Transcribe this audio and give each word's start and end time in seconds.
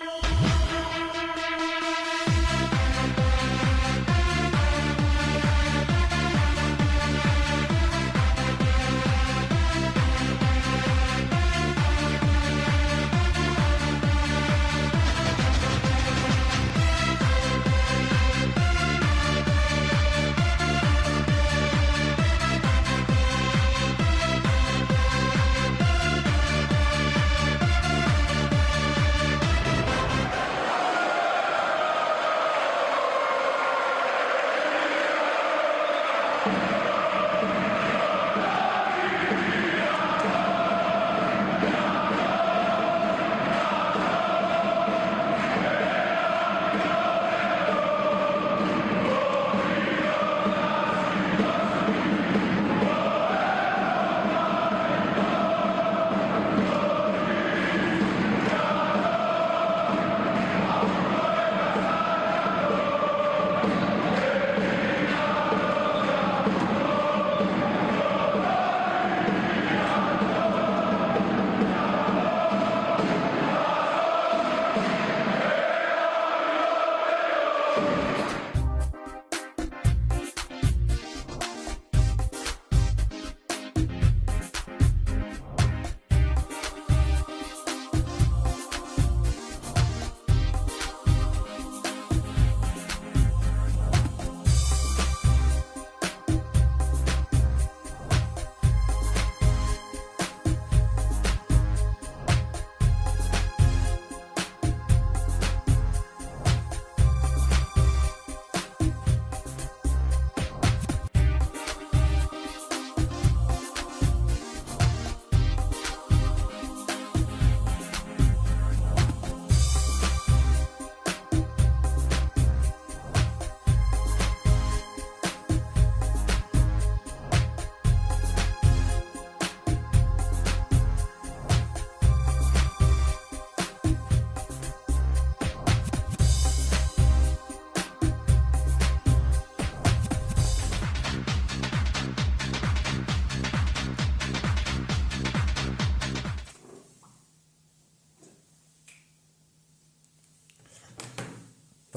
No. 0.00 0.21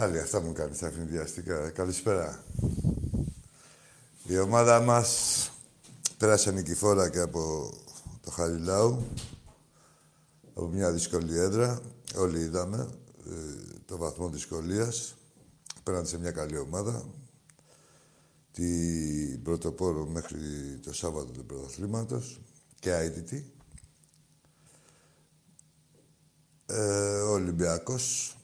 Πάλι 0.05 0.19
αυτά 0.19 0.41
μου 0.41 0.53
κάνεις 0.53 0.77
τα 0.77 0.87
ευνηδιαστικά. 0.87 1.69
Καλησπέρα. 1.69 2.43
Η 4.27 4.39
ομάδα 4.39 4.81
μας 4.81 5.51
πέρασε 6.17 6.51
νικηφόρα 6.51 7.09
και 7.09 7.19
από 7.19 7.71
το 8.21 8.31
Χαριλάου. 8.31 9.07
Από 10.53 10.67
μια 10.67 10.91
δύσκολη 10.91 11.37
έδρα. 11.37 11.81
Όλοι 12.15 12.39
είδαμε 12.39 12.89
ε, 13.25 13.33
το 13.85 13.97
βαθμό 13.97 14.29
δυσκολίας. 14.29 15.15
Πέραν 15.83 16.05
σε 16.05 16.19
μια 16.19 16.31
καλή 16.31 16.57
ομάδα. 16.57 17.05
Την 18.51 19.41
πρωτοπόρο 19.41 20.05
μέχρι 20.05 20.39
το 20.83 20.93
Σάββατο 20.93 21.31
του 21.31 21.45
πρωταθλήματος 21.45 22.41
και 22.79 22.93
αίτητη. 22.93 23.53
Ε, 26.65 27.21
ο 27.21 27.31
Ολυμπιακός 27.31 28.34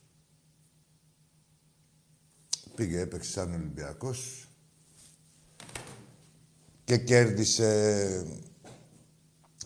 Πήγε, 2.74 3.00
έπαιξε 3.00 3.30
σαν 3.30 3.54
Ολυμπιακός 3.54 4.48
και 6.84 6.98
κέρδισε 6.98 8.26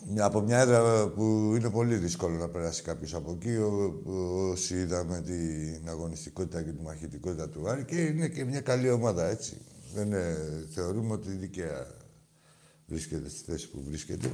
μια, 0.09 0.25
από 0.25 0.41
μια 0.41 0.59
έδρα 0.59 1.09
που 1.09 1.53
είναι 1.56 1.71
πολύ 1.71 1.97
δύσκολο 1.97 2.37
να 2.37 2.49
περάσει 2.49 2.83
κάποιος 2.83 3.15
από 3.15 3.31
εκεί, 3.31 3.56
όσοι 4.50 4.75
είδαμε 4.75 5.21
την 5.21 5.89
αγωνιστικότητα 5.89 6.62
και 6.62 6.72
τη 6.72 6.83
μαχητικότητα 6.83 7.49
του 7.49 7.69
Άρη 7.69 7.84
και 7.84 8.00
είναι 8.00 8.28
και 8.28 8.44
μια 8.44 8.61
καλή 8.61 8.91
ομάδα, 8.91 9.27
έτσι. 9.27 9.56
Δεν 9.94 10.12
θεωρούμε 10.71 11.12
ότι 11.12 11.31
δικαία 11.31 11.87
βρίσκεται 12.87 13.28
στη 13.28 13.50
θέση 13.50 13.71
που 13.71 13.83
βρίσκεται. 13.87 14.31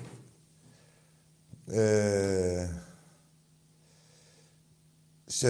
Ε, 1.66 2.68
σε 5.24 5.48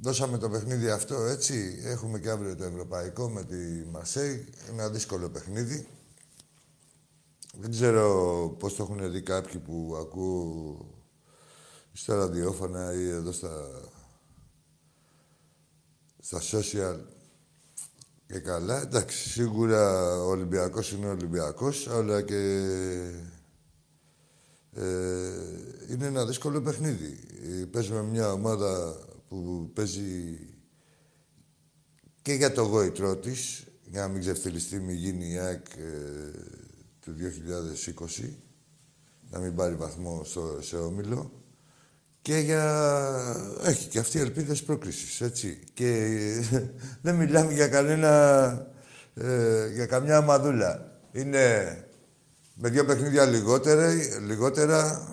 Δώσαμε 0.00 0.38
το 0.38 0.50
παιχνίδι 0.50 0.90
αυτό, 0.90 1.14
έτσι. 1.14 1.80
Έχουμε 1.82 2.18
και 2.18 2.30
αύριο 2.30 2.56
το 2.56 2.64
ευρωπαϊκό 2.64 3.28
με 3.28 3.44
τη 3.44 3.84
Μαρσέη. 3.90 4.48
Ένα 4.68 4.88
δύσκολο 4.88 5.30
παιχνίδι. 5.30 5.88
Δεν 7.60 7.70
ξέρω 7.70 8.56
πώς 8.58 8.74
το 8.74 8.82
έχουν 8.82 9.12
δει 9.12 9.22
κάποιοι 9.22 9.60
που 9.60 9.96
ακούω 10.00 10.86
στα 11.92 12.14
ραδιόφωνα 12.14 12.92
ή 12.92 13.08
εδώ 13.08 13.32
στα, 13.32 13.80
στα 16.18 16.40
social 16.40 16.98
και 18.26 18.38
καλά. 18.38 18.80
Εντάξει, 18.80 19.28
σίγουρα 19.28 20.12
ο 20.22 20.28
Ολυμπιακός 20.28 20.92
είναι 20.92 21.06
ο 21.06 21.10
Ολυμπιακός, 21.10 21.88
αλλά 21.88 22.22
και 22.22 22.36
ε, 24.72 24.84
είναι 25.88 26.06
ένα 26.06 26.26
δύσκολο 26.26 26.60
παιχνίδι. 26.60 27.18
Παίζουμε 27.70 28.02
μια 28.02 28.32
ομάδα 28.32 28.98
που 29.28 29.70
παίζει 29.74 30.38
και 32.22 32.32
για 32.32 32.52
το 32.52 32.62
γόητρό 32.62 33.16
της, 33.16 33.66
για 33.84 34.00
να 34.00 34.08
μην 34.08 34.20
ξεφτυλιστεί, 34.20 34.80
μην 34.80 34.96
γίνει 34.96 35.32
η 35.32 35.38
ΑΕΚ 35.38 35.66
ε, 35.76 36.30
του 37.00 37.14
2020, 38.20 38.28
να 39.30 39.38
μην 39.38 39.54
πάρει 39.54 39.74
βαθμό 39.74 40.24
στο, 40.24 40.58
σε 40.60 40.76
όμιλο. 40.76 41.32
Και 42.22 42.36
για... 42.36 42.64
Έχει 43.64 43.88
και 43.88 43.98
αυτή 43.98 44.18
ελπίδες 44.18 44.62
πρόκρισης, 44.62 45.20
έτσι. 45.20 45.58
Και 45.74 45.88
ε, 46.52 46.70
δεν 47.02 47.14
μιλάμε 47.14 47.52
για 47.52 47.68
κανένα... 47.68 48.72
Ε, 49.14 49.70
για 49.74 49.86
καμιά 49.86 50.16
αμαδούλα. 50.16 51.00
Είναι 51.12 51.76
με 52.54 52.68
δύο 52.68 52.84
παιχνίδια 52.84 53.24
λιγότερα, 53.24 53.92
λιγότερα. 54.26 55.08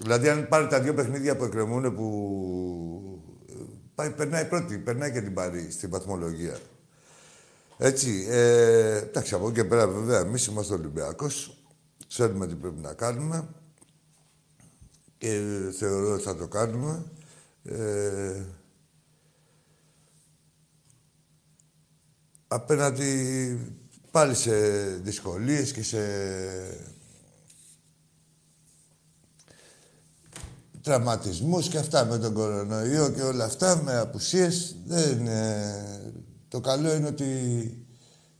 Δηλαδή, 0.00 0.28
αν 0.28 0.48
πάρει 0.48 0.66
τα 0.66 0.80
δύο 0.80 0.94
παιχνίδια 0.94 1.36
που 1.36 1.44
εκκρεμούν 1.44 1.94
που 1.94 3.07
Πάει, 3.98 4.10
περνάει 4.10 4.44
πρώτη, 4.44 4.78
περνάει 4.78 5.12
και 5.12 5.20
την 5.20 5.34
πάρει 5.34 5.70
στην 5.70 5.90
βαθμολογία. 5.90 6.58
Έτσι, 7.78 8.26
ε, 8.30 8.96
εντάξει, 8.96 9.34
από 9.34 9.46
εκεί 9.48 9.54
και 9.54 9.64
πέρα 9.64 9.88
βέβαια 9.88 10.20
εμείς 10.20 10.46
είμαστε 10.46 10.74
Ολυμπιακός. 10.74 11.62
Ξέρουμε 12.08 12.46
τι 12.46 12.54
πρέπει 12.54 12.80
να 12.80 12.94
κάνουμε. 12.94 13.48
Και 15.18 15.40
θεωρώ 15.78 16.12
ότι 16.12 16.22
θα 16.22 16.36
το 16.36 16.48
κάνουμε. 16.48 17.04
Ε, 17.62 18.44
απέναντι 22.48 23.58
πάλι 24.10 24.34
σε 24.34 24.84
δυσκολίες 24.96 25.72
και 25.72 25.82
σε 25.82 25.98
τραυματισμούς 30.88 31.68
και 31.68 31.78
αυτά 31.78 32.04
με 32.04 32.18
τον 32.18 32.32
κορονοϊό 32.32 33.10
και 33.10 33.22
όλα 33.22 33.44
αυτά, 33.44 33.82
με 33.82 33.98
απουσίες. 33.98 34.76
Δεν, 34.86 35.28
το 36.48 36.60
καλό 36.60 36.94
είναι 36.94 37.06
ότι 37.06 37.26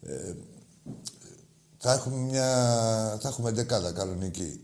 ε, 0.00 0.34
θα 1.78 1.92
έχουμε 1.92 2.16
μια... 2.16 2.48
θα 3.20 3.28
έχουμε 3.28 3.50
δεκάδα 3.50 3.92
κανονική. 3.92 4.60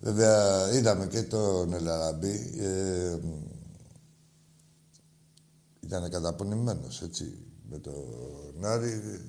Βέβαια, 0.00 0.70
είδαμε 0.72 1.06
και 1.06 1.22
τον 1.22 1.72
Ελαραμπή. 1.72 2.54
Ε, 2.60 3.16
ήταν 5.80 6.10
καταπονημένος, 6.10 7.02
έτσι, 7.02 7.38
με 7.70 7.78
τον 7.78 8.04
Νάρη 8.58 9.20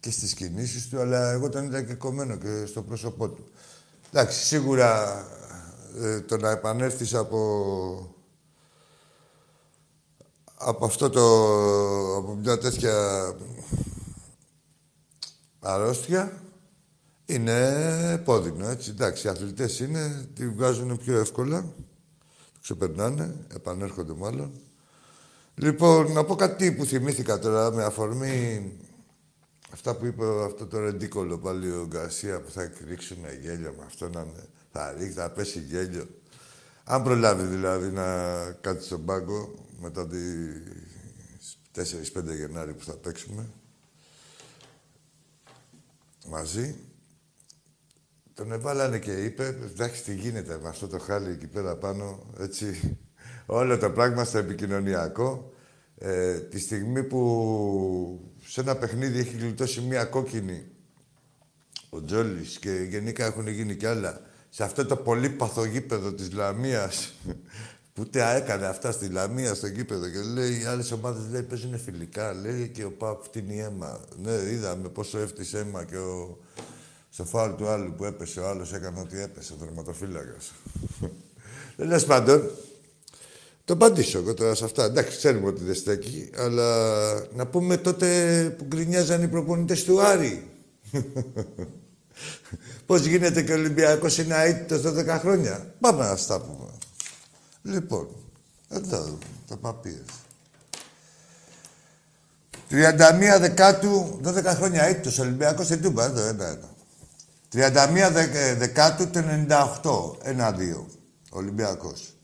και 0.00 0.10
στις 0.10 0.34
κινήσεις 0.34 0.88
του, 0.88 1.00
αλλά 1.00 1.30
εγώ 1.30 1.48
τον 1.48 1.64
είδα 1.64 1.82
και 1.82 1.94
κομμένο 1.94 2.36
και 2.36 2.66
στο 2.66 2.82
πρόσωπό 2.82 3.28
του. 3.28 3.44
Εντάξει, 4.12 4.44
σίγουρα 4.44 5.24
ε, 5.96 6.20
το 6.20 6.36
να 6.36 6.50
επανέλθεις 6.50 7.14
από 7.14 8.14
από 10.62 10.84
αυτό 10.84 11.10
το... 11.10 11.22
από 12.16 12.34
μια 12.34 12.58
τέτοια 12.58 12.94
αρρώστια 15.60 16.42
είναι 17.24 18.22
πόδινο, 18.24 18.68
έτσι. 18.68 18.90
Εντάξει, 18.90 19.26
οι 19.26 19.30
αθλητές 19.30 19.80
είναι, 19.80 20.28
τη 20.34 20.48
βγάζουν 20.48 20.98
πιο 20.98 21.18
εύκολα, 21.18 21.62
το 22.52 22.58
ξεπερνάνε, 22.62 23.34
επανέρχονται 23.54 24.14
μάλλον. 24.14 24.52
Λοιπόν, 25.54 26.12
να 26.12 26.24
πω 26.24 26.34
κάτι 26.34 26.72
που 26.72 26.84
θυμήθηκα 26.84 27.38
τώρα 27.38 27.72
με 27.72 27.84
αφορμή 27.84 28.72
αυτά 29.72 29.94
που 29.94 30.06
είπε 30.06 30.24
αυτό 30.44 30.66
το 30.66 30.78
ρεντίκολο 30.78 31.38
πάλι 31.38 31.70
ο 31.70 31.86
Γκαρσία 31.88 32.40
που 32.40 32.50
θα 32.50 32.70
ρίξουν 32.88 33.18
γέλιο 33.40 33.74
με 33.78 33.84
αυτό 33.86 34.08
να 34.08 34.26
θα 34.72 34.92
ρίξει, 34.92 35.12
θα 35.12 35.30
πέσει 35.30 35.60
γέλιο. 35.60 36.08
Αν 36.84 37.02
προλάβει 37.02 37.46
δηλαδή 37.46 37.90
να 37.90 38.04
κάτσει 38.52 38.86
στον 38.86 39.04
πάγκο 39.04 39.54
μετά 39.80 40.06
τις 40.06 41.58
4-5 41.74 42.36
Γενάρη 42.36 42.74
που 42.74 42.84
θα 42.84 42.96
παίξουμε 42.96 43.50
μαζί. 46.26 46.76
Τον 48.34 48.52
εβάλανε 48.52 48.98
και 48.98 49.12
είπε, 49.12 49.46
εντάξει 49.46 50.02
τι 50.02 50.14
γίνεται 50.14 50.58
με 50.62 50.68
αυτό 50.68 50.86
το 50.86 50.98
χάλι 50.98 51.30
εκεί 51.30 51.46
πέρα 51.46 51.76
πάνω, 51.76 52.26
έτσι, 52.38 52.98
όλο 53.46 53.78
το 53.78 53.90
πράγμα 53.90 54.24
στο 54.24 54.38
επικοινωνιακό. 54.38 55.52
Ε, 55.98 56.38
τη 56.38 56.58
στιγμή 56.58 57.04
που 57.04 58.32
σε 58.44 58.60
ένα 58.60 58.76
παιχνίδι 58.76 59.18
έχει 59.18 59.36
γλιτώσει 59.36 59.80
μία 59.80 60.04
κόκκινη 60.04 60.66
ο 61.88 62.02
Τζόλης 62.04 62.58
και 62.58 62.70
γενικά 62.70 63.24
έχουν 63.24 63.46
γίνει 63.48 63.76
κι 63.76 63.86
άλλα 63.86 64.20
σε 64.50 64.64
αυτό 64.64 64.86
το 64.86 64.96
πολύ 64.96 65.30
παθογήπεδο 65.30 66.12
της 66.12 66.32
Λαμίας 66.32 67.14
που 67.92 68.02
ούτε 68.06 68.36
έκανε 68.36 68.66
αυτά 68.66 68.92
στη 68.92 69.08
Λαμία 69.08 69.54
στο 69.54 69.70
κήπεδο 69.70 70.08
και 70.08 70.18
λέει 70.18 70.60
οι 70.60 70.64
άλλες 70.64 70.92
ομάδες 70.92 71.22
λέει 71.30 71.42
παίζουν 71.42 71.78
φιλικά. 71.78 72.32
Λέει 72.32 72.68
και 72.68 72.84
ο 72.84 72.92
Παπ 72.92 73.22
φτύνει 73.22 73.60
αίμα. 73.60 74.00
Ναι, 74.22 74.32
είδαμε 74.32 74.88
πόσο 74.88 75.18
έφτιασε 75.18 75.58
αίμα 75.58 75.84
και 75.84 75.96
ο... 75.96 76.38
στο 77.10 77.24
φάουλ 77.24 77.52
του 77.52 77.68
άλλου 77.68 77.94
που 77.94 78.04
έπεσε. 78.04 78.40
Ο 78.40 78.48
άλλος 78.48 78.72
έκανε 78.72 79.00
ό,τι 79.00 79.20
έπεσε, 79.20 79.52
ο 79.52 79.56
δερματοφύλακα. 79.60 80.36
Τέλο 81.76 82.02
πάντων, 82.10 82.50
το 83.64 83.72
απαντήσω 83.72 84.18
εγώ 84.18 84.34
τώρα 84.34 84.54
σε 84.54 84.64
αυτά. 84.64 84.84
Εντάξει, 84.84 85.16
ξέρουμε 85.16 85.46
ότι 85.48 85.64
δεν 85.64 85.74
στέκει, 85.74 86.30
αλλά 86.36 87.28
να 87.34 87.46
πούμε 87.46 87.76
τότε 87.76 88.54
που 88.58 88.64
γκρινιάζαν 88.64 89.22
οι 89.22 89.28
προπονητές 89.28 89.84
του 89.84 90.00
Άρη. 90.00 90.48
Πώς 92.86 93.04
γίνεται 93.04 93.42
και 93.42 93.52
ο 93.52 93.56
Ολυμπιακός 93.56 94.18
είναι 94.18 94.42
αίτητος 94.42 94.82
12 94.82 95.18
χρόνια; 95.20 95.74
Πάμε 95.80 96.04
να 96.04 96.16
στα 96.16 96.40
πούμε. 96.40 96.70
Λοιπόν, 97.62 98.08
εδώ, 98.68 99.18
τα 99.48 99.56
παπίες. 99.56 100.04
31 102.70 103.38
Δεκάτου, 103.40 104.20
12 104.24 104.44
χρόνια 104.44 104.88
ήττος, 104.88 105.18
Ολυμπιακός 105.18 105.66
στην 105.66 105.82
Τούμπα, 105.82 106.04
εδώ, 106.04 106.20
ένα, 106.20 106.46
ένα. 106.46 106.68
31 107.52 108.56
Δεκάτου 108.58 109.10
του 109.10 109.18
98, 109.18 110.18
ένα, 110.22 110.52
δύο, 110.52 110.86
Ολυμπιακός. 111.30 112.14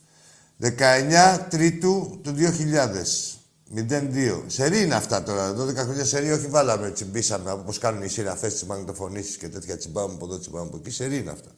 19 0.60 1.38
Τρίτου 1.48 2.20
του 2.22 2.34
2000, 2.36 3.35
0-2. 3.74 4.42
Σερή 4.46 4.82
είναι 4.82 4.94
αυτά 4.94 5.22
τώρα. 5.22 5.54
12 5.54 5.74
χρόνια 5.74 6.04
σερή, 6.04 6.32
όχι 6.32 6.46
βάλαμε, 6.46 6.90
τσιμπήσαμε 6.90 7.50
όπως 7.50 7.78
κάνουν 7.78 8.02
οι 8.02 8.08
σειραφές 8.08 8.54
τη 8.54 8.66
μαγνητοφωνήσεις 8.66 9.36
και 9.36 9.48
τέτοια 9.48 9.76
τσιμπάμε 9.76 10.14
από 10.14 10.24
εδώ, 10.24 10.38
τσιμπάμε 10.38 10.66
από 10.66 10.76
εκεί. 10.76 10.90
Σερή 10.90 11.18
είναι 11.18 11.30
αυτά. 11.30 11.50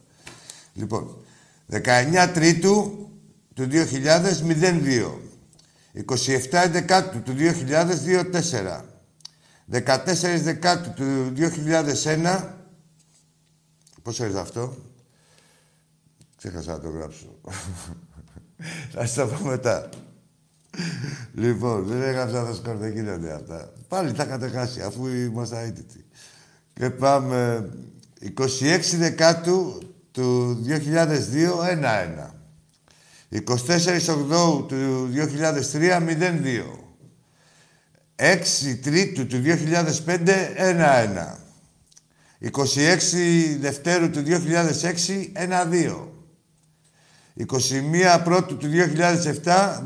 Λοιπόν, 0.73 1.17
19 1.71 2.31
Τρίτου 2.33 3.07
του 3.53 3.67
2000 3.71 4.43
02. 4.43 5.19
27 6.05 6.69
Δεκάτου 6.71 7.21
του 7.21 7.35
2002 7.37 8.23
4. 8.33 8.83
14 9.71 10.39
Δεκάτου 10.41 10.93
του 10.93 11.33
2001 12.03 12.57
Πώς 14.01 14.19
έρθει 14.19 14.37
αυτό; 14.37 14.77
Ξέχασα 16.37 16.71
να 16.71 16.79
το 16.79 16.89
γράψω. 16.89 17.39
Θα 18.91 19.05
σας 19.05 19.13
το 19.13 19.27
πω 19.27 19.45
μετά. 19.45 19.89
Λοιπόν, 21.33 21.85
δεν 21.85 22.01
έγραψα 22.01 22.45
το 22.45 22.53
σκορ, 22.53 22.75
δεν 22.75 22.91
γίνονται 22.91 23.33
αυτά. 23.33 23.73
Πάλι 23.87 24.11
τα 24.11 24.23
είχατε 24.23 24.47
χάσει, 24.47 24.81
αφού 24.81 25.07
είμαστε 25.07 25.59
αίτητοι. 25.59 26.05
Και 26.73 26.89
πάμε 26.89 27.69
26 28.37 28.79
Δεκάτου 28.97 29.81
του 30.11 30.59
2002, 30.67 31.63
1-1. 31.63 32.33
24 33.31 33.39
Οκτώου 34.09 34.65
του 34.65 35.09
2003, 35.13 35.99
0-2. 35.99 36.79
6 38.15 38.79
Τρίτου 38.81 39.27
του 39.27 39.41
2005, 39.43 40.53
1-1. 40.57 41.37
26 42.41 43.57
Δευτέρου 43.59 44.09
του 44.09 44.23
2006, 44.25 45.31
1-2. 45.33 46.07
21 47.35 48.21
Πρώτου 48.23 48.57
του 48.57 48.67
2007, 49.43 49.83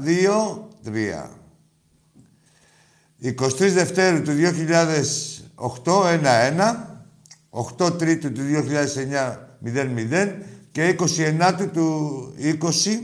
2-3. 0.85 1.29
23 3.21 3.71
Δευτέρου 3.73 4.21
του 4.21 4.31
2008, 5.83 6.03
1-1. 6.23 6.93
8 7.79 7.97
Τρίτου 7.97 8.31
του 8.31 8.41
2009, 8.41 9.37
0-0 9.65 10.35
και 10.71 10.95
29 10.99 11.69
του 11.73 12.33
20 12.39 12.99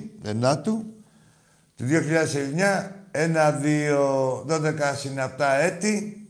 του 1.76 1.86
2009 1.86 2.92
ένα, 3.12 3.52
δύο, 3.52 4.46
12 4.50 4.94
συναπτά 4.96 5.54
έτη 5.54 6.28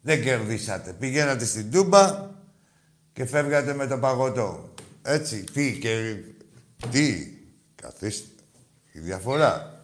δεν 0.00 0.22
κερδίσατε. 0.22 0.92
Πηγαίνατε 0.92 1.44
στην 1.44 1.70
Τούμπα 1.70 2.30
και 3.12 3.24
φεύγατε 3.24 3.74
με 3.74 3.86
το 3.86 3.98
παγωτό. 3.98 4.74
Έτσι, 5.02 5.44
τι 5.44 5.78
και 5.78 6.16
τι, 6.90 7.26
καθίστε. 7.74 8.37
Η 8.98 9.00
διαφορά. 9.00 9.82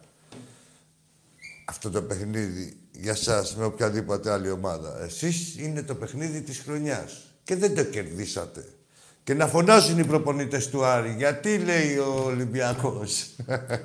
Αυτό 1.65 1.89
το 1.89 2.01
παιχνίδι 2.01 2.77
για 2.91 3.15
σας 3.15 3.55
με 3.55 3.65
οποιαδήποτε 3.65 4.31
άλλη 4.31 4.51
ομάδα. 4.51 5.03
Εσείς 5.03 5.57
είναι 5.57 5.81
το 5.83 5.95
παιχνίδι 5.95 6.41
της 6.41 6.59
χρονιάς 6.59 7.21
και 7.43 7.55
δεν 7.55 7.75
το 7.75 7.83
κερδίσατε. 7.83 8.65
Και 9.23 9.33
να 9.33 9.47
φωνάζουν 9.47 9.99
οι 9.99 10.05
προπονητές 10.05 10.69
του 10.69 10.85
Άρη. 10.85 11.13
Γιατί 11.17 11.57
λέει 11.57 11.97
ο 11.97 12.23
Ολυμπιακός; 12.25 13.35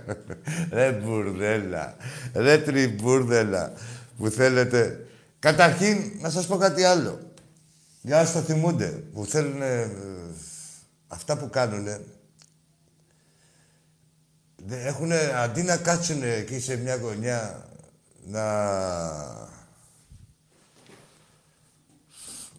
ρε 0.72 0.92
μπουρδέλα. 0.92 1.96
Ρε 2.32 2.58
τριμπούρδελα. 2.58 3.72
Που 4.16 4.28
θέλετε. 4.28 5.06
Καταρχήν, 5.38 6.12
να 6.20 6.30
σας 6.30 6.46
πω 6.46 6.56
κάτι 6.56 6.82
άλλο. 6.82 7.18
Για 8.00 8.22
να 8.22 8.32
το 8.32 8.40
θυμούνται. 8.40 8.86
Που 8.86 9.24
θέλουν... 9.24 9.60
αυτά 11.08 11.36
που 11.36 11.50
κάνουν. 11.50 11.86
Έχουν, 14.68 15.12
αντί 15.42 15.62
να 15.62 15.76
κάτσουν 15.76 16.22
εκεί 16.22 16.60
σε 16.60 16.76
μια 16.76 16.96
γωνιά 16.96 17.68
να... 18.26 18.44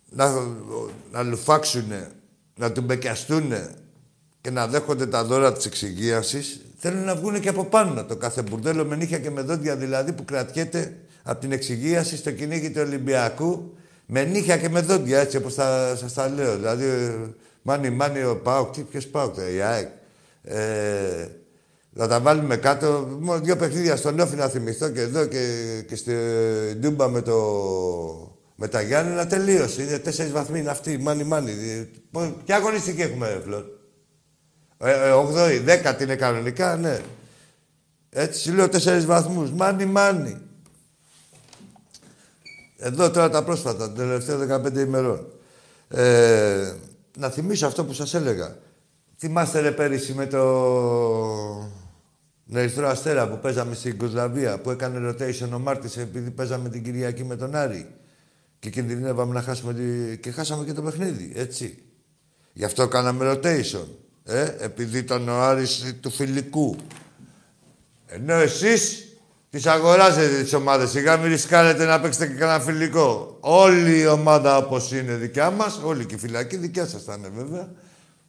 να, 0.09 0.31
να 1.11 1.23
λουφάξουν 1.23 1.91
να 2.55 2.71
του 2.71 2.81
μπεκιαστούν 2.81 3.53
και 4.41 4.49
να 4.49 4.67
δέχονται 4.67 5.07
τα 5.07 5.23
δώρα 5.23 5.53
της 5.53 5.65
εξυγίασης, 5.65 6.61
θέλουν 6.77 7.03
να 7.03 7.15
βγουν 7.15 7.39
και 7.39 7.49
από 7.49 7.65
πάνω 7.65 8.05
το 8.05 8.15
κάθε 8.15 8.41
μπουρδέλο 8.41 8.85
με 8.85 8.95
νύχια 8.95 9.19
και 9.19 9.29
με 9.29 9.41
δόντια 9.41 9.75
δηλαδή 9.75 10.13
που 10.13 10.25
κρατιέται 10.25 10.97
από 11.23 11.39
την 11.39 11.51
εξυγίαση 11.51 12.17
στο 12.17 12.31
κυνήγι 12.31 12.71
του 12.71 12.81
Ολυμπιακού 12.85 13.75
με 14.13 14.23
νύχια 14.23 14.57
και 14.57 14.69
με 14.69 14.81
δόντια, 14.81 15.19
έτσι 15.19 15.37
όπως 15.37 15.53
θα 15.53 15.95
σας 15.95 16.13
τα 16.13 16.29
λέω. 16.29 16.55
Δηλαδή, 16.55 16.85
μάνι 17.61 17.89
μάνι 17.89 18.23
ο 18.23 18.37
Πάοκ, 18.37 18.73
τι, 18.73 18.81
ποιος 18.81 19.07
Πάοκ, 19.07 19.35
η 19.55 19.61
ΑΕΚ. 19.61 19.89
Ε, 20.43 21.27
θα 21.95 22.07
τα 22.07 22.19
βάλουμε 22.19 22.57
κάτω. 22.57 23.17
Μόνο 23.19 23.39
δύο 23.39 23.55
παιχνίδια 23.55 23.95
στον 23.95 24.19
Όφη 24.19 24.35
να 24.35 24.47
θυμηθώ 24.47 24.89
και 24.89 25.01
εδώ 25.01 25.25
και, 25.25 25.83
και 25.87 25.95
στη 25.95 26.13
Ντούμπα 26.79 27.07
με 27.09 27.21
το 27.21 27.35
με 28.55 28.67
τα 28.67 28.81
Γιάννενα 28.81 29.27
τελείωσε. 29.27 29.81
Είναι 29.81 29.99
τέσσερις 29.99 30.31
βαθμοί 30.31 30.59
είναι 30.59 30.69
αυτοί. 30.69 30.97
Μάνι, 30.97 31.23
μάνι. 31.23 31.51
Ποια 32.45 32.55
αγωνιστική 32.55 33.01
έχουμε, 33.01 33.41
Φλόρ; 33.43 33.63
Ε, 34.77 35.11
8η, 35.11 35.67
ε, 35.67 35.81
10η 35.93 36.01
είναι 36.01 36.15
κανονικά, 36.15 36.75
ναι. 36.75 36.99
Έτσι 38.09 38.51
λέω 38.51 38.69
τέσσερις 38.69 39.05
βαθμούς. 39.05 39.51
Μάνι, 39.51 39.85
μάνι. 39.85 40.37
Εδώ 42.77 43.11
τώρα 43.11 43.29
τα 43.29 43.43
πρόσφατα, 43.43 43.77
τα 43.77 43.93
τελευταία 43.93 44.61
15 44.65 44.79
ημερών. 44.79 45.27
Ε, 45.87 46.73
να 47.17 47.29
θυμίσω 47.29 47.67
αυτό 47.67 47.85
που 47.85 47.93
σας 47.93 48.13
έλεγα. 48.13 48.57
Θυμάστε 49.17 49.59
ρε 49.59 49.71
πέρυσι 49.71 50.13
με 50.13 50.25
το 50.25 50.41
Ερυθρό 52.57 52.87
Αστέρα 52.87 53.29
που 53.29 53.39
παίζαμε 53.39 53.75
στην 53.75 53.97
Κουσλαβία, 53.97 54.59
που 54.59 54.69
έκανε 54.69 55.09
rotation 55.09 55.49
ο 55.53 55.59
Μάρτης 55.59 55.97
επειδή 55.97 56.29
παίζαμε 56.31 56.69
την 56.69 56.83
Κυριακή 56.83 57.23
με 57.23 57.35
τον 57.35 57.55
Άρη. 57.55 57.87
Και 58.59 58.69
κινδυνεύαμε 58.69 59.33
να 59.33 59.41
χάσουμε 59.41 59.73
τη... 59.73 60.17
και 60.17 60.31
χάσαμε 60.31 60.65
και 60.65 60.73
το 60.73 60.81
παιχνίδι, 60.81 61.31
έτσι. 61.35 61.83
Γι' 62.53 62.63
αυτό 62.65 62.87
κάναμε 62.87 63.31
rotation. 63.31 63.85
Ε, 64.23 64.55
επειδή 64.59 64.97
ήταν 64.97 65.29
ο 65.29 65.41
Άρης 65.41 65.95
του 66.01 66.11
φιλικού. 66.11 66.75
Ενώ 68.07 68.33
εσείς 68.33 69.05
τις 69.49 69.65
αγοράζετε 69.65 70.41
τις 70.41 70.53
ομάδες. 70.53 70.89
Σιγά 70.89 71.17
μην 71.17 71.29
ρισκάρετε 71.29 71.85
να 71.85 71.99
παίξετε 71.99 72.27
και 72.27 72.33
κανένα 72.33 72.59
φιλικό. 72.59 73.37
Όλη 73.39 73.99
η 73.99 74.07
ομάδα 74.07 74.57
όπως 74.57 74.91
είναι 74.91 75.13
δικιά 75.13 75.51
μας, 75.51 75.79
όλη 75.83 76.05
και 76.05 76.15
η 76.15 76.17
φυλακή 76.17 76.57
δικιά 76.57 76.85
σας 76.85 77.03
θα 77.03 77.15
είναι 77.17 77.29
βέβαια. 77.35 77.69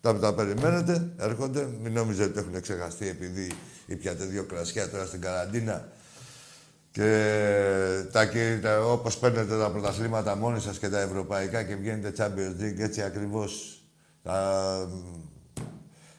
Τα, 0.02 0.18
τα 0.18 0.34
περιμένετε, 0.34 1.12
έρχονται. 1.16 1.68
Μην 1.82 1.92
νομίζετε 1.92 2.28
ότι 2.28 2.38
έχουν 2.38 2.60
ξεχαστεί 2.60 3.08
επειδή 3.08 3.52
ήπιατε 3.86 4.24
δύο 4.24 4.44
κρασιά 4.44 4.90
τώρα 4.90 5.06
στην 5.06 5.20
καραντίνα. 5.20 5.88
Και 6.90 7.08
τα, 8.12 8.28
τα, 8.62 8.84
όπως 8.84 9.18
παίρνετε 9.18 9.58
τα 9.58 9.70
πρωταθλήματα 9.70 10.36
μόνοι 10.36 10.60
σας 10.60 10.78
και 10.78 10.88
τα 10.88 11.00
ευρωπαϊκά 11.00 11.62
και 11.62 11.76
βγαίνετε 11.76 12.12
Champions 12.18 12.62
League, 12.62 12.78
έτσι 12.78 13.02
ακριβώς 13.02 13.82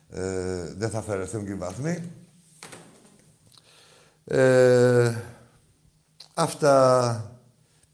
ε, 0.09 0.73
δεν 0.77 0.89
θα 0.89 0.97
αφαιρεθούν 0.97 1.45
και 1.45 1.51
οι 1.51 1.55
βαθμοί. 1.55 2.11
Ε, 4.25 5.15
αυτά... 6.33 7.27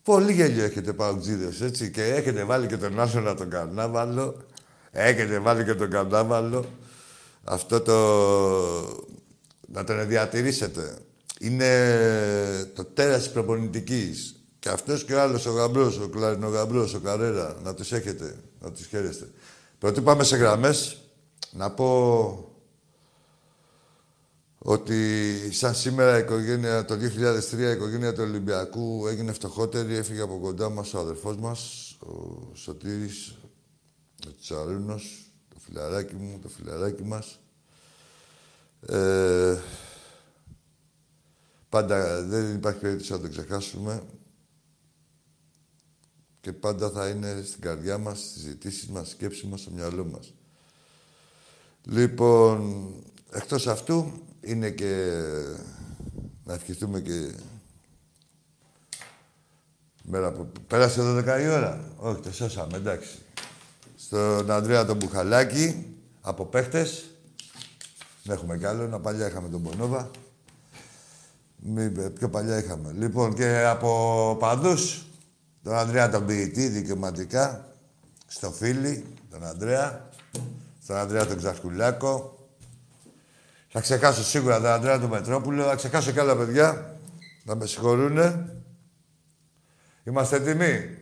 Πολύ 0.04 0.34
γέλιο 0.34 0.64
έχετε 0.64 0.94
παουτζίδες, 0.94 1.62
έτσι. 1.62 1.92
Και 1.92 2.04
έχετε 2.04 2.44
βάλει 2.44 2.68
και 2.68 2.78
τον 2.78 2.94
να 2.94 3.36
τον 3.36 3.50
καρνάβαλο. 3.50 4.46
Έχετε 4.92 5.40
βάλει 5.40 5.64
και 5.64 5.74
τον 5.74 5.90
καρνάβαλο. 5.90 6.66
Αυτό 7.44 7.82
το... 7.82 7.98
Να 9.68 9.84
τον 9.84 10.08
διατηρήσετε. 10.08 10.98
Είναι 11.40 12.72
το 12.76 12.84
τέρας 12.84 13.20
της 13.20 13.32
προπονητικής. 13.32 14.36
Και 14.60 14.70
αυτός 14.70 15.06
και 15.06 15.14
ο 15.14 15.22
άλλος, 15.22 15.46
ο 15.46 15.52
γαμπρός, 15.52 16.00
ο 16.00 16.08
κλαρινογαμπρός, 16.08 16.94
ο 16.94 17.00
καρέρα. 17.00 17.58
Να 17.64 17.74
τους 17.74 17.92
έχετε, 17.92 18.36
να 18.60 18.72
τους 18.72 18.86
χαίρεστε. 18.86 19.30
Πρώτοι 19.80 20.02
πάμε 20.02 20.24
σε 20.24 20.36
γραμμές. 20.36 20.98
Να 21.52 21.72
πω 21.72 22.50
ότι 24.58 24.96
σαν 25.52 25.76
σήμερα 25.76 26.18
η 26.18 26.20
οικογένεια, 26.20 26.86
το 26.86 26.96
2003 26.96 27.58
η 27.58 27.72
οικογένεια 27.72 28.14
του 28.14 28.24
Ολυμπιακού 28.24 29.08
έγινε 29.08 29.32
φτωχότερη, 29.32 29.96
έφυγε 29.96 30.22
από 30.22 30.40
κοντά 30.40 30.70
μας 30.70 30.94
ο 30.94 31.00
αδερφός 31.00 31.38
μας, 31.38 31.92
ο 32.00 32.38
Σωτήρης, 32.54 33.38
ο 34.28 34.36
Τσαρούνος, 34.42 35.32
το 35.50 35.60
φιλαράκι 35.60 36.16
μου, 36.16 36.40
το 36.42 36.50
φιλαράκι 36.50 37.04
μας. 37.04 37.40
Ε, 38.88 39.58
πάντα 41.70 42.24
δεν 42.24 42.56
υπάρχει 42.56 42.80
περίπτωση 42.80 43.12
να 43.12 43.20
το 43.20 43.30
ξεχάσουμε 43.30 44.04
και 46.42 46.54
πάντα 46.54 46.90
θα 46.90 47.10
είναι 47.10 47.42
στην 47.46 47.62
καρδιά 47.62 47.98
μας, 47.98 48.20
στις 48.20 48.42
ζητήσεις 48.42 48.88
μας, 48.88 49.10
σκέψη 49.10 49.48
μας, 49.48 49.60
στο 49.60 49.72
μυαλό 49.72 50.06
μας. 50.06 50.34
Λοιπόν, 51.84 52.94
εκτός 53.32 53.68
αυτού, 53.68 54.12
είναι 54.42 54.70
και... 54.70 55.22
Να 56.44 56.54
ευχηθούμε 56.54 57.02
και... 57.02 57.32
Μέρα 60.04 60.32
που... 60.32 60.52
Πέρασε 60.68 61.02
12 61.02 61.42
η 61.42 61.48
ώρα. 61.48 61.94
Όχι, 61.98 62.22
το 62.22 62.34
σώσαμε, 62.34 62.78
εντάξει. 62.78 63.18
Στον 64.10 64.52
Ανδρέα 64.52 64.86
τον 64.86 64.96
Μπουχαλάκη, 64.96 65.96
από 66.22 66.46
παίχτες. 66.46 67.10
Δεν 68.24 68.36
έχουμε 68.36 68.58
κι 68.58 68.66
άλλο. 68.66 68.88
Να 68.88 69.00
παλιά 69.00 69.28
είχαμε 69.28 69.50
τον 69.50 69.62
Πονόβα. 69.62 70.10
Μη, 71.56 71.90
πιο 72.10 72.30
παλιά 72.30 72.58
είχαμε. 72.58 72.92
Λοιπόν, 72.98 73.34
και 73.34 73.66
από 73.66 74.36
παντούς, 74.40 75.06
τον 75.64 75.74
Ανδρέα 75.74 76.10
τον 76.10 76.26
ποιητή, 76.26 76.68
δικαιωματικά. 76.68 77.74
Στο 78.28 78.52
φίλι, 78.52 79.06
τον 79.32 79.44
Ανδρέα. 79.44 80.10
Στον 80.84 80.96
Ανδρέα 80.96 81.26
τον 81.26 81.38
Ξασκουλάκο. 81.38 82.48
Θα 83.68 83.82
ξεχάσω 83.82 84.24
σίγουρα 84.24 84.58
τον 84.58 84.70
Ανδρέα 84.70 85.00
του 85.00 85.10
Μετρόπουλο, 85.10 85.64
θα 85.64 85.76
ξεχάσω 85.76 86.12
και 86.12 86.20
άλλα 86.20 86.36
παιδιά. 86.36 86.98
Να 87.44 87.56
με 87.56 87.66
συγχωρούνε. 87.66 88.56
Είμαστε 90.04 90.36
έτοιμοι; 90.36 90.98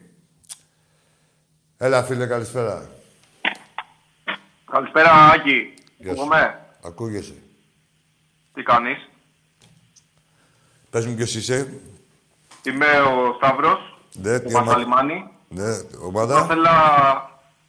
Έλα, 1.78 2.04
φίλε, 2.04 2.26
καλησπέρα. 2.26 2.96
Καλησπέρα, 4.72 5.12
Άκη. 5.12 5.74
Ακούγομαι; 6.06 6.66
Ακούγεσαι. 6.84 7.34
Τι 8.54 8.64
κάνεις; 8.64 9.10
Πες 10.90 11.06
μου 11.06 11.16
ποιος 11.16 11.36
είσαι. 11.36 11.80
Είμαι 12.64 12.86
ο 12.86 13.34
Σταύρος. 13.36 14.00
Ναι, 14.14 14.40
τι 14.40 14.56
ομάδα. 14.56 15.04
Ναι, 15.50 15.64
ομάδα; 16.02 16.38
Θα 16.38 16.46
ήθελα 16.46 16.72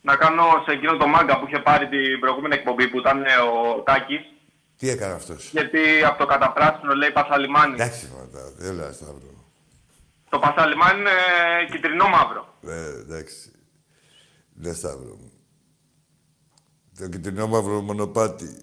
να 0.01 0.17
κάνω 0.17 0.45
σε 0.67 0.73
εκείνο 0.73 0.97
το 0.97 1.07
μάγκα 1.07 1.39
που 1.39 1.47
είχε 1.47 1.59
πάρει 1.59 1.89
την 1.89 2.21
προηγούμενη 2.21 2.55
εκπομπή 2.55 2.89
που 2.89 2.99
ήταν 2.99 3.23
ο 3.23 3.81
Τάκης. 3.81 4.21
Τι 4.77 4.89
έκανε 4.89 5.13
αυτός; 5.13 5.51
Γιατί 5.51 6.05
από 6.05 6.19
το 6.19 6.27
καταπράσινο 6.27 6.95
λέει 6.95 7.11
Πασαλιμάνι. 7.11 7.75
Εντάξει, 7.75 8.07
φαντάζομαι. 8.07 8.55
Δεν 8.57 8.75
λέει 8.75 8.93
Σταύρο. 8.93 9.35
Το 10.29 10.39
Πασαλιμάνι 10.39 11.01
είναι 11.01 11.11
κυτρινό 11.71 12.09
μαύρο. 12.09 12.55
Ναι, 12.61 12.75
εντάξει. 12.75 13.53
Ναι, 14.55 14.73
Σταύρο. 14.73 15.19
Το 16.99 17.09
κυτρινό 17.09 17.47
μαύρο 17.47 17.81
μονοπάτι. 17.81 18.57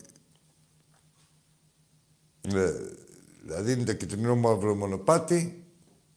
Ναι. 2.54 2.72
Δηλαδή 3.44 3.72
είναι 3.72 3.84
το 3.84 3.94
κυτρινό 3.94 4.36
μαύρο 4.36 4.76
μονοπάτι 4.76 5.64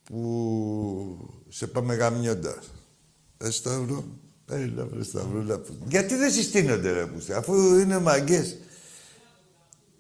που 0.03 1.45
σε 1.49 1.67
πάμε 1.67 1.95
γαμιώντας. 1.95 2.71
Ε, 3.39 3.51
Σταύρο. 3.51 4.05
Έλα, 4.51 4.87
βρε 4.87 5.03
Σταυρούλα. 5.03 5.61
Γιατί 5.89 6.15
δεν 6.15 6.33
συστήνονται, 6.33 6.93
ρε, 6.93 7.07
πουστε, 7.07 7.37
αφού 7.37 7.79
είναι 7.79 7.99
μαγκές. 7.99 8.57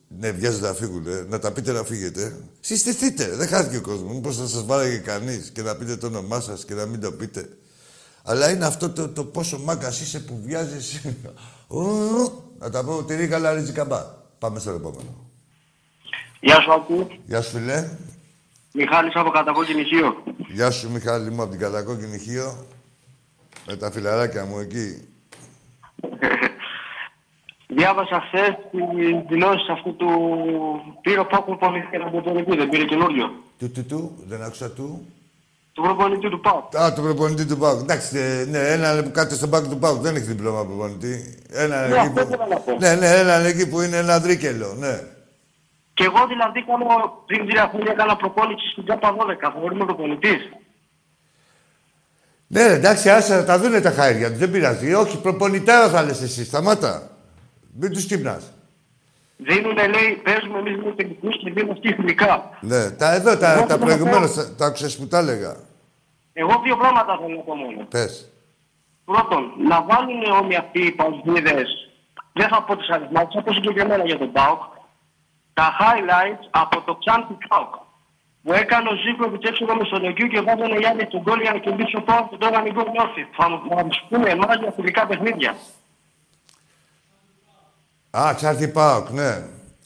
Ναι, 0.09 0.31
βιάζονται 0.31 0.67
να 0.67 0.75
φύγουν, 0.75 1.07
ε. 1.07 1.27
να 1.29 1.39
τα 1.39 1.53
πείτε 1.53 1.73
να 1.73 1.85
φύγετε. 1.85 2.37
Συστηθείτε, 2.61 3.29
δεν 3.37 3.49
χάθηκε 3.49 3.77
ο 3.77 3.81
κόσμος. 3.81 4.15
Μήπως 4.15 4.37
θα 4.37 4.47
σας 4.47 4.65
βάλει 4.65 4.99
κανείς 4.99 5.51
και 5.51 5.63
να 5.63 5.77
πείτε 5.77 5.97
το 5.97 6.07
όνομά 6.07 6.41
σας 6.41 6.65
και 6.65 6.75
να 6.75 6.87
μην 6.87 7.01
το 7.01 7.13
πείτε. 7.13 7.49
Αλλά 8.23 8.51
είναι 8.51 8.65
αυτό 8.65 8.91
το, 8.91 9.09
το 9.09 9.25
πόσο 9.25 9.59
μάγκας 9.59 10.01
είσαι 10.01 10.21
που 10.21 10.41
βιάζει. 10.45 11.01
Να 12.59 12.71
τα 12.71 12.85
πω, 12.85 13.03
τυρί 13.05 13.29
καλά, 13.29 13.53
ρίτζι 13.53 13.73
καμπά. 13.73 14.25
Πάμε 14.39 14.59
στο 14.59 14.71
επόμενο. 14.71 15.27
Γεια 16.41 16.61
σου, 16.61 16.73
Ακού. 16.73 17.07
Γεια 17.27 17.43
σου, 17.43 17.51
φιλέ. 17.51 17.89
Μιχάλης 18.73 19.15
από 19.15 19.31
Κατακόκκινη 19.31 19.85
Χίο. 19.85 20.23
Γεια 20.49 20.71
σου, 20.71 20.91
Μιχάλη 20.91 21.31
μου, 21.31 21.43
από 21.43 21.51
την 21.51 21.61
Κατακόκκινη 21.61 22.19
Χίο. 22.19 22.67
Με 23.67 23.77
τα 23.77 23.91
φιλαράκια 23.91 24.45
μου 24.45 24.59
εκεί. 24.59 25.09
Διάβασα 27.77 28.21
χθες 28.21 28.49
τις 28.71 29.29
δηλώσεις 29.29 29.69
αυτού 29.69 29.97
του 29.97 30.09
πήρε 31.01 31.21
ο 31.21 31.27
Πάκου 31.27 31.57
προπονητή 31.57 31.97
από 31.97 32.11
τον 32.11 32.23
προπονητή, 32.23 32.57
δεν 32.57 32.69
πήρε 32.69 32.85
καινούριο. 32.85 33.33
Του, 33.59 33.71
του, 33.71 33.85
του, 33.85 34.25
δεν 34.27 34.43
άκουσα 34.43 34.71
του. 34.71 35.07
Του 35.79 35.85
προπονητή 35.85 36.29
του 36.29 36.41
Πάκου. 36.41 36.79
Α, 36.79 36.93
του 36.93 37.03
προπονητή 37.03 37.47
του 37.47 37.57
Πάκου. 37.57 37.79
Εντάξει, 37.79 38.19
ε, 38.19 38.45
ναι, 38.51 38.59
ένα 38.59 39.03
που 39.03 39.11
κάτω 39.11 39.35
στον 39.35 39.51
Πάκου 39.51 39.69
του 39.69 39.79
Πάκου 39.79 39.99
δεν 40.01 40.17
έχει 40.17 40.25
διπλώμα 40.25 40.65
προπονητή. 40.65 41.39
Ένα 41.53 41.87
ναι, 41.87 41.97
εκεί 41.97 42.11
που... 42.11 42.77
ναι, 42.79 42.95
ναι, 42.95 43.07
ένα 43.07 43.35
εκεί 43.35 43.69
που 43.69 43.81
είναι 43.81 43.97
ένα 43.97 44.19
δρίκελο, 44.21 44.75
ναι. 44.79 45.01
Και 45.95 46.05
εγώ 46.05 46.27
δηλαδή 46.27 46.65
κάνω 46.65 47.23
πριν 47.27 47.47
τρία 47.47 47.69
χρόνια 47.73 47.93
έκανα 47.93 48.17
προπόνηση 48.17 48.69
στην 48.73 48.85
ΚΑΠΑ 48.85 49.17
12. 49.17 49.17
Θα 49.41 49.55
βρούμε 49.65 49.85
προπονητής. 49.85 50.51
Ναι, 52.47 52.63
εντάξει, 52.63 53.11
άσε 53.11 53.45
τα 53.45 53.59
δούνε 53.59 53.81
τα 53.81 53.91
χάρια 53.91 54.29
τους. 54.29 54.39
Δεν 54.39 54.51
πειράζει. 54.51 54.95
Όχι, 54.95 55.21
προπονητάρας 55.21 55.91
θα 55.91 56.03
λες 56.03 56.23
εσύ. 56.23 56.45
Σταμάτα. 56.45 57.11
Μην 57.81 57.93
τους 57.93 58.05
κοιμνά. 58.05 58.41
Δίνουνε, 59.37 59.87
λέει, 59.87 60.21
παίζουμε 60.25 60.59
εμείς 60.59 60.77
με 60.77 60.93
τεχνικού 60.97 61.29
και 61.29 61.51
δίνουμε 61.51 61.73
αυτοί 61.73 61.89
εθνικά. 61.89 62.51
Ναι, 62.61 62.91
τα 62.91 63.15
εδώ, 63.15 63.37
τα, 63.37 63.67
τα 63.69 63.79
προηγουμένως, 63.79 64.35
τα, 64.35 64.55
τα 64.55 64.67
άκουσε 64.67 64.99
που 64.99 65.07
τα 65.07 65.19
έλεγα. 65.19 65.68
Εγώ 66.43 66.61
δύο 66.65 66.77
πράγματα 66.77 67.19
θέλω 67.21 67.35
να 67.37 67.43
πω 67.49 67.55
μόνο. 67.55 67.81
Πες. 67.95 68.13
Πρώτον, 69.05 69.43
να 69.71 69.77
βάλουν 69.89 70.23
όλοι 70.41 70.57
αυτοί 70.57 70.81
οι 70.87 70.93
παγκοσμίδε, 70.93 71.59
δεν 72.33 72.49
θα 72.53 72.63
πω 72.63 72.77
τις 72.77 72.89
αριθμάτες, 72.95 73.35
θα 73.35 73.43
πω 73.43 73.53
συγκεκριμένα 73.53 74.05
για 74.05 74.19
τον 74.19 74.33
Πάοκ, 74.33 74.63
τα 75.59 75.67
highlights 75.79 76.45
από 76.51 76.77
το 76.87 76.93
Ξάντι 77.01 77.35
Πάοκ. 77.49 77.75
Που 78.43 78.53
έκανε 78.53 78.89
ο 78.89 78.95
Ζήκοβιτ 79.03 79.45
έξω 79.47 79.65
με 79.65 79.75
Μεσολογίου 79.75 80.29
και 80.33 80.41
βάζανε 80.41 80.77
οι 80.81 80.85
άλλοι 80.91 81.07
τον 81.07 81.23
κόλ 81.23 81.41
για 81.41 81.53
να 81.53 81.59
κερδίσει 81.59 81.97
ο 81.97 82.03
Πάοκ 82.03 82.29
και 82.31 82.37
τώρα 82.37 82.63
μην 82.63 82.75
κόλ 82.75 82.87
Θα 83.37 83.45
μου 83.51 83.59
πούνε 84.09 84.31
εμάς 84.31 84.57
για 84.61 84.73
φιλικά 84.77 85.07
παιχνίδια. 85.07 85.57
Α, 88.19 88.35
Ξάρτη 88.35 88.69
Πάοκ, 88.69 89.11
ναι. 89.11 89.31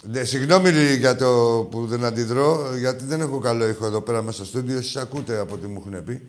ναι. 0.03 0.25
Συγγνώμη 0.25 0.71
για 1.05 1.17
το 1.17 1.31
που 1.71 1.87
δεν 1.87 2.05
αντιδρώ, 2.05 2.77
γιατί 2.77 3.05
δεν 3.05 3.21
έχω 3.21 3.39
καλό 3.39 3.69
ήχο 3.69 3.87
εδώ 3.87 4.01
πέρα 4.01 4.23
μέσα 4.23 4.37
στο 4.37 4.45
στούντιο. 4.45 4.77
Εσείς 4.79 4.97
ακούτε 4.97 5.39
από 5.39 5.55
ό,τι 5.55 5.67
μου 5.67 5.83
έχουν 5.85 6.05
πει. 6.05 6.27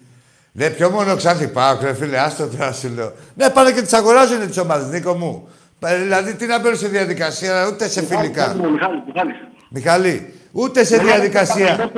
Ναι, 0.56 0.70
πιο 0.70 0.90
μόνο 0.90 1.16
Ξάρτη 1.16 1.48
Πάοκ, 1.48 1.82
ρε 1.82 1.94
φίλε, 1.94 2.20
άστο 2.20 2.48
τώρα 2.48 2.72
σου 2.72 2.90
λέω. 2.96 3.12
Ναι, 3.36 3.50
πάνε 3.50 3.72
και 3.72 3.82
τις 3.82 3.94
αγοράζουν 3.94 4.48
τις 4.48 4.58
ομάδες, 4.58 4.88
Νίκο 4.88 5.14
μου. 5.14 5.48
Δηλαδή, 5.80 6.36
τι 6.36 6.46
να 6.46 6.60
μπαίνουν 6.60 6.78
σε 6.78 6.88
διαδικασία, 6.88 7.68
ούτε 7.68 7.88
σε 7.88 8.06
φιλικά. 8.06 8.54
Μιχάλη, 8.54 9.04
Μιχάλη. 9.06 9.34
Μιχαλή, 9.70 10.34
ούτε 10.52 10.84
σε 10.84 10.98
διαδικασία. 10.98 11.92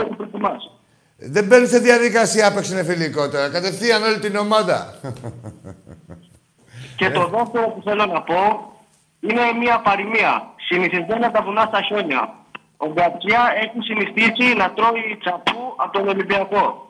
Δεν 1.17 1.43
μπαίνουν 1.45 1.67
σε 1.67 1.79
διαδικασία 1.79 2.53
παίξουν 2.53 2.85
φιλικό 2.85 3.29
τώρα. 3.29 3.49
Κατευθείαν 3.49 4.03
όλη 4.03 4.19
την 4.19 4.35
ομάδα. 4.35 4.93
Και 6.97 7.09
το 7.09 7.27
δεύτερο 7.27 7.67
που 7.69 7.81
θέλω 7.85 8.05
να 8.05 8.21
πω 8.21 8.71
είναι 9.19 9.41
μια 9.59 9.81
παροιμία. 9.81 10.53
Συνηθισμένα 10.67 11.31
τα 11.31 11.41
βουνά 11.41 11.65
στα 11.67 11.81
χιόνια. 11.81 12.33
Ο 12.77 12.87
Γκατσιά 12.93 13.41
έχει 13.63 13.79
συνηθίσει 13.89 14.55
να 14.57 14.73
τρώει 14.73 15.17
τσαπού 15.19 15.61
από 15.77 15.91
τον 15.97 16.07
Ολυμπιακό. 16.07 16.85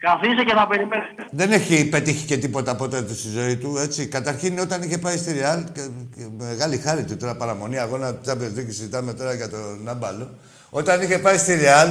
Καθίστε 0.00 0.44
και 0.44 0.54
θα 0.54 0.66
περιμένετε. 0.66 1.26
Δεν 1.30 1.52
έχει 1.52 1.88
πετύχει 1.88 2.26
και 2.26 2.36
τίποτα 2.36 2.76
ποτέ 2.76 3.02
του 3.02 3.14
στη 3.14 3.28
ζωή 3.28 3.56
του, 3.56 3.76
έτσι. 3.76 4.08
Καταρχήν 4.08 4.58
όταν 4.58 4.82
είχε 4.82 4.98
πάει 4.98 5.16
στη 5.16 5.32
Ρεάλ, 5.32 5.64
και, 5.72 5.88
και 6.16 6.26
μεγάλη 6.38 6.76
χάρη 6.76 7.04
του 7.04 7.16
τώρα 7.16 7.36
παραμονή, 7.36 7.78
αγώνα 7.78 8.14
του 8.14 8.30
Champions 8.30 8.58
League, 8.58 8.66
συζητάμε 8.66 9.14
τώρα 9.14 9.34
για 9.34 9.48
τον 9.48 9.82
Νάμπαλο. 9.82 10.28
Όταν 10.70 11.02
είχε 11.02 11.18
πάει 11.18 11.38
στη 11.38 11.54
Ρεάλ, 11.54 11.88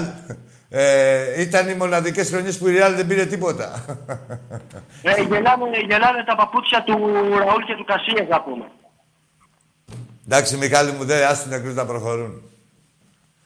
ε, 0.70 1.42
ήταν 1.42 1.70
οι 1.70 1.74
μοναδικές 1.74 2.30
χρονιές 2.30 2.58
που 2.58 2.68
η 2.68 2.72
Ρεάλ 2.72 2.96
δεν 2.96 3.08
πήρε 3.08 3.26
τίποτα. 3.26 3.86
Ε, 5.02 5.22
γελάνε, 5.22 5.80
γελάνε 5.88 6.24
τα 6.26 6.36
παπούτσια 6.36 6.84
του 6.84 6.98
Ραούλ 7.38 7.64
και 7.64 7.76
του 7.76 7.86
Κασίας, 7.86 8.28
θα 8.30 8.42
πούμε. 8.42 8.66
Εντάξει, 10.26 10.58
Μιχάλη 10.58 10.92
μου, 10.92 11.06
δεν 11.06 11.28
άστον 11.28 11.50
νεκρούς 11.50 11.74
να 11.74 11.86
προχωρούν. 11.86 12.42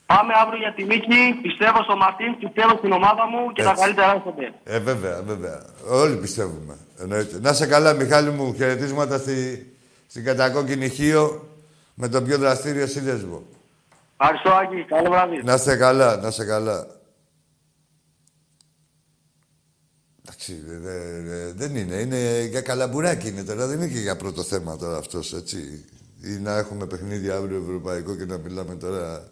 Πάμε 0.06 0.34
αύριο 0.42 0.60
για 0.60 0.74
τη 0.74 0.84
νίκη. 0.84 1.40
Πιστεύω 1.42 1.84
στο 1.84 1.96
Μαρτίν, 1.96 2.38
πιστεύω 2.40 2.78
στην 2.78 2.92
ομάδα 2.92 3.24
μου 3.28 3.52
και 3.54 3.64
τα 3.64 3.70
Έτσι. 3.70 3.82
καλύτερα 3.84 4.12
έρχονται. 4.14 4.54
Ε, 4.64 4.80
βέβαια, 4.80 5.22
βέβαια. 5.22 5.66
Όλοι 5.88 6.18
πιστεύουμε. 6.18 6.78
Εννοείται. 7.00 7.40
Να 7.40 7.54
σε 7.54 7.66
καλά, 7.68 7.94
Μιχάλη 7.94 8.30
μου. 8.30 8.54
Χαιρετίσματα 8.54 9.18
στη, 9.18 9.68
στην 10.08 10.24
κατακόκκινη 10.24 10.90
Χίο 10.90 11.48
με 11.94 12.08
τον 12.08 12.24
πιο 12.26 12.38
δραστήριο 12.38 12.88
σύνδεσμο. 12.88 13.44
Ευχαριστώ, 14.18 14.50
Άκη. 14.52 14.84
Καλό 14.84 15.10
βράδυ. 15.10 15.42
Να 15.44 15.58
σε 15.58 15.76
καλά, 15.76 16.18
να 16.18 16.32
σε 16.32 16.46
καλά. 16.46 16.88
Εντάξει, 20.26 20.54
δε- 20.66 20.78
δε- 20.78 21.22
δε- 21.22 21.52
δεν 21.54 21.76
είναι. 21.76 21.96
Είναι 21.96 22.42
για 22.50 22.62
καλαμπουράκι 22.62 23.28
είναι 23.28 23.44
τώρα. 23.44 23.68
Δεν 23.68 23.78
είναι 23.82 23.88
και 23.88 24.00
για 24.00 24.16
πρώτο 24.16 24.44
θέμα 24.44 24.78
τώρα 24.78 24.98
αυτός, 24.98 25.34
έτσι. 25.34 25.86
Ή 26.24 26.30
να 26.42 26.58
έχουμε 26.58 26.86
παιχνίδι 26.86 27.30
αύριο 27.30 27.58
ευρωπαϊκό 27.66 28.16
και 28.16 28.26
να 28.26 28.38
μιλάμε 28.38 28.76
τώρα 28.76 29.32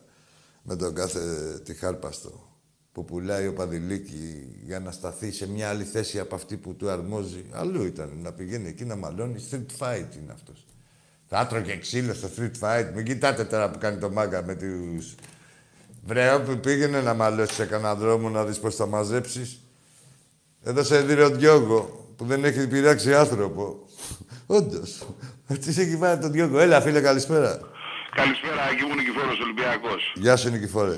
με 0.61 0.75
τον 0.75 0.95
κάθε 0.95 1.19
τυχάρπαστο 1.63 2.49
που 2.91 3.05
πουλάει 3.05 3.47
ο 3.47 3.53
Παδηλίκη 3.53 4.55
για 4.63 4.79
να 4.79 4.91
σταθεί 4.91 5.31
σε 5.31 5.49
μια 5.49 5.69
άλλη 5.69 5.83
θέση 5.83 6.19
από 6.19 6.35
αυτή 6.35 6.57
που 6.57 6.75
του 6.75 6.89
αρμόζει. 6.89 7.45
Αλλού 7.51 7.83
ήταν 7.83 8.09
να 8.21 8.31
πηγαίνει 8.31 8.67
εκεί 8.67 8.85
να 8.85 8.95
μαλώνει. 8.95 9.47
Street 9.51 9.83
fight 9.85 10.15
είναι 10.17 10.31
αυτός. 10.31 10.65
Θα 11.27 11.39
άτρωγε 11.39 11.77
ξύλο 11.77 12.13
στο 12.13 12.29
street 12.37 12.51
fight. 12.59 12.91
Μην 12.95 13.05
κοιτάτε 13.05 13.43
τώρα 13.43 13.69
που 13.71 13.77
κάνει 13.77 13.97
το 13.97 14.09
μάγκα 14.09 14.43
με 14.43 14.55
τους... 14.55 15.15
Βρε, 16.05 16.33
όπου 16.33 16.59
πήγαινε 16.59 17.01
να 17.01 17.13
μαλώσει 17.13 17.53
σε 17.53 17.65
κανένα 17.65 17.95
δρόμο 17.95 18.29
να 18.29 18.45
δεις 18.45 18.59
πώς 18.59 18.75
θα 18.75 18.85
μαζέψεις. 18.85 19.61
Εδώ 20.63 20.83
σε 20.83 21.01
δίνει 21.01 21.21
ο 21.21 21.29
Διόγκο 21.29 22.13
που 22.15 22.25
δεν 22.25 22.43
έχει 22.43 22.67
πειράξει 22.67 23.13
άνθρωπο. 23.13 23.85
Όντως. 24.45 25.07
Τι 25.47 25.69
έχει 25.69 25.95
βάλει 25.95 26.21
τον 26.21 26.31
Διόγκο. 26.31 26.59
Έλα, 26.59 26.81
φίλε, 26.81 27.01
καλησπέρα. 27.01 27.59
Καλησπέρα, 28.15 28.61
Άγγι 28.69 28.83
μου 28.87 28.95
Νικηφόρος 28.95 29.39
Ολυμπιακός. 29.39 30.11
Γεια 30.15 30.35
σου, 30.37 30.49
Νικηφόρε. 30.49 30.97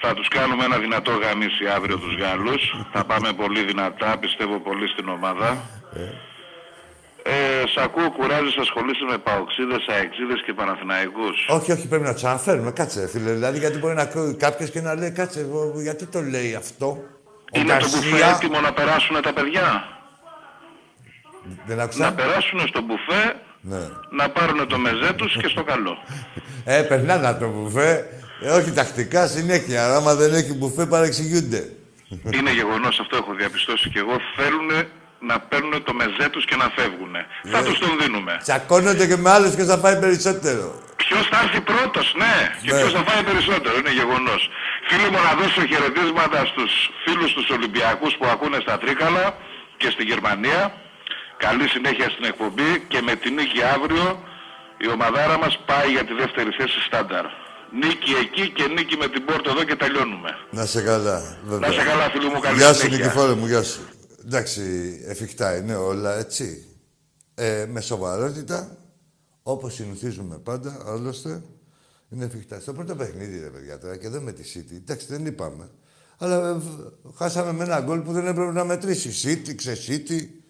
Θα 0.00 0.14
τους 0.14 0.28
κάνουμε 0.28 0.64
ένα 0.64 0.78
δυνατό 0.78 1.12
γαμίσι 1.12 1.66
αύριο 1.76 1.98
τους 1.98 2.16
Γάλλους. 2.16 2.62
Θα 2.92 3.04
πάμε 3.04 3.32
πολύ 3.32 3.64
δυνατά, 3.64 4.18
πιστεύω 4.18 4.58
πολύ 4.60 4.88
στην 4.88 5.08
ομάδα. 5.08 5.48
Ε, 7.24 7.62
σ' 7.72 7.76
ακούω, 7.76 8.10
κουράζεις, 8.10 8.56
ασχολείσαι 8.56 9.04
με 9.10 9.18
παοξίδες, 9.18 9.86
αεξίδες 9.88 10.42
και 10.44 10.52
Παναθηναϊκούς. 10.52 11.46
Όχι, 11.48 11.72
όχι, 11.72 11.88
πρέπει 11.88 12.04
να 12.04 12.14
του 12.14 12.26
αναφέρουμε. 12.28 12.70
Κάτσε, 12.70 13.08
φίλε. 13.08 13.32
Δηλαδή, 13.32 13.58
γιατί 13.58 13.78
μπορεί 13.78 13.94
να 13.94 14.02
ακούει 14.02 14.34
κάποιος 14.34 14.70
και 14.70 14.80
να 14.80 14.94
λέει, 14.94 15.10
κάτσε, 15.10 15.40
εγώ, 15.40 15.72
γιατί 15.76 16.06
το 16.06 16.20
λέει 16.20 16.54
αυτό; 16.54 16.86
Ο 17.54 17.58
Είναι 17.58 17.76
το 17.78 17.86
μπουφέ 17.88 18.08
Γκαρσία. 18.08 18.28
έτοιμο 18.36 18.60
να 18.60 18.72
περάσουν 18.72 19.22
τα 19.22 19.32
παιδιά; 19.32 19.88
Δεν 21.66 21.76
Να 21.76 21.82
άκουσα. 21.82 22.12
περάσουν 22.12 22.66
στο 22.68 22.80
μπουφέ, 22.80 23.36
Ναι. 23.64 23.78
να 24.10 24.28
πάρουν 24.28 24.66
το 24.68 24.78
μεζέ 24.78 25.12
τους 25.16 25.36
και 25.40 25.48
στο 25.48 25.62
καλό. 25.64 25.98
Ε, 26.64 26.82
περνάνε 26.82 27.36
το 27.40 27.48
μπουφέ. 27.48 28.06
Ε, 28.42 28.50
όχι 28.50 28.70
τακτικά, 28.70 29.26
συνέχεια. 29.26 29.94
Άμα 29.96 30.14
δεν 30.14 30.34
έχει 30.34 30.52
μπουφέ, 30.54 30.86
παρεξηγούνται. 30.86 31.62
Είναι 32.36 32.52
γεγονός, 32.52 33.00
αυτό 33.00 33.16
έχω 33.16 33.34
διαπιστώσει 33.34 33.88
και 33.90 33.98
εγώ. 33.98 34.16
Θέλουν 34.36 34.70
να 35.30 35.40
παίρνουν 35.40 35.82
το 35.84 35.92
μεζέ 36.00 36.26
τους 36.30 36.44
και 36.44 36.56
να 36.56 36.66
φεύγουν. 36.76 37.14
Θα 37.52 37.60
Ναι. 37.60 37.66
τους 37.66 37.78
τον 37.78 37.90
δίνουμε. 38.00 38.38
Τσακώνονται 38.42 39.06
και 39.06 39.16
με 39.16 39.30
άλλους 39.30 39.54
και 39.54 39.62
θα 39.70 39.78
πάει 39.78 39.96
περισσότερο. 40.04 40.64
Ποιος 40.96 41.24
θα 41.30 41.38
έρθει 41.44 41.60
πρώτος, 41.60 42.14
ναι. 42.22 42.34
Και 42.62 42.72
Ναι. 42.72 42.78
ποιος 42.80 42.92
θα 42.92 43.02
φάει 43.08 43.22
περισσότερο, 43.30 43.74
είναι 43.80 43.92
γεγονός. 44.00 44.40
Φίλοι 44.88 45.08
μου, 45.12 45.20
να 45.28 45.32
δώσω 45.40 45.60
χαιρετίσματα 45.72 46.38
στους 46.50 46.72
φίλους 47.04 47.30
τους 47.36 47.46
Ολυμπιακούς 47.56 48.12
που 48.18 48.26
ακούνε 48.34 48.58
στα 48.64 48.74
Τρίκαλα 48.78 49.24
και 49.80 49.88
στη 49.94 50.02
Γερμανία. 50.10 50.60
Καλή 51.46 51.66
συνέχεια 51.68 52.08
στην 52.14 52.24
εκπομπή 52.30 52.70
και 52.92 53.00
με 53.08 53.14
τη 53.16 53.28
νίκη 53.30 53.60
αύριο 53.74 54.06
η 54.84 54.86
ομαδάρα 54.94 55.36
μας 55.38 55.54
πάει 55.66 55.88
για 55.96 56.04
τη 56.08 56.12
δεύτερη 56.22 56.50
θέση 56.58 56.78
στάνταρ. 56.88 57.24
Νίκη 57.82 58.12
εκεί 58.24 58.44
και 58.56 58.64
νίκη 58.76 58.96
με 58.96 59.08
την 59.08 59.24
πόρτα 59.24 59.50
εδώ 59.50 59.64
και 59.64 59.76
τελειώνουμε. 59.76 60.30
Να 60.50 60.66
σε 60.66 60.82
καλά, 60.82 61.18
βέβαια. 61.44 61.68
Να 61.68 61.74
σε 61.74 61.82
καλά 61.90 62.10
φίλοι 62.10 62.28
μου, 62.32 62.40
καλή 62.40 62.56
Γεια 62.58 62.72
σου, 62.72 62.80
συνέχεια. 62.80 63.04
Νικηφόρε 63.06 63.34
μου, 63.34 63.46
γεια 63.46 63.62
σου. 63.62 63.80
Εντάξει, 64.24 64.62
εφικτά 65.06 65.56
είναι 65.56 65.74
όλα, 65.74 66.18
έτσι. 66.18 66.66
Ε, 67.34 67.66
με 67.68 67.80
σοβαρότητα, 67.80 68.76
όπως 69.42 69.74
συνηθίζουμε 69.74 70.38
πάντα, 70.38 70.82
άλλωστε, 70.86 71.42
είναι 72.10 72.24
εφικτά. 72.24 72.60
Στο 72.60 72.72
πρώτο 72.72 72.94
παιχνίδι, 72.94 73.38
ρε 73.40 73.50
παιδιά, 73.50 73.78
τώρα 73.78 73.96
και 73.96 74.06
εδώ 74.06 74.20
με 74.20 74.32
τη 74.32 74.42
City, 74.54 74.76
εντάξει, 74.76 75.06
δεν 75.08 75.26
είπαμε. 75.26 75.70
Αλλά 76.18 76.48
ε, 76.48 76.52
β- 76.52 77.16
χάσαμε 77.16 77.52
με 77.52 77.64
ένα 77.64 77.80
γκολ 77.80 77.98
που 78.00 78.12
δεν 78.12 78.26
έπρεπε 78.26 78.52
να 78.52 78.64
μετρήσει. 78.64 79.10
City, 79.46 79.54
ξεσίτη, 79.54 80.41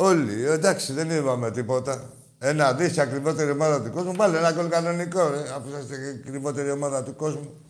όλοι. 0.00 0.44
Ε, 0.46 0.52
εντάξει, 0.52 0.92
δεν 0.92 1.10
είπαμε 1.10 1.50
τίποτα. 1.50 2.10
Ένα 2.38 2.72
δις 2.72 2.98
ακριβότερη 2.98 3.50
ομάδα 3.50 3.82
του 3.82 3.90
κόσμου. 3.90 4.12
Βάλε 4.16 4.38
ένα 4.38 4.52
γκολ 4.52 4.68
κανονικό, 4.68 5.28
ρε, 5.30 5.40
αφού 5.40 5.68
είσαστε 5.68 5.94
η 5.96 6.20
ακριβότερη 6.20 6.70
ομάδα 6.70 7.02
του 7.02 7.16
κόσμου. 7.16 7.60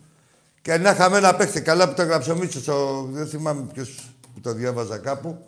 Και 0.61 0.77
να 0.77 0.89
είχαμε 0.91 1.17
ένα 1.17 1.35
παίχτη, 1.35 1.61
καλά 1.61 1.87
που 1.89 1.93
το 1.95 2.01
έγραψε 2.01 2.31
ο 2.31 2.35
Μίτσος, 2.35 2.67
ο... 2.67 3.07
δεν 3.11 3.27
θυμάμαι 3.27 3.67
ποιος 3.73 4.11
που 4.33 4.39
το 4.41 4.53
διάβαζα 4.53 4.97
κάπου, 4.97 5.47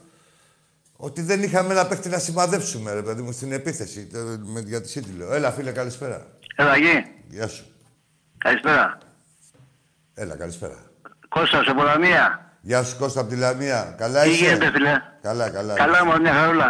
ότι 0.96 1.22
δεν 1.22 1.44
είχαμε 1.44 1.74
ένα 1.74 1.86
παίχτη 1.88 2.10
να 2.10 2.18
σημαδέψουμε, 2.20 2.94
ρε 2.94 3.02
παιδί 3.02 3.22
μου, 3.22 3.32
στην 3.32 3.52
επίθεση. 3.52 4.06
Το- 4.06 4.20
Με, 4.44 4.60
για 4.60 4.82
τη 4.82 4.92
City 4.96 5.18
λέω. 5.18 5.34
Έλα, 5.34 5.52
φίλε, 5.52 5.72
καλησπέρα. 5.72 6.28
Έλα, 6.56 6.78
γη. 6.78 7.06
Γεια 7.30 7.48
σου. 7.48 7.66
Καλησπέρα. 8.38 8.98
Έλα, 10.14 10.36
καλησπέρα. 10.36 10.78
Κώστας, 11.30 11.66
σε 11.66 11.74
Πολωνία. 11.74 12.51
Γεια 12.62 12.84
σου, 12.84 12.96
Κώστα 13.00 13.20
από 13.22 13.30
τη 13.30 13.36
Λαμία. 13.36 13.96
Καλά 13.98 14.22
Τι 14.24 14.30
είσαι; 14.30 14.44
γίνεται, 14.46 14.72
φίλε; 14.74 14.94
Καλά, 15.22 15.50
καλά. 15.50 15.74
Καλά, 15.74 16.06
μου, 16.06 16.22
μια 16.22 16.34
χαρούλα. 16.34 16.70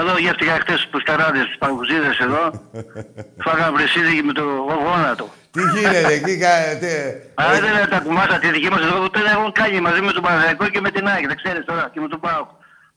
Εδώ 0.00 0.18
γεύτηκα 0.18 0.52
χτες 0.62 0.88
τους 0.90 1.02
καράδε, 1.02 1.40
τους 1.48 1.56
παγκουζίδες 1.58 2.18
εδώ. 2.18 2.44
Φάγαμε 3.44 3.76
βρεσίδι 3.76 4.22
με 4.22 4.32
το 4.32 4.42
γόνατο. 4.86 5.26
Τι 5.50 5.60
γίνεται 5.74 6.12
εκεί, 6.18 6.34
κάνετε. 6.46 6.90
Αλλά 7.34 7.52
δεν 7.60 7.70
είναι 7.72 7.86
τα 7.94 7.98
κουμάτα 7.98 8.38
τη 8.38 8.48
δική 8.50 8.68
μας 8.70 8.80
εδώ 8.86 8.96
που 9.00 9.10
δεν 9.18 9.26
έχουν 9.34 9.52
κάνει 9.52 9.80
μαζί 9.80 10.00
με 10.00 10.12
τον 10.12 10.22
Παναγιακό 10.22 10.64
και 10.68 10.80
με 10.80 10.90
την 10.90 11.08
Άγια. 11.08 11.28
Δεν 11.28 11.36
ξέρεις 11.42 11.64
τώρα 11.64 11.90
και 11.92 12.00
με 12.00 12.08
τον 12.08 12.20
Πάο. 12.20 12.44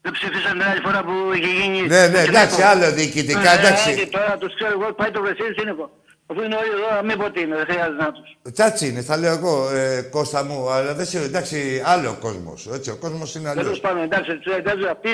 Δεν 0.01 0.11
ψηφίσαν 0.17 0.51
την 0.57 0.63
άλλη 0.69 0.81
φορά 0.87 0.99
που 1.07 1.13
είχε 1.37 1.51
γίνει. 1.59 1.81
Ναι, 1.87 2.01
ναι, 2.07 2.21
το 2.23 2.29
εντάξει, 2.31 2.55
Κυριακό. 2.55 2.71
άλλο 2.71 2.87
διοικητικά, 2.97 3.51
Ε, 3.55 3.57
εντάξει. 3.59 3.89
άντε, 3.91 4.05
Τώρα 4.15 4.33
τους 4.41 4.51
ξέρω 4.57 4.71
εγώ, 4.77 4.87
πάει 4.99 5.11
το 5.15 5.21
βρεσίδι 5.25 5.53
σύννεφο. 5.57 5.85
Αφού 6.27 6.41
είναι 6.41 6.55
όλοι 6.55 6.69
εδώ, 6.77 7.03
μην 7.07 7.17
πω 7.17 7.31
τι 7.31 7.41
είναι, 7.41 7.55
δεν 7.55 7.65
χρειάζεται 7.69 8.03
να 8.03 8.11
τους. 8.11 8.37
Τσάτσι 8.51 8.87
είναι, 8.87 9.01
θα 9.01 9.17
λέω 9.17 9.31
εγώ, 9.33 9.69
ε, 9.69 10.01
Κώστα 10.01 10.43
μου, 10.43 10.69
αλλά 10.69 10.93
δεν 10.93 11.05
σε, 11.05 11.17
εντάξει, 11.19 11.81
άλλο 11.85 12.09
ο 12.09 12.17
κόσμος, 12.19 12.67
έτσι, 12.73 12.89
ο 12.91 12.95
κόσμος 12.95 13.35
είναι 13.35 13.43
Τέλος 13.49 13.63
αλλιώς. 13.63 13.79
πάντων, 13.79 14.03
εντάξει, 14.03 14.37
τους 14.37 14.53
εντάξει, 14.55 14.85
αυτοί 14.87 15.09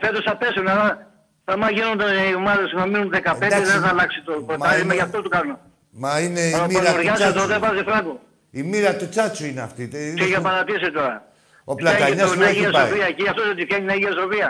φέτος 0.00 0.22
θα 0.24 0.36
πέσουν. 0.36 0.68
Αλλά 0.68 1.06
άμα 1.44 1.70
γίνονται 1.70 2.04
οι 2.30 2.34
ομάδες 2.34 2.72
να 2.72 2.86
μείνουν 2.86 3.10
15, 3.10 3.46
Εντάξει, 3.46 3.72
δεν 3.72 3.80
θα 3.80 3.88
αλλάξει 3.88 4.22
το 4.24 4.32
μα 4.32 4.46
πρωτάθλημα, 4.46 4.84
είναι- 4.84 4.94
γι' 4.94 5.00
αυτό 5.00 5.22
το 5.22 5.28
κάνουν. 5.28 5.58
Μα 5.90 6.20
είναι 6.20 6.40
η 6.40 6.52
Ο 6.54 6.66
μοίρα 6.66 6.80
του 6.80 6.86
Παναγιώτης 6.86 7.24
εδώ 7.24 7.46
δεν 7.46 7.60
Τσάτσου. 7.60 7.60
βάζει 7.60 7.82
φράγκο. 7.88 8.20
Η 8.50 8.62
μοίρα 8.62 8.96
του 8.96 9.08
Τσάτσου 9.08 9.44
είναι 9.46 9.60
αυτή. 9.60 9.88
Και 10.16 10.24
για 10.24 10.40
παρατήρησε 10.40 10.90
τώρα. 10.90 11.26
Ο 11.64 11.74
Πλατανιάς 11.74 12.10
Φτιάχνει 12.10 12.28
που 12.30 12.38
την 12.38 12.42
έχει 12.42 12.58
Αγία 12.58 12.70
πάει. 12.70 12.88
Σοφία 12.88 13.06
και 13.10 13.22
γι' 13.22 13.28
αυτό 13.28 13.42
δεν 13.46 13.56
τη 13.56 13.62
φτιάχνει 13.62 13.86
την 13.86 13.94
Αγία 13.94 14.12
Σοφία. 14.20 14.48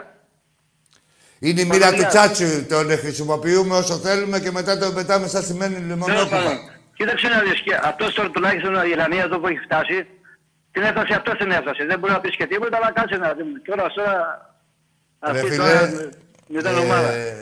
Είναι 1.47 1.61
η 1.61 1.65
μοίρα 1.65 1.91
του 1.91 1.97
Παναγιά. 2.03 2.09
Τσάτσου. 2.09 2.67
Τον 2.67 2.99
χρησιμοποιούμε 2.99 3.75
όσο 3.77 3.97
θέλουμε 3.97 4.41
και 4.41 4.51
μετά 4.51 4.79
τον 4.79 4.95
πετάμε 4.95 5.27
σαν 5.29 5.43
σημαίνει 5.45 5.75
Τέλος 5.75 5.89
λιμονόπουλα. 5.89 6.27
πάντων, 6.29 6.59
Κοίταξε 6.95 7.29
να 7.29 7.39
δεις, 7.41 7.61
και 7.61 7.75
αυτός 7.91 8.15
τώρα 8.15 8.31
τουλάχιστον 8.31 8.75
η 8.75 8.91
Ιρανία 8.91 9.23
εδώ 9.23 9.39
που 9.41 9.47
έχει 9.47 9.59
φτάσει, 9.59 10.07
την 10.73 10.83
έφτασε, 10.83 11.15
αυτός 11.15 11.37
την 11.39 11.51
έφτασε. 11.51 11.85
Δεν 11.85 11.99
μπορεί 11.99 12.13
να 12.13 12.21
πεις 12.21 12.37
και 12.37 12.47
τίποτα, 12.47 12.77
αλλά 12.77 12.93
κάτσε 12.93 13.17
να 13.17 13.29
δούμε. 13.39 13.59
Και 13.65 13.71
όλα 13.71 13.87
τώρα, 13.95 14.15
Ρε 15.33 15.39
αυτή 15.41 15.51
φίλε, 15.51 15.63
τώρα 15.65 15.91
με 16.47 16.63
την 16.63 16.79
ομάδα. 16.79 17.09
ε, 17.13 17.35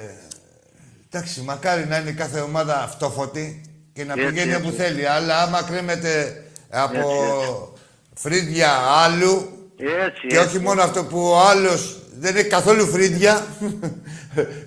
εντάξει, 1.10 1.40
μακάρι 1.40 1.84
να 1.86 1.96
είναι 1.98 2.12
κάθε 2.12 2.40
ομάδα 2.40 2.82
αυτόφωτη. 2.82 3.46
και 3.92 4.04
να 4.04 4.12
Έτσι, 4.12 4.26
πηγαίνει 4.26 4.52
έτσι. 4.52 4.62
όπου 4.66 4.74
θέλει. 4.76 5.06
Αλλά 5.06 5.42
άμα 5.42 5.62
κρέμεται 5.62 6.44
από 6.70 6.98
Έτσι, 6.98 7.84
φρύδια 8.14 8.70
άλλου 9.04 9.34
Έτσι, 9.78 10.26
και 10.26 10.36
όχι 10.38 10.46
έτσι. 10.46 10.58
μόνο 10.58 10.82
αυτό 10.82 11.04
που 11.04 11.20
ο 11.30 11.40
άλλος 11.40 11.99
δεν 12.20 12.36
έχει 12.36 12.48
καθόλου 12.48 12.86
φρύδια, 12.86 13.34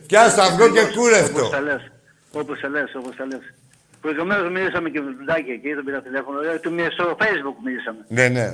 πιάσει 0.08 0.36
το 0.36 0.42
αυγό 0.42 0.70
και 0.72 0.80
Όπως 0.80 0.96
κούρευτο. 0.96 1.50
τα 1.50 1.62
λες. 1.62 1.82
Όπως 2.32 2.60
τα 2.60 2.68
λες, 2.70 2.96
όπως 2.96 3.16
τα 3.16 3.26
λες. 3.26 3.44
Προηγουμένως 4.02 4.52
μιλήσαμε 4.52 4.90
και 4.90 5.00
με 5.00 5.12
τον 5.18 5.26
Τάκη 5.26 5.52
εκεί, 5.52 5.70
τον 5.78 5.84
πήρα 5.86 6.02
τηλέφωνο. 6.02 6.38
Ε, 6.54 6.60
του 6.64 6.72
μη- 6.74 6.92
στο 6.92 7.04
facebook 7.22 7.58
μιλήσαμε. 7.66 8.02
Ναι, 8.18 8.28
ναι. 8.28 8.48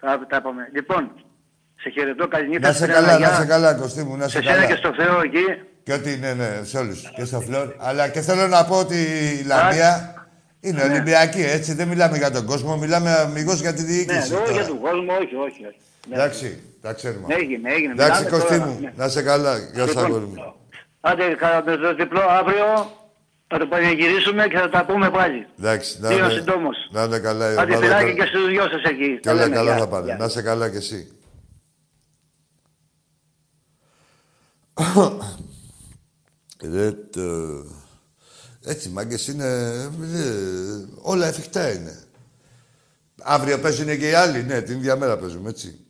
Τα, 0.00 0.26
τα 0.30 0.36
είπαμε. 0.40 0.62
Λοιπόν, 0.74 1.02
σε 1.82 1.88
χαιρετώ, 1.90 2.28
καληνύχτα. 2.28 2.66
Να 2.68 2.72
σε 2.74 2.78
Στέλνα, 2.84 2.94
καλά, 3.00 3.16
γεια. 3.16 3.28
να 3.28 3.34
σε 3.34 3.44
καλά, 3.46 3.74
Κωστή 3.74 4.02
μου, 4.02 4.16
να 4.16 4.28
Σε 4.28 4.30
σε 4.36 4.42
σένα 4.48 4.60
και 4.60 4.66
καλά. 4.66 4.76
στο 4.76 4.90
Θεό 5.02 5.20
εκεί. 5.28 5.44
Και 5.82 5.92
ότι 5.92 6.16
ναι, 6.20 6.32
ναι, 6.32 6.60
σε 6.64 6.78
όλους. 6.78 7.00
Και 7.16 7.24
στο 7.24 7.40
φλόρ. 7.40 7.66
Αλλά 7.78 8.08
και 8.08 8.20
θέλω 8.20 8.46
να 8.46 8.64
πω 8.64 8.76
ότι 8.78 8.96
η 9.40 9.44
Λαμία 9.46 10.14
είναι 10.60 10.82
Ναι. 10.84 10.92
Ολυμπιακή, 10.92 11.42
έτσι. 11.42 11.74
Δεν 11.74 11.88
μιλάμε 11.88 12.16
για 12.16 12.30
τον 12.30 12.46
κόσμο, 12.46 12.76
μιλάμε 12.76 13.10
αμυγός 13.10 13.60
για 13.60 13.72
τη 13.74 13.82
Ναι, 13.82 13.88
διοίκηση. 13.88 14.18
όχι 14.34 14.42
τώρα. 14.44 14.52
για 14.52 14.66
τον 14.66 14.80
κόσμο, 14.80 15.12
όχι, 15.12 15.34
όχι. 15.34 15.66
όχι. 15.66 15.76
Ναι. 16.08 16.14
Εντάξει, 16.14 16.62
τα 16.80 16.92
ξέρουμε. 16.92 17.34
Έγινε, 17.34 17.72
έγινε. 17.72 17.92
Εντάξει, 17.92 18.22
Μιλάμε 18.24 18.38
Κωστή 18.38 18.58
τώρα, 18.58 18.70
μου, 18.70 18.78
ναι. 18.80 18.92
να 18.96 19.08
σε 19.08 19.22
καλά. 19.22 19.58
Γεια 19.58 19.82
σου, 19.82 19.88
Λοιπόν, 19.88 20.04
αγόρι 20.04 20.24
μου. 20.24 20.54
Άντε, 21.00 21.34
κατά 21.34 21.78
το 21.78 21.94
διπλό 21.94 22.20
αύριο 22.28 22.66
θα 23.46 23.58
το 23.58 23.66
πανηγυρίσουμε 23.66 24.46
και 24.48 24.56
θα 24.58 24.68
τα 24.68 24.84
πούμε 24.84 25.10
πάλι. 25.10 25.46
Εντάξει, 25.58 26.00
να 26.00 26.08
Δύο 26.08 26.18
είναι, 26.24 26.32
συντόμως. 26.32 26.76
να 26.90 27.02
είναι 27.02 27.18
καλά 27.18 27.52
η 27.52 27.56
Άντε, 27.56 27.72
ομάδα. 27.76 27.76
φιλάκι 27.86 28.10
τώρα. 28.12 28.12
και 28.24 28.26
στους 28.26 28.48
δυο 28.48 28.62
σας 28.68 28.82
εκεί. 28.82 29.14
Και 29.14 29.20
Τα 29.20 29.32
όλα 29.32 29.42
λέμε, 29.42 29.54
καλά 29.54 29.70
γεια, 29.70 29.78
θα 29.80 29.88
πάνε. 29.88 30.04
γεια. 30.06 30.16
Να 30.16 30.28
σε 30.28 30.42
καλά 30.42 30.70
κι 30.70 30.76
εσύ. 30.76 31.08
Ρε, 36.72 36.92
το... 36.92 37.22
Έτσι, 38.64 38.88
μάγκες 38.88 39.26
είναι... 39.28 39.44
ε, 40.14 40.84
όλα 41.02 41.26
εφικτά 41.26 41.72
είναι. 41.72 41.98
Αύριο 43.22 43.58
παίζουν 43.58 43.86
και 43.86 44.08
οι 44.08 44.12
άλλοι, 44.14 44.42
ναι, 44.42 44.60
την 44.62 44.76
ίδια 44.76 44.96
μέρα 44.96 45.16
παίζουμε, 45.18 45.48
έτσι. 45.48 45.83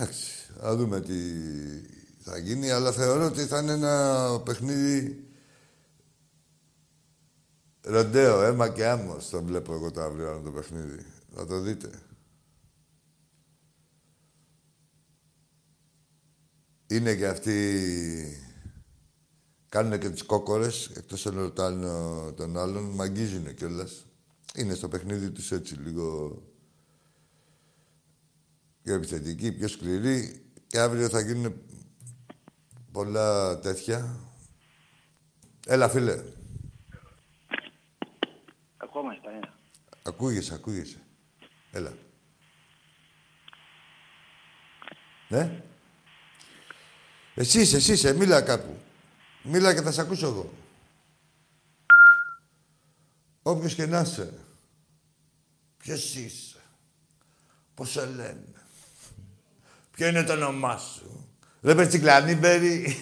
Εντάξει, 0.00 0.52
θα 0.60 0.76
δούμε 0.76 1.00
τι 1.00 1.14
θα 2.18 2.38
γίνει, 2.38 2.70
αλλά 2.70 2.92
θεωρώ 2.92 3.26
ότι 3.26 3.44
θα 3.46 3.58
είναι 3.60 3.72
ένα 3.72 4.40
παιχνίδι 4.44 5.28
ροντέο, 7.80 8.42
αίμα 8.42 8.68
και 8.68 8.86
άμμος. 8.86 9.28
Το 9.28 9.42
βλέπω 9.42 9.74
εγώ 9.74 9.90
το 9.90 10.00
αύριο 10.00 10.40
το 10.44 10.50
παιχνίδι. 10.50 11.06
Θα 11.34 11.46
το 11.46 11.60
δείτε. 11.60 11.90
Είναι 16.86 17.14
και 17.16 17.26
αυτοί... 17.26 18.46
Κάνουν 19.68 19.98
και 19.98 20.10
τις 20.10 20.22
κόκορες, 20.22 20.90
εκτός 20.96 21.22
των 21.22 21.52
άλλων- 21.56 22.34
των 22.36 22.58
άλλων, 22.58 22.84
μαγγίζουν 22.84 23.54
κιόλας. 23.54 24.06
Είναι 24.54 24.74
στο 24.74 24.88
παιχνίδι 24.88 25.30
τους 25.30 25.52
έτσι 25.52 25.74
λίγο... 25.74 26.42
Πιο 28.82 28.94
επιθετικοί, 28.94 29.52
πιο 29.52 29.68
σκληροί. 29.68 30.44
Και 30.66 30.78
αύριο 30.78 31.08
θα 31.08 31.20
γίνουν 31.20 31.54
πολλά 32.92 33.58
τέτοια. 33.58 34.16
Έλα, 35.66 35.88
φίλε. 35.88 36.22
Ακόμα 38.76 39.14
Ισπανία. 39.14 39.54
Ακούγεσαι, 40.02 40.54
ακούγεσαι. 40.54 41.00
Έλα. 41.70 41.92
Ναι. 45.28 45.62
Εσύ 47.34 47.60
είσαι, 47.60 47.76
εσύ 47.76 47.92
είσαι. 47.92 48.14
Μίλα 48.14 48.42
κάπου. 48.42 48.80
Μίλα 49.42 49.74
και 49.74 49.80
θα 49.80 49.92
σε 49.92 50.00
ακούσω 50.00 50.26
εγώ. 50.26 50.52
Όποιος 53.42 53.74
και 53.74 53.86
να 53.86 54.00
είσαι. 54.00 54.34
Ποιος 55.76 56.14
είσαι. 56.14 56.60
Πώς 57.74 57.90
σε 57.90 58.06
λένε. 58.06 58.59
Ποιο 60.00 60.08
είναι 60.08 60.22
το 60.22 60.32
όνομά 60.32 60.80
σου; 60.94 61.26
Δεν 61.60 61.76
πες 61.76 61.88
τσικλανή, 61.88 62.34
Μπέρι. 62.34 63.00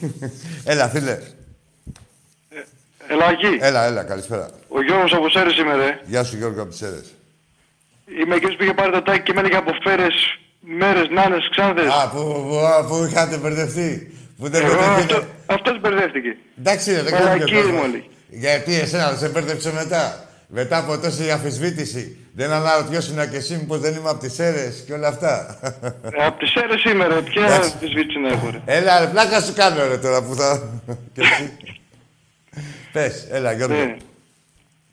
Έλα, 0.65 0.89
φίλε. 0.89 1.19
Έλα 3.09 3.31
εκεί. 3.31 3.59
Έλα, 3.61 3.85
έλα, 3.85 4.03
καλησπέρα. 4.03 4.51
Ο 4.69 4.83
Γιώργος 4.83 5.13
από 5.13 5.29
Σέρες 5.31 5.57
είμαι 5.57 5.75
ρε. 5.75 6.01
Γεια 6.05 6.25
σου, 6.25 6.37
Γιώργο, 6.37 6.61
από 6.61 6.71
τις 6.71 6.79
Σέρες. 6.79 7.15
Είμαι 8.23 8.35
εκείνος 8.35 8.57
που 8.57 8.63
είχε 8.63 8.75
πάρει 8.75 8.93
το 8.93 9.03
τάκι 9.03 9.23
και 9.23 9.33
μένει 9.33 9.55
από 9.55 9.71
φέρες, 9.83 10.15
μέρες, 10.61 11.09
νάνες, 11.09 11.49
ξάνθες. 11.51 11.87
Α, 11.93 12.09
που, 12.09 12.45
που, 12.49 12.57
α, 12.59 12.85
που 12.85 13.05
είχατε 13.11 13.37
μπερδευτεί. 13.37 14.17
Που 14.39 14.49
δεν 14.49 14.65
Εγώ 14.65 14.75
μπερδευτείτε. 14.75 15.15
αυτό, 15.15 15.27
αυτός 15.47 15.81
μπερδεύτηκε. 15.81 16.37
Εντάξει, 16.59 16.93
ρε, 16.93 17.03
δεν 17.03 17.13
Μαλακή 17.13 17.39
κάνει 17.39 17.51
και 17.51 17.57
μου, 17.57 17.63
κόσμο. 17.63 17.87
λέει. 17.87 18.11
Γιατί 18.29 18.75
εσένα 18.75 19.09
δεν 19.09 19.19
σε 19.19 19.29
μπέρδεψε 19.29 19.73
μετά; 19.73 20.28
Μετά 20.51 20.79
από 20.79 20.99
τόση 20.99 21.31
αφισβήτηση. 21.31 22.17
Δεν 22.35 22.51
αναρωτιώσουν 22.51 23.31
και 23.31 23.37
εσύ 23.37 23.55
μήπως 23.57 23.79
δεν 23.79 23.95
είμαι 23.95 24.09
από 24.09 24.19
τις 24.21 24.39
αίρες 24.39 24.83
και 24.87 24.93
όλα 24.93 25.09
αυτά. 25.09 25.59
Ε, 26.19 26.25
από 26.25 26.39
τις 26.39 26.51
Σέρες 26.51 26.85
είμαι 26.85 27.07
ρε. 27.07 27.23
Ποια 27.23 27.45
Εντάξει. 27.45 27.71
αμφισβήτηση 27.73 28.19
να 28.19 28.29
έχω 28.29 28.51
ρε. 28.51 28.63
έλα, 28.65 29.01
ρε, 29.01 29.07
πλάκα 29.07 29.41
σου 29.41 29.53
κάνω 29.53 29.87
ρε 29.87 29.99
τώρα 29.99 30.23
που 30.23 30.35
θα... 30.35 30.69
και 31.13 31.21
εσύ. 31.21 31.53
Πες, 32.93 33.27
έλα 33.31 33.53
Γιώργο. 33.53 33.77
Ναι. 33.77 33.97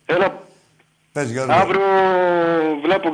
Έλα, 0.06 0.44
Πες 1.12 1.30
Γιώργο. 1.30 1.54
αύριο 1.54 1.82
βλέπω, 2.84 3.10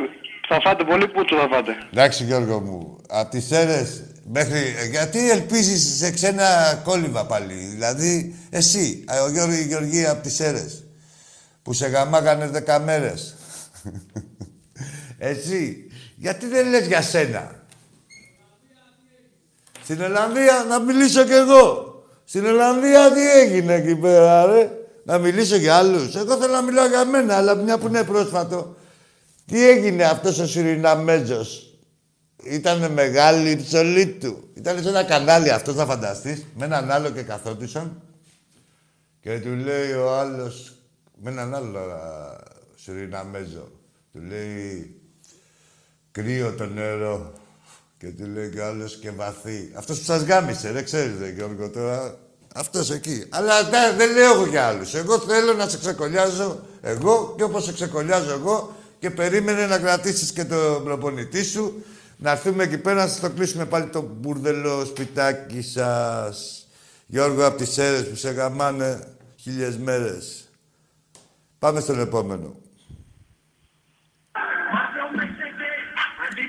θα 0.48 0.60
φάτε 0.64 0.84
πολύ 0.84 1.08
πούτσο 1.08 1.36
θα 1.36 1.48
φάτε. 1.52 1.72
Εντάξει 1.94 2.24
Γιώργο 2.24 2.60
μου, 2.60 2.98
από 3.10 3.30
τις 3.32 3.52
αίρες 3.52 4.04
μέχρι... 4.32 4.60
Γιατί 4.92 5.30
ελπίζεις 5.30 5.98
σε 5.98 6.12
ξένα 6.12 6.82
κόλληβα 6.84 7.26
πάλι. 7.26 7.54
Δηλαδή, 7.54 8.36
εσύ, 8.50 9.04
ο 9.26 9.30
Γιώργο 9.30 9.54
η 9.54 9.66
Γεωργία 9.66 10.12
από 10.12 10.22
τις 10.22 10.40
αίρες. 10.40 10.84
Που 11.64 11.74
σε 11.74 11.88
γαμάγανε 11.88 12.48
δέκα 12.48 12.80
μέρες. 12.80 13.36
εσύ, 15.18 15.88
γιατί 16.16 16.48
δεν 16.48 16.70
λες 16.70 16.88
για 16.88 17.02
σένα; 17.02 17.64
Στην 19.84 20.02
Ολλανδία 20.02 20.66
να 20.70 20.80
μιλήσω 20.80 21.24
κι 21.24 21.34
εγώ. 21.34 21.90
Στην 22.26 22.46
Ολλανδία 22.46 23.12
τι 23.12 23.30
έγινε 23.32 23.74
εκεί 23.74 23.96
πέρα, 23.96 24.46
ρε; 24.46 24.70
Να 25.04 25.18
μιλήσω 25.18 25.56
για 25.56 25.76
άλλους. 25.76 26.16
Εγώ 26.16 26.38
θέλω 26.38 26.54
να 26.54 26.62
μιλάω 26.62 26.88
για 26.88 27.06
μένα, 27.06 27.36
αλλά 27.36 27.56
μια 27.56 27.78
που 27.78 27.88
είναι 27.88 28.04
πρόσφατο. 28.04 28.76
Τι 29.46 29.70
έγινε 29.70 30.04
αυτός 30.04 30.40
ο 30.40 30.48
Σουριναμέζος. 30.48 31.76
Ήτανε 32.44 32.90
μεγάλη 32.90 33.50
η 33.50 33.56
ψωλή 33.56 34.08
του. 34.08 34.50
Ήταν 34.54 34.82
σε 34.82 34.90
ένα 34.90 35.04
κανάλι 35.04 35.52
αυτός, 35.52 35.76
θα 35.76 35.86
φανταστείς. 35.86 36.46
Με 36.56 36.66
έναν 36.66 36.92
άλλο 36.92 37.10
και 37.10 37.22
καθόντουσαν. 37.22 38.02
Και 39.22 39.40
του 39.40 39.50
λέει 39.50 39.92
ο 39.92 40.14
άλλος, 40.18 40.76
με 41.24 41.30
έναν 41.32 41.56
άλλο 41.56 41.80
α, 41.80 42.38
Σουριναμέζο. 42.76 43.72
Του 44.14 44.22
λέει, 44.30 44.96
κρύο 46.12 46.54
το 46.54 46.66
νερό. 46.66 47.34
Και 47.98 48.08
του 48.08 48.26
λέει 48.34 48.50
και 48.50 48.60
ο 48.60 48.66
άλλος 48.66 48.98
και 48.98 49.12
βαθύ. 49.12 49.72
Αυτός 49.76 49.98
που 49.98 50.04
σας 50.04 50.22
γάμισε, 50.24 50.72
δεν 50.72 50.84
ξέρεις, 50.84 51.20
ρε 51.20 51.30
Γιώργο, 51.30 51.70
τώρα. 51.70 52.18
Αυτός 52.56 52.92
εκεί. 52.92 53.26
Αλλά 53.30 53.64
δε- 53.64 53.96
δεν 53.98 54.12
λέω 54.14 54.34
εγώ 54.34 54.46
για 54.46 54.68
άλλους. 54.68 54.94
Εγώ 54.94 55.20
θέλω 55.20 55.54
να 55.54 55.68
σε 55.70 55.78
ξεκολλιάζω 55.78 56.60
εγώ 56.82 57.34
και 57.38 57.44
όπως 57.44 57.64
σε 57.64 57.74
ξεκολλιάζω 57.74 58.32
εγώ 58.32 58.76
και 59.00 59.10
περίμενε 59.10 59.66
να 59.68 59.78
κρατήσεις 59.80 60.32
και 60.32 60.46
τον 60.46 60.84
προπονητή 60.84 61.44
σου 61.44 61.84
να 62.18 62.32
έρθουμε 62.32 62.64
εκεί 62.64 62.78
πέρα 62.78 62.96
να 62.96 63.08
σας 63.08 63.20
το 63.20 63.30
κλείσουμε 63.30 63.66
πάλι 63.66 63.86
το 63.86 64.02
μπουρδελό 64.02 64.86
σπιτάκι 64.86 65.62
σας. 65.62 66.68
Γιώργο, 67.06 67.46
από 67.46 67.58
τις 67.58 67.78
αίρες 67.78 68.08
που 68.08 68.16
σε 68.16 68.30
γαμάνε 68.30 69.00
χίλιες 69.36 69.78
μέρες. 69.78 70.41
Πάμε 71.62 71.80
στον 71.80 72.00
επόμενο. 72.00 72.56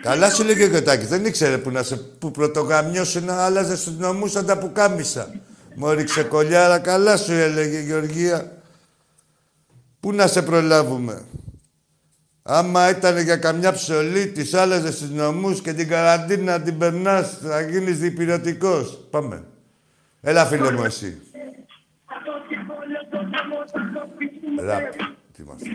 Καλά 0.03 0.31
σου 0.31 0.44
λέει 0.44 0.57
και 0.57 0.64
ο 0.64 0.70
Κωτάκης. 0.70 1.09
Δεν 1.09 1.25
ήξερε 1.25 1.59
που, 1.59 1.70
να 1.70 1.83
σε, 1.83 1.96
που 1.96 2.31
πρωτογαμιώσου 2.31 3.25
να 3.25 3.44
άλλαζες 3.44 3.81
στους 3.81 3.96
νομούς 3.96 4.31
σαν 4.31 4.46
τα 4.46 4.59
πουκάμισα. 4.59 5.35
Μωρή 5.75 6.05
ξεκολλιάρα, 6.05 6.79
καλά 6.79 7.16
σου 7.16 7.33
έλεγε 7.33 7.79
η 7.79 7.85
Γεωργία. 7.85 8.62
Πού 10.01 10.12
να 10.12 10.27
σε 10.27 10.42
προλάβουμε; 10.42 11.25
Άμα 12.42 12.88
ήταν 12.88 13.18
για 13.18 13.37
καμιά 13.37 13.72
ψωλή, 13.72 14.27
τη 14.27 14.57
άλλαζες 14.57 14.94
στους 14.94 15.11
νομούς 15.11 15.61
και 15.61 15.72
την 15.72 15.88
καραντίνα 15.88 16.61
την 16.61 16.79
περνάς, 16.79 17.38
θα 17.42 17.61
γίνεις 17.61 17.98
διπυρωτικός. 17.98 19.07
Πάμε. 19.11 19.44
Έλα 20.20 20.46
φίλε 20.46 20.72
μου 20.72 20.85
εσύ. 20.85 21.20
Έλα. 24.62 24.79
Τι 25.33 25.42
είμαστε. 25.42 25.68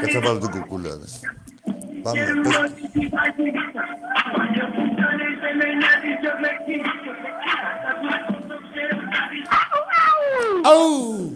Κάτσε 0.00 0.18
να 0.18 0.26
βάλω 0.26 0.38
την 0.38 0.50
κουκούλα. 0.50 0.88
ρε. 0.88 1.04
Πάμε. 2.02 2.24
Πες. 2.42 2.72
Αου! 10.62 11.34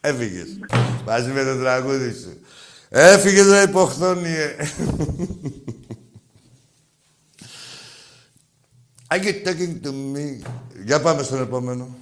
Έφυγες. 0.00 0.58
Μαζί 1.06 1.30
με 1.30 1.44
το 1.44 1.58
τραγούδι 1.60 2.12
σου. 2.12 2.40
Έφυγες 2.88 3.46
ρε 3.46 3.62
υποχθόνιε. 3.62 4.56
Are 9.08 9.18
you 9.18 9.32
talking 9.44 9.80
to 9.84 9.90
me? 9.92 10.46
Για 10.84 11.00
πάμε 11.00 11.22
στον 11.22 11.40
επόμενο. 11.42 11.96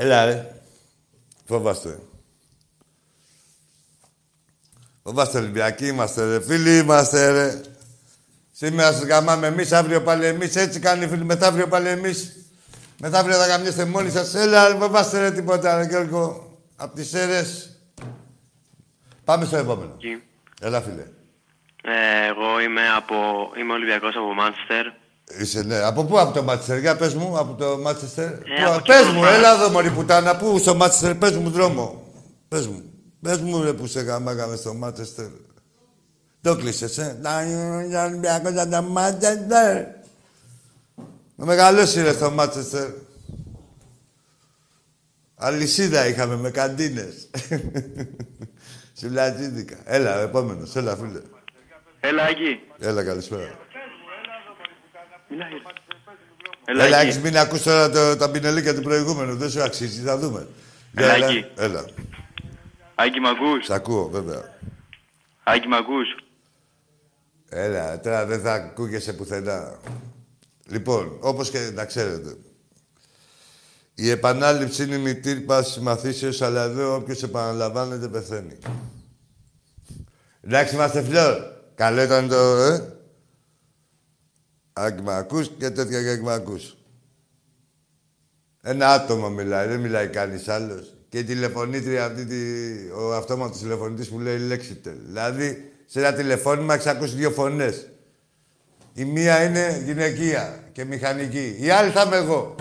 Έλα, 0.00 0.24
ρε. 0.24 0.50
Φοβάστε. 1.44 1.98
Φοβάστε 5.02 5.38
Ολυμπιακοί 5.38 5.86
είμαστε, 5.86 6.24
ρε. 6.24 6.40
Φίλοι 6.40 6.78
είμαστε, 6.78 7.30
ρε. 7.30 7.60
Σήμερα 8.52 8.92
σας 8.92 9.02
γαμάμε 9.02 9.46
εμείς, 9.46 9.72
αύριο 9.72 10.02
πάλι 10.02 10.26
εμείς. 10.26 10.56
Έτσι 10.56 10.80
κάνει 10.80 11.04
οι 11.04 11.08
φίλοι, 11.08 11.24
μεθαύριο 11.24 11.68
πάλι 11.68 11.88
εμείς. 11.88 12.36
Μεθαύριο 13.00 13.36
θα 13.36 13.46
γαμιέστε 13.46 13.84
μόνοι 13.84 14.10
σας. 14.10 14.34
Έλα, 14.34 14.68
ρε, 14.68 14.74
φοβάστε, 14.74 15.18
ρε, 15.18 15.30
τίποτα, 15.30 15.78
ρε, 15.78 15.84
Γιώργο. 15.84 16.58
Απ' 16.76 16.94
τις 16.94 17.14
αίρες. 17.14 17.78
Πάμε 19.24 19.44
στο 19.44 19.56
επόμενο. 19.56 19.92
Εκεί. 19.96 20.22
Έλα, 20.60 20.80
φίλε. 20.82 21.06
Ε, 21.82 22.26
εγώ 22.26 22.60
είμαι, 22.60 22.88
από, 22.96 23.16
είμαι 23.58 23.72
Ολυμπιακός 23.72 24.16
από 24.16 24.34
Μάντσεστερ. 24.34 24.86
Είσαι, 25.40 25.62
ναι. 25.62 25.78
Από 25.78 26.04
πού, 26.04 26.18
από 26.18 26.32
το 26.34 26.42
Μάτσεστερ, 26.42 26.78
για 26.78 26.96
πες 26.96 27.14
μου, 27.14 27.38
από 27.38 27.54
το 27.54 27.78
Μάτσεστερ. 27.78 28.30
Πού- 28.30 28.42
Ε, 28.58 28.64
από 28.64 28.82
πες 28.86 28.98
εκεί 29.00 29.06
μου, 29.08 29.18
μπροστά. 29.20 29.36
έλα 29.36 29.54
εδώ, 29.54 29.68
μωρή 29.70 29.90
πουτάνα, 29.90 30.36
πού 30.36 30.58
στο 30.58 30.74
Μάτσεστερ, 30.74 31.14
πες 31.14 31.32
μου 31.36 31.50
δρόμο. 31.50 32.02
Πες 32.48 32.66
μου. 32.66 32.82
Πες 33.22 33.38
μου, 33.38 33.62
ρε, 33.62 33.72
που 33.72 33.86
σε 33.86 34.00
γαμάγαμε 34.00 34.56
στο 34.56 34.74
Μάτσεστερ. 34.74 35.26
Το 36.40 36.56
κλείσες, 36.56 36.98
ε. 36.98 37.18
Να 37.22 37.42
είναι 37.42 37.98
Ολυμπιακός 38.04 38.52
για 38.52 38.68
το 38.68 38.82
Μάτσεστερ. 38.82 39.84
Με 41.34 41.44
μεγαλώσει, 41.44 42.02
ρε, 42.02 42.12
στο 42.12 42.30
Μάτσεστερ. 42.30 42.88
Αλυσίδα 45.36 46.06
είχαμε 46.08 46.36
με 46.36 46.50
καντίνες. 46.50 47.30
Συλλατζίδικα. 48.98 49.76
Έλα, 49.84 50.20
επόμενος. 50.20 50.76
Έλα, 50.76 50.96
φίλε. 50.96 51.20
Έλα, 52.00 52.28
εκεί. 52.28 52.60
Έλα, 52.78 53.04
καλησπέρα. 53.04 53.58
Έλα, 56.64 56.84
Έλα, 56.84 56.98
εκεί. 56.98 57.08
έχεις 57.08 57.20
μην 57.22 57.38
ακούς 57.38 57.62
τώρα 57.62 57.90
το, 57.90 58.16
τα 58.16 58.30
πινελίκια 58.30 58.74
του 58.74 58.82
προηγούμενου. 58.82 59.36
Δεν 59.36 59.50
σου 59.50 59.62
αξίζει, 59.62 60.00
θα 60.00 60.18
δούμε. 60.18 60.46
Έλα, 60.94 61.14
έλα, 61.14 61.26
εκεί. 61.26 61.46
έλα. 61.56 61.84
Άκη, 62.94 63.20
μ' 63.20 63.26
ακούς; 63.26 63.64
Σ' 63.64 63.70
ακούω, 63.70 64.08
βέβαια. 64.08 64.58
Άκη, 65.44 65.68
μ' 65.68 65.74
ακούς; 65.74 66.16
Έλα, 67.48 68.00
τώρα 68.00 68.26
δεν 68.26 68.40
θα 68.40 68.52
ακούγεσαι 68.52 69.12
πουθενά. 69.12 69.78
Λοιπόν, 70.66 71.16
όπως 71.20 71.50
και 71.50 71.70
να 71.74 71.84
ξέρετε. 71.84 72.36
Η 73.94 74.10
επανάληψη 74.10 74.82
είναι 74.82 74.94
η 74.94 74.98
μητήρ 74.98 75.40
πάσης 75.40 75.78
μαθήσεως, 75.78 76.42
αλλά 76.42 76.62
εδώ 76.62 76.94
όποιος 76.94 77.22
επαναλαμβάνεται 77.22 78.08
πεθαίνει. 78.08 78.58
Εντάξει, 80.40 80.74
είμαστε 80.74 81.02
φλόρ. 81.02 81.36
Καλό 81.74 82.02
ήταν 82.02 82.28
το, 82.28 82.36
ε; 82.56 82.97
Άκη 84.78 85.02
μ' 85.02 85.10
ακούς 85.10 85.50
και 85.58 85.70
τέτοια 85.70 86.02
και 86.02 86.10
άκη 86.10 86.22
μ' 86.22 86.28
ακούς. 86.28 86.76
Ένα 88.62 88.92
άτομο 88.92 89.30
μιλάει, 89.30 89.68
δεν 89.68 89.80
μιλάει 89.80 90.08
κανείς 90.08 90.48
άλλος. 90.48 90.96
Και 91.08 91.18
η 91.18 91.24
τηλεφωνήτρια 91.24 92.04
αυτή, 92.04 92.24
τη, 92.24 92.36
ο 92.90 93.14
αυτόματος 93.14 93.58
τηλεφωνητής 93.58 94.08
που 94.08 94.18
λέει 94.18 94.38
Lexitel. 94.50 94.96
Δηλαδή, 95.06 95.72
σε 95.86 95.98
ένα 95.98 96.12
τηλεφώνημα 96.12 96.74
έχεις 96.74 96.86
ακούσει 96.86 97.14
δύο 97.14 97.30
φωνές. 97.30 97.88
Η 98.94 99.04
μία 99.04 99.44
είναι 99.44 99.82
γυναικεία 99.84 100.64
και 100.72 100.84
μηχανική. 100.84 101.56
Η 101.60 101.70
άλλη 101.70 101.90
θα 101.90 102.02
είμαι 102.02 102.16
εγώ. 102.16 102.54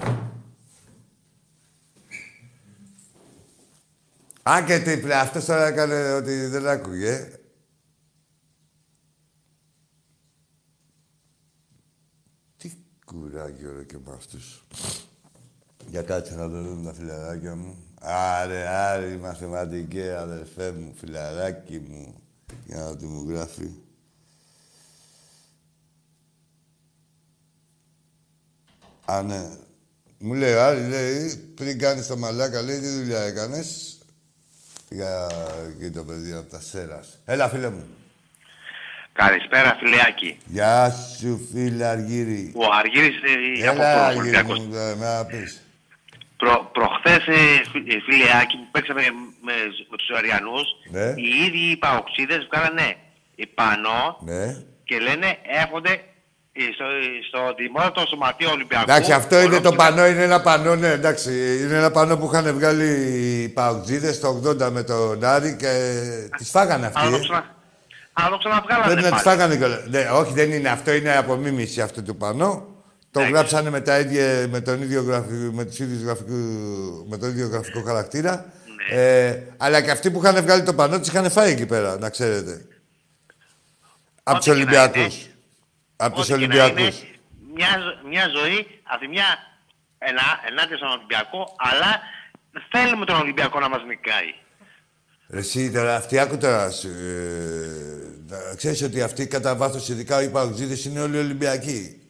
Αν 4.44 4.66
και 4.66 4.80
τι, 4.80 5.12
αυτός 5.12 5.46
τώρα 5.46 5.68
έκανε 5.68 6.14
ότι 6.14 6.46
δεν 6.46 6.68
άκουγε. 6.68 7.28
Τι 13.18 13.24
κουράγιο 13.24 13.74
ρε 13.76 13.84
και 13.84 13.98
με 14.06 14.14
αυτούς. 14.14 14.66
Για 15.88 16.02
κάτσε 16.02 16.36
να 16.36 16.50
το 16.50 16.62
δούμε 16.62 16.84
τα 16.84 16.94
φιλαράκια 16.94 17.56
μου. 17.56 17.78
Άρε, 18.02 18.68
άρε, 18.68 19.06
η 19.06 19.18
μαθηματική, 19.18 20.10
αδερφέ 20.10 20.72
μου, 20.72 20.94
φιλαράκι 20.96 21.80
μου. 21.80 22.16
Για 22.66 22.78
να 22.78 22.96
τι 22.96 23.06
μου 23.06 23.30
γράφει. 23.30 23.70
Α, 29.06 29.22
ναι. 29.22 29.50
Μου 30.20 30.34
λέει 30.34 30.54
ο 30.54 30.64
Άρη, 30.64 30.88
λέει, 30.88 31.36
πριν 31.36 31.80
κάνεις 31.80 32.08
το 32.08 32.18
μαλάκα, 32.18 32.62
λέει, 32.62 32.80
τι 32.80 32.90
δουλειά 32.90 33.20
έκανες. 33.20 33.98
Για 34.90 35.28
εκεί 35.70 35.90
το 35.90 36.04
παιδί 36.04 36.34
από 36.34 36.50
τα 36.50 36.62
Σέρας. 36.62 37.20
Έλα, 37.26 37.50
φίλε 37.50 37.70
μου. 37.70 37.86
Καλησπέρα, 39.22 39.78
φιλεάκι. 39.80 40.38
Γεια 40.46 40.92
σου, 41.20 41.48
φίλε 41.52 41.86
Αργύρι. 41.86 42.52
Ο 42.56 42.66
Αργύρης 42.80 43.16
ε, 43.62 43.68
από 43.68 43.82
Έλα, 43.82 43.94
το 43.96 44.00
Αργύρι 44.04 44.20
Ολυμπιακός. 44.22 44.60
μου, 44.60 44.76
ε, 44.76 44.96
να 45.04 45.26
πεις. 45.26 45.62
Προ, 46.38 46.70
προχθές, 46.74 47.22
ε, 47.28 47.40
φι- 47.72 47.94
ε, 47.94 47.98
φιλεάκι, 48.08 48.56
που 48.62 48.68
παίξαμε 48.72 49.02
με, 49.48 49.54
με 49.90 49.96
τους 49.98 50.10
Αριανούς, 50.18 50.68
Ναι. 50.96 51.08
οι 51.24 51.30
ίδιοι 51.46 51.66
οι 51.72 51.78
παοξίδες 51.78 52.42
βγάλανε 52.52 52.88
πανό 53.60 54.02
Ναι. 54.30 54.46
και 54.84 54.98
λένε 55.00 55.28
έρχονται 55.62 55.94
ε, 56.60 56.62
στο, 56.76 56.86
στο 57.30 57.40
δημότατο 57.58 58.06
σωματείο 58.10 58.50
Ολυμπιακού. 58.52 58.84
Εντάξει, 58.90 59.12
αυτό 59.12 59.36
είναι 59.42 59.60
το 59.60 59.70
ολόκληρα- 59.70 59.76
πανό, 59.94 60.08
είναι 60.08 60.24
ένα 60.24 60.42
πανό, 60.42 60.76
ναι, 60.76 60.88
εντάξει. 61.00 61.32
Είναι 61.64 61.76
ένα 61.78 61.92
πανό 61.92 62.18
που 62.18 62.30
είχαν 62.32 62.54
βγάλει 62.58 62.90
οι 63.44 63.50
Παουτζίδες 63.50 64.20
το 64.20 64.28
80 64.46 64.70
με 64.72 64.84
τον 64.84 65.24
Άρη 65.24 65.56
και 65.60 65.72
τις 66.38 66.50
φάγανε 66.50 66.86
αυτοί. 66.86 67.00
Αλλά 67.00 67.10
το 67.10 67.16
ε. 67.16 67.20
ξανα- 67.20 67.56
αλλά 68.20 68.30
το 68.30 68.38
ξαναβγάλανε 68.38 68.86
Πρέπει 68.94 69.02
να 69.10 69.12
τις 69.16 69.24
πάλι. 69.24 69.38
φάγανε 69.38 69.58
κιόλας. 69.58 69.86
Ναι, 69.88 70.10
όχι, 70.10 70.34
δεν 70.34 70.52
είναι 70.52 70.70
αυτό, 70.70 70.92
είναι 70.94 71.16
απομίμηση 71.18 71.82
αυτού 71.82 72.04
του 72.04 72.16
πανό. 72.16 72.76
Το 73.12 73.20
Εντάξει. 73.20 73.32
γράψανε 73.38 73.70
με, 73.70 73.82
τα 73.82 74.00
ίδια, 74.00 74.48
με, 74.50 74.62
τον 74.62 74.82
ίδιο 74.82 75.02
γραφικό, 75.04 75.52
με, 75.54 75.66
τους 75.66 75.80
ίδιους 75.80 76.02
γραφικού, 76.02 76.34
με 77.10 77.18
τον 77.18 77.30
ίδιο 77.30 77.48
γραφικό 77.48 77.82
χαρακτήρα. 77.82 78.46
Ναι. 78.90 79.02
Ε, 79.02 79.44
αλλά 79.58 79.82
και 79.82 79.92
αυτοί 79.92 80.12
που 80.12 80.20
είχαν 80.24 80.42
βγάλει 80.44 80.64
το 80.64 80.74
πανό 80.74 81.00
τις 81.00 81.08
είχαν 81.08 81.30
φάει 81.32 81.52
εκεί 81.52 81.66
πέρα, 81.66 81.98
να 81.98 82.10
ξέρετε. 82.10 82.66
Από 84.24 84.38
τους 84.38 84.48
Ό,τι 84.48 84.60
και 84.60 84.66
να 84.66 84.82
Ολυμπιακούς. 84.82 85.16
είναι. 85.24 85.34
Από 85.96 86.16
τους 86.16 86.30
Ό,τι 86.30 86.40
και 86.40 86.48
να 86.48 86.54
είναι, 86.54 86.64
Ολυμπιακούς. 86.64 87.00
Μια, 87.56 87.68
ζω- 87.84 88.10
μια 88.10 88.26
ζωή 88.38 88.68
από 88.84 89.00
τη 89.00 89.08
μια 89.08 89.26
ενά, 89.98 90.28
ενάντια 90.50 90.78
στον 90.78 90.90
Ολυμπιακό, 90.90 91.56
αλλά 91.58 91.92
θέλουμε 92.72 93.06
τον 93.06 93.16
Ολυμπιακό 93.16 93.60
να 93.60 93.70
μας 93.70 93.82
νικάει. 93.88 94.32
Ρε 95.30 95.40
Εσύ 95.40 95.72
τώρα, 95.72 95.96
αυτοί 95.96 96.20
άκου 96.20 96.38
τώρα. 96.38 96.70
σου, 96.72 96.88
Ε, 96.88 98.30
να 98.30 98.56
ξέρεις 98.56 98.82
ότι 98.82 99.02
αυτοί 99.02 99.28
κατά 99.28 99.56
βάθος, 99.56 99.90
ειδικά 99.90 100.22
οι 100.24 100.30
Παουτζίδες, 100.30 100.86
είναι 100.86 101.00
όλοι 101.00 101.18
Ολυμπιακοί. 101.18 102.02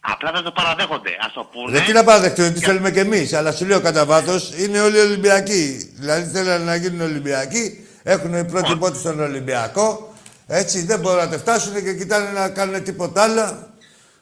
Απλά 0.00 0.32
δεν 0.32 0.42
το 0.42 0.52
παραδέχονται. 0.52 1.10
Α 1.10 1.30
το 1.34 1.48
πούνε. 1.52 1.72
Δεν 1.72 1.84
τι 1.84 1.92
να 1.92 2.04
παραδεχτούν, 2.04 2.52
τι 2.54 2.60
θέλουμε 2.60 2.90
κι 2.90 2.98
εμείς. 2.98 3.32
Αλλά 3.32 3.52
σου 3.52 3.66
λέω 3.66 3.80
κατά 3.80 4.04
βάθος, 4.04 4.52
είναι 4.58 4.80
όλοι 4.80 4.98
Ολυμπιακοί. 4.98 5.92
Δηλαδή 5.98 6.30
θέλουν 6.30 6.64
να 6.64 6.74
γίνουν 6.74 7.00
Ολυμπιακοί, 7.00 7.86
έχουν 8.02 8.46
πρότυπό 8.46 8.90
τους 8.90 9.00
στον 9.00 9.20
Ολυμπιακό. 9.20 10.12
Έτσι, 10.46 10.84
δεν 10.84 11.00
μπορούν 11.00 11.18
να 11.18 11.28
τε 11.28 11.38
φτάσουν 11.38 11.84
και 11.84 11.94
κοιτάνε 11.94 12.30
να 12.30 12.48
κάνουν 12.48 12.82
τίποτα 12.82 13.22
άλλο. 13.22 13.68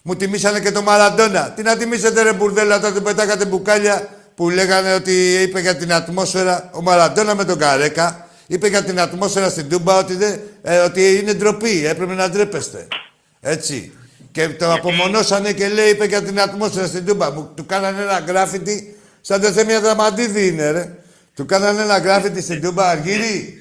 Μου 0.02 0.16
τιμήσανε 0.16 0.60
και 0.60 0.72
το 0.72 0.82
Μαραντόνα. 0.82 1.50
Τι 1.50 1.62
να 1.62 1.76
τιμήσετε 1.76 2.22
ρε 2.22 2.32
μπουρδέλα 2.32 2.80
τότε 2.80 2.98
που 2.98 3.04
πετάγατε 3.04 3.44
μπουκάλια 3.44 4.08
που 4.36 4.50
λέγανε 4.50 4.94
ότι 4.94 5.42
είπε 5.42 5.60
για 5.60 5.76
την 5.76 5.92
ατμόσφαιρα. 5.92 6.70
Ο 6.72 6.82
Μαραντόνα 6.82 7.34
με 7.34 7.44
τον 7.44 7.58
Καρέκα 7.58 8.28
είπε 8.46 8.68
για 8.68 8.84
την 8.84 9.00
ατμόσφαιρα 9.00 9.48
στην 9.48 9.68
Τούμπα 9.68 9.98
ότι, 9.98 10.14
δεν- 10.14 10.40
ε, 10.62 10.78
ότι 10.78 11.18
είναι 11.18 11.32
ντροπή. 11.32 11.86
Έπρεπε 11.86 12.14
να 12.14 12.30
ντρέπεστε. 12.30 12.88
Έτσι. 13.40 13.92
Και 14.32 14.48
το 14.48 14.72
απομονώσανε 14.72 15.52
και 15.52 15.68
λέει, 15.68 15.90
είπε 15.90 16.04
για 16.04 16.22
την 16.22 16.40
ατμόσφαιρα 16.40 16.86
στην 16.86 17.04
Τούμπα. 17.06 17.30
Μου, 17.30 17.52
του 17.56 17.66
κάνανε 17.66 18.02
ένα 18.02 18.20
γκράφιτι, 18.20 18.96
σαν 19.20 19.40
το 19.40 19.48
Θέμια 19.52 19.80
Δραματίδη 19.80 20.46
είναι, 20.46 20.70
ρε. 20.70 20.94
Του 21.34 21.46
κάνανε 21.46 21.82
ένα 21.82 21.98
γκράφιτι 21.98 22.42
στην 22.42 22.60
Τούμπα, 22.60 22.88
Αργύρι. 22.88 23.54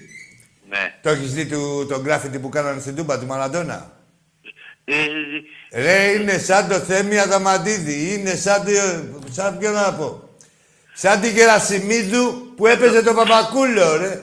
Ναι. 0.70 0.94
Το 1.02 1.10
έχεις 1.10 1.34
δει 1.34 1.46
του, 1.46 1.86
το 1.90 2.02
γκράφιτι 2.02 2.40
που 2.40 2.50
κάνανε 2.50 2.82
στην 2.82 2.96
Τούμπα, 2.96 3.20
του 3.20 3.26
Μαραντόνα; 3.26 3.92
Ε, 4.86 4.94
Ρε, 5.82 6.04
είναι 6.04 6.38
σαν 6.38 6.68
το 6.68 6.76
Θέμια 6.80 7.26
Δαμαντίδη. 7.26 8.14
Είναι 8.14 8.36
σαν 8.36 8.64
το... 8.66 8.72
Σαν 9.32 9.58
ποιο 9.58 9.72
να 9.72 9.94
πω. 9.94 10.25
Σαν 10.98 11.20
τη 11.22 11.30
Γερασιμίδου 11.30 12.54
που 12.56 12.68
έπαιζε 12.68 13.02
το 13.02 13.14
Παπακούλο, 13.14 13.96
ρε. 13.98 14.22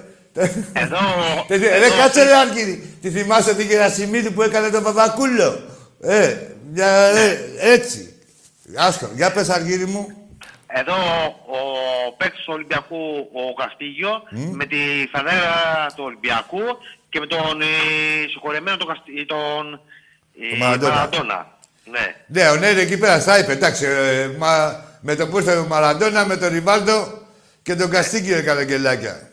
Εδώ, 0.72 0.98
Τέτοιο- 1.48 1.68
Ρε, 1.70 1.88
κάτσε 2.00 2.22
ρε, 2.24 2.34
Άργυρη. 2.36 2.96
Τη 3.02 3.10
θυμάσαι 3.10 3.54
τη 3.54 3.64
Γερασιμίδου 3.64 4.32
που 4.32 4.42
έκανε 4.42 4.68
το 4.70 4.80
Παπακούλο. 4.80 5.62
Ε, 6.00 6.36
μια, 6.72 6.88
ε, 6.88 7.38
έτσι. 7.58 8.14
Άσχο. 8.76 9.10
Για 9.14 9.32
πες, 9.32 9.48
Αργύρι 9.48 9.86
μου. 9.86 10.06
εδώ 10.66 10.94
ο 11.46 12.12
παίκτης 12.16 12.44
του 12.44 12.52
Ολυμπιακού, 12.54 13.28
ο 13.32 13.54
Καστίγιο, 13.54 14.22
με 14.30 14.64
τη 14.66 14.76
φανέλα 15.12 15.86
του 15.96 16.04
Ολυμπιακού 16.06 16.60
και 17.08 17.18
με 17.20 17.26
τον 17.26 17.60
ε, 17.62 17.66
συγχωρεμένο 18.30 18.76
τον, 18.76 18.86
Καστι... 18.88 19.26
τον, 19.26 19.80
ε, 20.42 20.48
Τον 20.48 20.58
Μαραντόνα. 20.58 20.94
Μαραντόνα. 20.94 21.58
Ναι. 21.84 22.14
Ναι, 22.26 22.48
ο 22.48 22.56
Νέρη 22.56 22.80
εκεί 22.80 22.98
πέρα 22.98 23.20
στα 23.20 23.38
είπε. 23.38 23.52
Εντάξει, 23.52 23.84
ε, 23.86 24.26
μα, 24.38 24.84
με 25.04 25.14
το 25.14 25.28
που 25.28 25.38
ήρθε 25.38 25.56
ο 25.56 25.66
Μαραντόνα, 25.66 26.26
με 26.26 26.36
τον 26.36 26.48
Ριβάλτο 26.48 27.18
και 27.62 27.74
τον 27.74 27.90
Καστίκιο 27.90 28.36
έκανε 28.36 28.64
γκελάκια. 28.64 29.30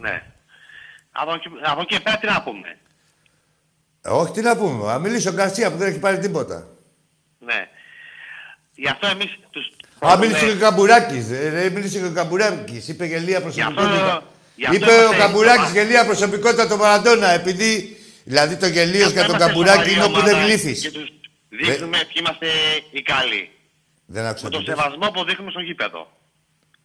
ναι. 0.00 0.22
Από, 1.12 1.34
εκεί- 1.34 1.48
από 1.62 1.80
εκεί 1.80 1.94
και 1.94 2.00
πέρα 2.00 2.18
τι 2.18 2.26
να 2.26 2.42
πούμε; 2.42 2.76
Ε, 4.02 4.08
όχι, 4.10 4.32
τι 4.32 4.40
να 4.40 4.56
πούμε. 4.56 4.84
Να 4.86 4.98
μιλήσει 4.98 5.28
ο 5.28 5.32
Γκαρσία 5.32 5.70
που 5.70 5.76
δεν 5.76 5.88
έχει 5.88 5.98
πάρει 5.98 6.18
τίποτα. 6.18 6.66
Ναι. 7.38 7.68
Γι' 8.74 8.88
αυτό 8.88 9.06
εμείς 9.06 9.38
τους, 9.50 9.70
Α, 9.98 10.16
μίλησε 10.18 10.46
και 10.46 10.52
ο 10.52 10.58
Καμπουράκης. 10.58 11.26
Μίλησε 11.74 11.98
και 11.98 12.04
ο 12.04 12.12
Καμπουράκης. 12.12 12.88
Είπε 12.88 13.04
γελία 13.06 13.40
προσωπικότητα. 13.40 14.22
γι' 14.56 14.64
αυτό 14.66 14.76
Είπε 14.76 14.90
ο 14.90 14.94
είμαστε 15.00 15.16
Καμπουράκης 15.16 15.58
ομάδα. 15.60 15.72
γελία 15.80 16.04
προσωπικότητα 16.04 16.68
του 16.68 16.76
Μαραντόνα. 16.76 17.28
Επειδή. 17.30 17.96
Δηλαδή 18.24 18.56
το 18.56 18.66
γελίος 18.66 19.10
για 19.12 19.20
τον 19.24 19.30
Είμαστε 19.30 19.44
Καμπουράκη 19.46 19.76
σοβαρή 19.78 19.92
είναι 19.92 20.02
όπου 20.04 20.12
ομάδα 20.12 20.30
δεν 20.32 20.44
γλύφεις. 20.44 20.80
Και 20.80 20.90
τους 20.90 21.08
δείχνουμε 21.48 21.98
ποιοι 21.98 22.16
είμαστε 22.18 22.46
οι 22.90 23.02
καλοί. 23.02 23.50
Δεν 24.10 24.24
άκουσα 24.26 24.44
Με 24.44 24.50
τον 24.50 24.64
τι 24.64 24.70
είπες. 24.70 24.82
σεβασμό 24.82 25.10
που 25.10 25.24
δείχνουμε 25.24 25.50
στο 25.50 25.60
γήπεδο. 25.60 26.10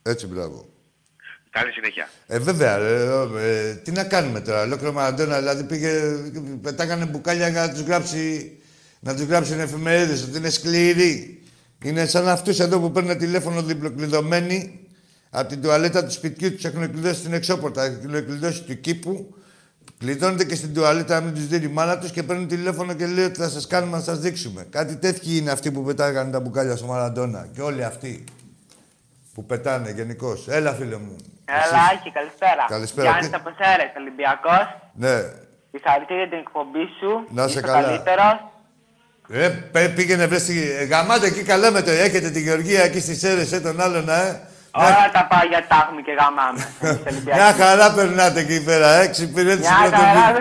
Έτσι, 0.01 0.27
μπράβο. 0.27 0.65
Καλή 1.49 1.71
συνέχεια. 1.71 2.09
Ε, 2.27 2.39
βέβαια. 2.39 2.77
ρε, 2.77 3.03
ε, 3.37 3.73
τι 3.75 3.91
να 3.91 4.03
κάνουμε 4.03 4.41
τώρα. 4.41 4.61
Ολόκληρο 4.61 4.91
Μαραντόνα 4.93 5.37
δηλαδή 5.39 5.63
πήγε. 5.63 5.91
Πετάγανε 6.61 7.05
μπουκάλια 7.05 7.47
για 7.49 7.61
να 7.65 7.73
τους 7.73 7.81
γράψει. 7.81 8.57
Να 8.99 9.13
τους 9.15 9.23
γράψουν 9.23 9.59
εφημερίδες 9.59 10.23
ότι 10.23 10.37
είναι 10.37 10.49
σκληροί. 10.49 11.43
Είναι 11.83 12.05
σαν 12.05 12.27
αυτούς 12.27 12.59
εδώ 12.59 12.79
που 12.79 12.91
παίρνουν 12.91 13.17
τηλέφωνο 13.17 13.61
διπλοκλειδωμένοι 13.63 14.87
από 15.29 15.47
την 15.49 15.61
τουαλέτα 15.61 16.05
του 16.05 16.11
σπιτιού 16.11 16.53
τους 16.53 16.63
έχουν 16.63 16.91
κλειδώσει 16.91 17.19
στην 17.19 17.33
εξώπορτα. 17.33 17.83
Έχουν 17.83 18.25
κλειδώσει 18.25 18.63
του 18.63 18.79
κήπου. 18.79 19.35
Κλειδώνονται 20.03 20.43
και 20.45 20.55
στην 20.55 20.73
τουαλέτα 20.73 21.15
να 21.19 21.21
μην 21.25 21.33
τους 21.33 21.47
δίνει 21.47 21.65
η 21.65 21.67
μάνα 21.67 21.97
τους 21.97 22.11
και 22.11 22.23
παίρνουν 22.23 22.47
τηλέφωνο 22.47 22.93
και 22.93 23.05
λέει 23.05 23.25
ότι 23.25 23.39
θα 23.39 23.49
σας 23.49 23.67
κάνουμε 23.67 23.97
να 23.97 24.03
σας 24.03 24.19
δείξουμε. 24.19 24.65
Κάτι 24.69 24.95
τέτοιοι 24.95 25.37
είναι 25.37 25.51
αυτοί 25.51 25.71
που 25.71 25.83
πετάγανε 25.83 26.31
τα 26.31 26.39
μπουκάλια 26.39 26.75
στο 26.75 26.85
Μαραντόνα. 26.85 27.47
Και 27.53 27.61
όλοι 27.61 27.83
αυτοί 27.83 28.23
που 29.33 29.45
πετάνε 29.45 29.91
γενικώς. 29.91 30.47
Έλα, 30.47 30.73
φίλε 30.73 30.97
μου. 30.97 31.15
Έλα, 31.45 31.81
Άκη, 31.93 32.11
καλησπέρα. 32.11 32.65
Καλησπέρα. 32.67 33.07
Γιάννης 33.09 33.29
Τι- 33.29 33.35
από 33.35 33.49
Σέρες, 33.57 33.91
Ολυμπιακός. 33.97 34.65
Ναι. 34.93 35.15
Συγχαρητήρια 35.71 36.21
για 36.21 36.29
την 36.29 36.37
εκπομπή 36.37 36.85
σου. 36.99 37.27
Να 37.33 37.43
σε 37.47 37.49
Είσαι 37.49 37.61
καλά. 37.61 37.79
ο 37.79 37.81
καλύτερος. 37.83 38.35
Ε, 39.29 39.49
πέ- 39.49 39.95
πήγαινε 39.95 40.25
βρες 40.27 40.43
τη... 40.45 40.61
ε, 40.61 40.83
Γαμάτε 40.83 41.27
εκεί 41.27 41.41
καλά 41.43 41.71
με 41.71 41.81
το... 41.81 41.91
Έχετε 41.91 42.29
τη 42.29 42.41
Γεωργία 42.41 42.83
εκεί 42.83 42.99
στις 42.99 43.19
Σέρες, 43.19 43.51
ε, 43.51 43.59
τον 43.59 43.81
άλλον, 43.81 44.09
ε. 44.09 44.41
Όλα 44.75 45.09
τα 45.13 45.27
πάγια 45.29 45.65
τα 45.67 45.75
έχουμε 45.87 46.01
και 46.01 46.11
γαμάμε. 46.19 46.59
Εμείς 46.81 47.01
Ολυμπιακοί. 47.09 47.39
Μια 47.39 47.53
χαρά 47.53 47.93
περνάτε 47.93 48.39
εκεί 48.39 48.63
πέρα, 48.63 48.87
ε. 48.93 49.03
Εξυπηρέτηση 49.03 49.69
Μια 49.69 49.77
πρωτοβουλία. 49.89 50.21
χαρά. 50.23 50.39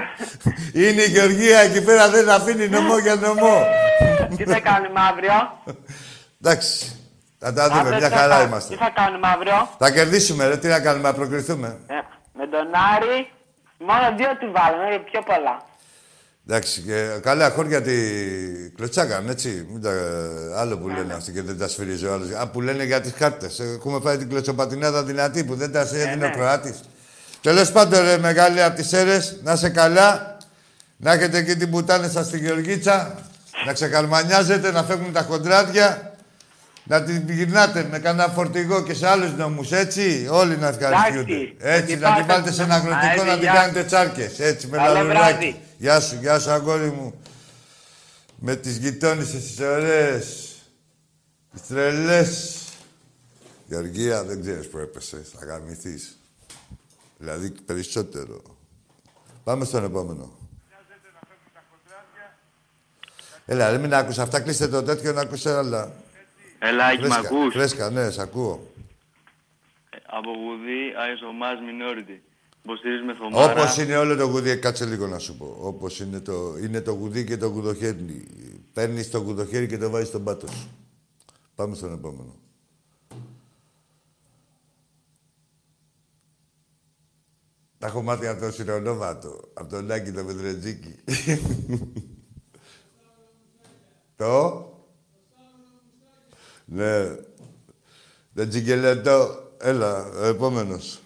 Είναι 0.72 1.02
η 1.02 1.08
Γεωργία 1.08 1.58
εκεί 1.58 1.82
πέρα, 1.84 2.08
δεν 2.10 2.30
αφήνει 2.30 2.68
νομό 2.68 2.98
για 2.98 3.14
νομό. 3.14 3.56
Τι 4.36 4.44
θα 4.44 4.60
κάνουμε 4.60 5.00
αύριο; 5.10 5.58
Εντάξει. 6.42 6.96
Θα 7.38 7.52
τα 7.52 7.68
δούμε, 7.68 7.80
Αύριο 7.80 7.96
μια 7.98 8.08
τι 8.08 8.14
θα 8.14 8.20
χαρά 8.20 8.36
κα- 8.36 8.42
είμαστε. 8.42 8.74
Τι 8.76 8.80
θα 8.82 8.90
κάνουμε 8.94 9.28
αύριο; 9.34 9.68
Θα 9.78 9.90
κερδίσουμε, 9.90 10.46
ρε. 10.46 10.56
Τι 10.56 10.68
να 10.68 10.80
κάνουμε, 10.80 11.08
να 11.08 11.14
προκριθούμε. 11.14 11.78
Ε, 11.86 11.94
με 12.38 12.46
τον 12.46 12.66
Άρη, 12.96 13.30
μόνο 13.78 14.14
δύο 14.16 14.30
του 14.40 14.52
βάλαμε, 14.56 14.88
ρε, 14.88 14.98
πιο 14.98 15.20
πολλά. 15.22 15.56
Εντάξει, 16.48 16.80
και 16.80 17.18
καλά 17.22 17.50
χώρια 17.50 17.82
τη 17.82 17.92
κλωτσάκαν, 18.76 19.28
έτσι. 19.28 19.66
Μην 19.72 19.82
τα... 19.82 19.90
Άλλο 20.56 20.78
που 20.78 20.88
λένε 20.88 21.14
αυτοί 21.14 21.32
και 21.32 21.42
δεν 21.42 21.58
τα 21.58 21.68
σφυρίζει 21.68 22.06
ο 22.06 22.12
άλλος. 22.12 22.30
Α, 22.30 22.48
που 22.48 22.60
λένε 22.60 22.84
για 22.84 23.00
τις 23.00 23.12
κάρτες. 23.12 23.60
Έχουμε 23.60 24.00
πάει 24.00 24.16
την 24.16 24.28
κλωτσοπατινάδα 24.28 25.04
δυνατή 25.04 25.44
που 25.44 25.54
δεν 25.54 25.72
τα 25.72 25.86
σε 25.86 25.96
έδινε 25.96 26.24
ο 26.24 26.28
ναι. 26.28 26.34
Κροάτης. 26.34 26.80
Τέλος 27.40 27.72
πάντων, 27.72 28.02
ρε, 28.02 28.18
μεγάλη 28.18 28.62
από 28.62 28.76
τις 28.76 28.88
Σέρες, 28.88 29.36
να 29.42 29.56
σε 29.56 29.68
καλά. 29.68 30.36
Να 30.96 31.12
έχετε 31.12 31.38
εκεί 31.38 31.56
την 31.56 31.70
πουτάνε 31.70 32.08
σας 32.08 32.26
στη 32.26 32.38
Γεωργίτσα. 32.38 33.18
Να 33.66 33.72
ξεκαλμανιάζετε, 33.72 34.70
να 34.70 34.82
φεύγουν 34.82 35.12
τα 35.12 35.22
χοντράδια. 35.22 36.11
Να 36.84 37.02
την 37.02 37.30
γυρνάτε 37.30 37.88
με 37.90 37.98
κανένα 37.98 38.28
φορτηγό 38.28 38.82
και 38.82 38.94
σε 38.94 39.08
άλλους 39.08 39.32
νόμους, 39.36 39.72
έτσι; 39.72 40.26
Όλοι 40.30 40.56
να 40.56 40.66
ευχαριστούνται. 40.68 41.32
Εντάξει. 41.34 41.54
Έτσι, 41.58 41.96
Θα 41.96 42.08
να 42.08 42.14
την 42.14 42.16
την 42.16 42.26
πάτε 42.26 42.32
βάλετε 42.32 42.52
σε 42.52 42.62
ένα 42.62 42.74
στο- 42.78 42.86
αγροτικό, 42.88 43.20
Αέδη, 43.22 43.26
να 43.26 43.32
την 43.34 43.42
γεια. 43.42 43.52
κάνετε 43.52 43.84
τσάρκες. 43.84 44.38
Έτσι, 44.38 44.66
με 44.66 44.76
Καλό 44.76 44.92
λαδουράκι. 44.94 45.18
βράδυ. 45.18 45.60
Γεια 45.78 46.00
σου, 46.00 46.16
γεια 46.20 46.38
σου, 46.38 46.50
αγόρι 46.50 46.90
μου. 46.90 47.14
Με 48.38 48.56
τις 48.56 48.76
γειτόνισσες 48.76 49.42
τις 49.42 49.60
ωραίες. 49.60 50.46
Τις 51.52 51.66
τρελές. 51.66 52.56
Γεωργία, 53.66 54.24
δεν 54.24 54.40
ξέρεις 54.40 54.68
που 54.68 54.78
έπεσες. 54.78 55.32
Θα 55.38 55.46
γαμηθείς. 55.46 56.18
Δηλαδή, 57.18 57.50
περισσότερο. 57.50 58.42
Πάμε 59.44 59.64
στον 59.64 59.84
επόμενο. 59.84 60.32
Έλα, 63.46 63.70
ρε, 63.70 63.78
μην 63.78 63.94
άκουσα 63.94 64.22
αυτά. 64.22 64.40
Κλείστε 64.40 64.68
το 64.68 64.82
τέτοιο 64.82 65.12
να 65.12 65.20
ακούσε 65.20 65.52
άλλα. 65.56 65.92
Έλα, 66.64 66.86
Άκη, 66.86 67.00
μ' 67.00 67.10
Φρέσκα, 67.10 67.28
ακούς; 67.28 67.52
φρέσκα, 67.52 67.90
ναι, 67.90 68.10
σ' 68.10 68.18
ακούω. 68.18 68.70
Από 70.06 70.30
Γουδί, 70.30 70.94
Άισο 71.02 71.32
Μάς 71.32 71.58
Minority. 71.58 72.20
Υποστηρίζουμε 72.62 73.14
Θωμάρα. 73.14 73.52
Όπως 73.52 73.76
είναι 73.76 73.96
όλο 73.96 74.16
το 74.16 74.24
γουδί, 74.24 74.58
κάτσε 74.58 74.84
λίγο 74.84 75.06
να 75.06 75.18
σου 75.18 75.36
πω. 75.36 75.56
Όπως 75.60 76.00
είναι 76.00 76.20
το, 76.20 76.56
είναι 76.62 76.80
το 76.80 76.92
γουδί 76.92 77.24
και 77.24 77.36
το 77.36 77.46
γουδοχέρι. 77.46 78.26
Παίρνεις 78.72 79.10
το 79.10 79.18
γουδοχέρι 79.18 79.66
και 79.66 79.78
το 79.78 79.90
βάζεις 79.90 80.08
στον 80.08 80.24
πάτο 80.24 80.46
σου. 80.46 80.70
Πάμε 81.54 81.74
στον 81.74 81.92
επόμενο. 81.92 82.34
Τα 87.78 87.86
έχω 87.86 88.02
μάθει 88.02 88.26
από 88.26 88.40
το 88.40 88.50
Σιρονόβατο, 88.50 89.40
από 89.54 89.68
τον 89.68 89.84
Νάκη 89.84 90.12
το 90.16 90.24
Πετρετζίκη. 90.24 90.94
το... 94.16 94.71
Ναι. 96.74 97.14
Το 98.34 98.48
τζιγκελετό. 98.48 99.50
Έλα, 99.60 100.04
ο 100.06 100.24
επόμενος. 100.24 101.00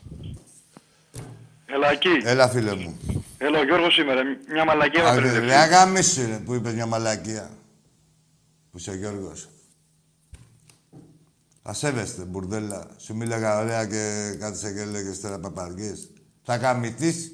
Έλα, 1.66 1.90
εκεί. 1.90 2.08
Έλα, 2.24 2.48
φίλε 2.48 2.74
μου. 2.74 2.96
Έλα, 3.38 3.58
ο 3.58 3.64
Γιώργος 3.64 3.94
σήμερα. 3.94 4.20
Μια 4.52 4.64
μαλακία 4.64 5.02
με 5.02 5.14
Ρε 5.18 5.26
περίπτωση. 5.28 5.54
αγάμισε, 5.54 6.26
ρε, 6.26 6.36
που 6.44 6.54
είπες 6.54 6.74
μια 6.74 6.86
μαλακία. 6.86 7.50
Που 8.70 8.78
είσαι 8.78 8.90
ο 8.90 8.94
Γιώργος. 8.94 9.48
Ασέβεστε, 11.62 12.22
μπουρδέλα. 12.24 12.86
Σου 12.96 13.16
μίλαγα 13.16 13.58
ωραία 13.58 13.86
και 13.86 14.34
κάθισε 14.38 14.72
και 14.72 14.80
έλεγες 14.80 15.20
τώρα 15.20 15.38
παπαργίες. 15.38 16.08
Θα 16.42 16.58
καμηθείς, 16.58 17.32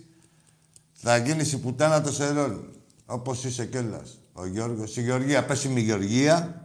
θα 0.92 1.16
γίνεις 1.16 1.52
η 1.52 1.58
πουτάνα 1.60 2.00
των 2.02 2.12
σερών. 2.12 2.70
Όπως 3.06 3.44
είσαι 3.44 3.66
κιόλας. 3.66 4.18
Ο 4.32 4.46
Γιώργος, 4.46 4.96
η 4.96 5.02
Γεωργία. 5.02 5.44
Πες 5.44 5.64
είμαι 5.64 5.80
η 5.80 5.82
Γεωργία. 5.82 6.61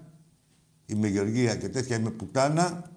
Είμαι 0.90 1.08
η 1.08 1.12
Γεωργία 1.12 1.56
και 1.56 1.70
τέτοια 1.70 1.96
είμαι 1.96 2.10
πουτάνα. 2.10 2.92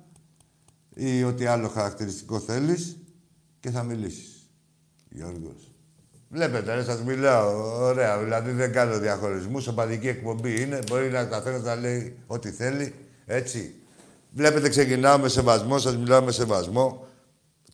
Ή 0.95 1.25
ό,τι 1.25 1.47
άλλο 1.47 1.69
χαρακτηριστικό 1.69 2.39
θέλεις. 2.39 2.97
Και 3.61 3.71
θα 3.71 3.83
μιλήσεις. 3.83 4.51
Γιώργος. 5.11 5.73
Βλέπετε, 6.29 6.75
ρε, 6.75 6.85
σας 6.85 7.03
μιλάω. 7.03 7.79
Ωραία, 7.83 8.19
δηλαδή 8.19 8.51
δεν 8.51 8.73
κάνω 8.73 8.99
διαχωρισμούς. 8.99 9.67
Οπαδική 9.67 10.09
εκπομπή 10.09 10.63
είναι. 10.63 10.79
Μπορεί 10.89 11.11
να 11.11 11.25
καθένα 11.25 11.59
να 11.59 11.75
λέει 11.75 12.17
ό,τι 12.27 12.51
θέλει. 12.51 12.95
Έτσι. 13.27 13.75
Βλέπετε, 14.33 14.69
ξεκινάω 14.69 15.19
με 15.19 15.29
σεβασμό, 15.29 15.79
σας 15.79 15.97
μιλάω 15.97 16.23
με 16.23 16.33
σεβασμό. 16.33 17.07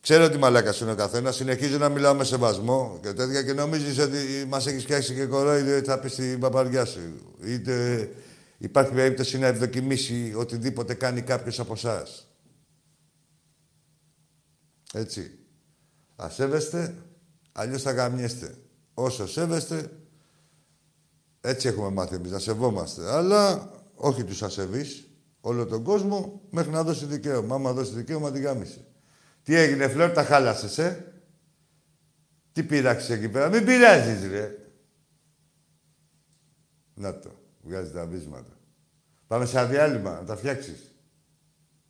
Ξέρω 0.01 0.23
ότι 0.23 0.37
μαλάκας 0.37 0.79
είναι 0.79 0.91
ο 0.91 0.95
καθένας. 0.95 1.35
Συνεχίζω 1.35 1.77
να 1.77 1.89
μιλάω 1.89 2.13
με 2.13 2.23
σεβασμό 2.23 2.99
και 3.01 3.13
τέτοια 3.13 3.43
και 3.43 3.53
νομίζεις 3.53 3.99
ότι 3.99 4.17
μας 4.47 4.67
έχεις 4.67 4.83
φτιάξει 4.83 5.13
και 5.13 5.25
κορόιδο 5.25 5.77
ή 5.77 5.81
θα 5.81 5.99
πεις 5.99 6.11
στην 6.11 6.39
παπαριά 6.39 6.85
σου. 6.85 6.99
Είτε 7.45 8.09
υπάρχει 8.57 8.91
περίπτωση 8.91 9.37
να 9.37 9.47
ευδοκιμήσει 9.47 10.33
οτιδήποτε 10.35 10.93
κάνει 10.93 11.21
κάποιος 11.21 11.59
από 11.59 11.73
εσάς. 11.73 12.27
Έτσι. 14.93 15.39
Α 16.15 16.29
σέβεστε, 16.29 16.95
αλλιώς 17.51 17.81
θα 17.81 17.91
γαμιέστε. 17.91 18.57
Όσο 18.93 19.27
σέβεστε, 19.27 19.91
έτσι 21.41 21.67
έχουμε 21.67 21.89
μάθει 21.89 22.15
εμείς 22.15 22.31
να 22.31 22.39
σεβόμαστε. 22.39 23.11
Αλλά 23.11 23.71
όχι 23.95 24.23
τους 24.23 24.43
ασεβείς, 24.43 25.09
όλο 25.41 25.65
τον 25.65 25.83
κόσμο 25.83 26.41
μέχρι 26.49 26.71
να 26.71 26.83
δώσει 26.83 27.05
δικαίωμα. 27.05 27.55
Άμα 27.55 27.73
δώσει 27.73 27.93
δικαίωμα, 27.93 28.31
τη 28.31 28.39
γάμισε. 28.39 28.85
Τι 29.43 29.55
έγινε, 29.55 29.87
Φλόρ, 29.87 30.11
τα 30.11 30.23
χάλασες, 30.23 30.77
ε; 30.77 31.13
Τι 32.51 32.63
πειράξεις 32.63 33.09
εκεί 33.09 33.29
πέρα; 33.29 33.49
Μην 33.49 33.65
πειράζεις, 33.65 34.27
ρε. 34.29 34.57
Να 36.93 37.19
το. 37.19 37.46
Βγάζει 37.67 37.91
τα 37.91 38.05
βίσματα. 38.05 38.57
Πάμε 39.27 39.45
σε 39.45 39.65
διάλειμμα, 39.65 40.11
να 40.11 40.23
τα 40.23 40.35
φτιάξεις. 40.35 40.95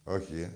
Όχι, 0.03 0.39
ε. 0.39 0.51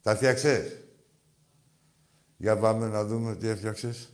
Τα 0.00 0.16
φτιάξες. 0.16 0.78
Για 2.36 2.58
πάμε 2.58 2.88
να 2.88 3.04
δούμε 3.04 3.36
τι 3.36 3.48
έφτιαξες. 3.48 4.08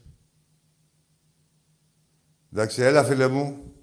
Εντάξει, 2.53 2.83
έλα 2.83 3.05
φίλε 3.05 3.29
μου. 3.29 3.75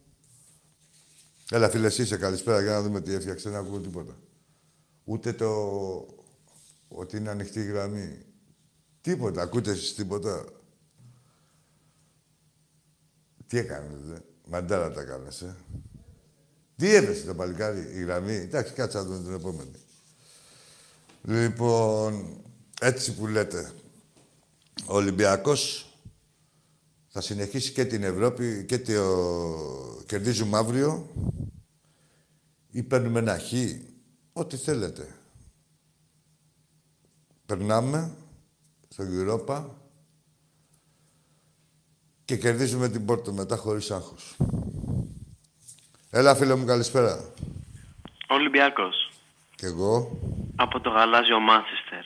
Έλα 1.51 1.69
φίλε, 1.69 1.87
εσύ 1.87 2.01
είσαι 2.01 2.17
καλησπέρα 2.17 2.61
για 2.61 2.71
να 2.71 2.81
δούμε 2.81 3.01
τι 3.01 3.13
έφτιαξες, 3.13 3.51
δεν 3.51 3.59
ακούω 3.59 3.79
τίποτα. 3.79 4.19
Ούτε 5.03 5.33
το 5.33 5.49
ότι 6.87 7.17
είναι 7.17 7.29
ανοιχτή 7.29 7.59
η 7.59 7.65
γραμμή. 7.65 8.25
Τίποτα, 9.01 9.41
ακούτε 9.41 9.71
εσείς 9.71 9.93
τίποτα. 9.95 10.56
Τι 13.47 13.57
έκανες, 13.57 13.99
δε; 14.01 14.17
Μαντάρα 14.47 14.91
τα 14.91 15.03
κάνες, 15.03 15.41
ε. 15.41 15.55
Τι 16.75 16.95
έπεσε 16.95 17.25
το 17.25 17.35
παλικάρι, 17.35 17.79
η 17.93 18.01
γραμμή; 18.03 18.33
Εντάξει, 18.33 18.73
κάτσε 18.73 18.97
να 18.97 19.03
δούμε 19.03 19.23
την 19.23 19.33
επόμενη. 19.33 19.71
Λοιπόν, 21.23 22.41
έτσι 22.81 23.15
που 23.15 23.27
λέτε. 23.27 23.71
Ο 24.85 24.95
Ολυμπιακός 24.95 25.91
Θα 27.07 27.21
συνεχίσει 27.21 27.71
και 27.71 27.85
την 27.85 28.03
Ευρώπη 28.03 28.65
και 28.65 28.79
το 28.79 30.03
κερδίζουμε 30.05 30.57
αύριο 30.57 31.09
ή 32.71 32.83
παίρνουμε 32.83 33.19
ένα 33.19 33.39
χ, 33.39 33.51
ό,τι 34.33 34.57
θέλετε. 34.57 35.07
Περνάμε 37.45 38.15
στο 38.87 39.03
Europa 39.07 39.65
και 42.27 42.37
κερδίζουμε 42.37 42.89
την 42.89 43.05
πόρτα 43.05 43.31
μετά 43.31 43.55
χωρίς 43.55 43.91
άγχος. 43.91 44.37
Έλα, 46.09 46.35
φίλε 46.35 46.55
μου, 46.55 46.65
καλησπέρα. 46.65 47.33
Ολυμπιακός. 48.27 49.11
Κι 49.55 49.65
εγώ. 49.65 50.19
Από 50.55 50.79
το 50.79 50.89
γαλάζιο 50.89 51.39
Μάντσεστερ. 51.39 52.03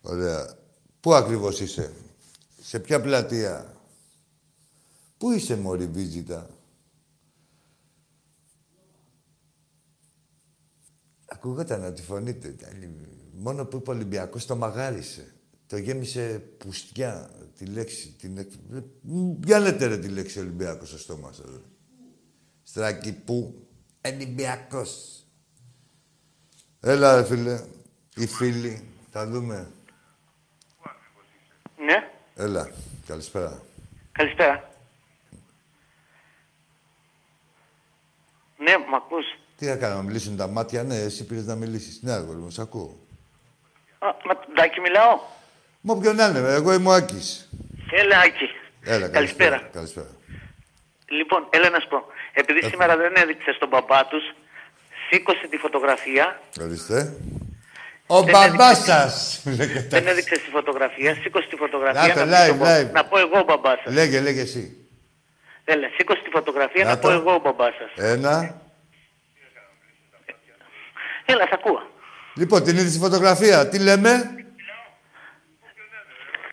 Ωραία. 0.00 0.54
Πού 1.00 1.14
ακριβώς 1.14 1.60
είσαι; 1.60 1.92
Σε 2.60 2.80
ποια 2.80 3.00
πλατεία; 3.00 3.76
Πού 5.18 5.30
είσαι, 5.30 5.56
μωρή 5.56 5.86
Βίζιτα. 5.86 6.50
Ακούγονταν 11.28 11.80
να 11.80 11.92
τη 11.92 12.02
φωνή 12.02 12.34
του. 12.34 12.56
Μόνο 13.32 13.64
που 13.64 13.76
είπε 13.76 13.90
Ολυμπιακός 13.90 14.46
το 14.46 14.56
μαγάρισε. 14.56 15.34
Το 15.66 15.76
γέμισε 15.76 16.38
πουστιά 16.58 17.30
τη 17.60 17.66
λέξη. 17.66 18.12
Την... 18.18 18.38
εκ- 18.38 18.52
Μ, 19.02 19.32
Πιάνετε 19.40 19.86
ρε 19.86 19.98
τη 19.98 20.08
λέξη 20.08 20.38
Ολυμπιακός 20.38 20.88
στο 20.88 20.98
στόμα 20.98 21.32
σας. 21.32 21.46
ρε. 21.46 21.60
Στράκι 22.62 23.12
που. 23.12 23.66
Ολυμπιακός. 24.06 25.22
Έλα 26.80 27.16
ρε 27.16 27.24
φίλε. 27.24 27.60
Οι 28.16 28.26
φίλοι. 28.26 28.88
Θα 29.10 29.26
δούμε. 29.26 29.70
Ναι, 31.84 32.10
Έλα. 32.34 32.70
Καλησπέρα. 33.06 33.62
καλησπέρα. 34.12 34.68
Ναι, 38.58 38.76
μ' 38.90 38.94
ακούς. 38.94 39.24
Τι 39.56 39.66
θα 39.66 39.76
κάνω, 39.76 39.94
να 39.96 40.02
μιλήσουν 40.02 40.36
τα 40.36 40.46
μάτια, 40.46 40.82
ναι, 40.82 40.96
εσύ 40.96 41.24
πήρες 41.26 41.44
να 41.46 41.54
μιλήσεις. 41.54 42.02
Ναι, 42.02 42.12
αγόρι 42.12 42.38
μου, 42.38 42.50
σ' 42.50 42.58
ακούω. 42.58 42.98
Α, 43.98 44.06
με 44.26 44.34
τον 44.34 44.54
Τάκη 44.54 44.80
μιλάω. 44.80 45.20
Μα 45.80 45.94
όποιον 45.94 46.16
να 46.16 46.26
είναι, 46.26 46.38
εγώ 46.38 46.72
είμαι 46.72 46.88
ο 46.88 46.92
Άκης. 46.92 47.49
Έλα, 47.90 48.18
Άκη. 48.18 48.50
Έλα, 48.84 49.08
Καλησπέρα. 49.08 49.68
Καλησπέρα. 49.72 50.06
Λοιπόν, 51.08 51.46
έλα 51.50 51.70
να 51.70 51.80
σου 51.80 51.88
πω. 51.88 52.04
Επειδή 52.32 52.62
σήμερα 52.62 52.96
δεν 52.96 53.12
έδειξες 53.16 53.58
τον 53.58 53.68
μπαμπά 53.68 54.06
τους, 54.06 54.22
σήκωσε 55.10 55.46
τη 55.50 55.56
φωτογραφία. 55.56 56.40
Ορίστε. 56.60 57.16
Ο 58.06 58.22
Δεν 58.22 58.32
μπαμπάς 58.34 58.70
έδειξε- 58.78 58.84
σας. 58.84 59.42
Δεν 59.88 60.06
έδειξες 60.06 60.38
τη 60.38 60.50
φωτογραφία, 60.50 61.14
σήκωσε 61.14 61.48
τη 61.48 61.56
φωτογραφία. 61.56 62.06
Να 62.06 62.14
το, 62.14 62.24
να, 62.24 62.46
live, 62.46 62.58
πω- 62.58 62.66
live. 62.66 62.90
να 62.92 63.04
πω 63.04 63.18
εγώ 63.18 63.38
ο 63.38 63.44
μπαμπά 63.44 63.70
σας. 63.84 63.92
Λέγε, 63.94 64.20
λέγε 64.20 64.40
εσύ. 64.40 64.76
Έλα, 65.64 65.88
σήκωσε 65.96 66.20
τη 66.22 66.30
φωτογραφία 66.30 66.84
Να 66.84 66.90
να, 66.90 66.98
πω 66.98 67.08
το. 67.08 67.12
εγώ 67.14 67.32
ο 67.34 67.38
μπαμπά 67.38 67.64
σας. 67.66 67.90
Ένα. 68.04 68.60
Έλα, 71.24 71.46
σ' 71.46 71.52
ακούω. 71.52 71.90
Λοιπόν, 72.34 72.62
την 72.64 72.76
είδες 72.76 72.92
τη 72.92 72.98
φωτογραφία. 72.98 73.68
Τι 73.68 73.78
λέμε, 73.78 74.34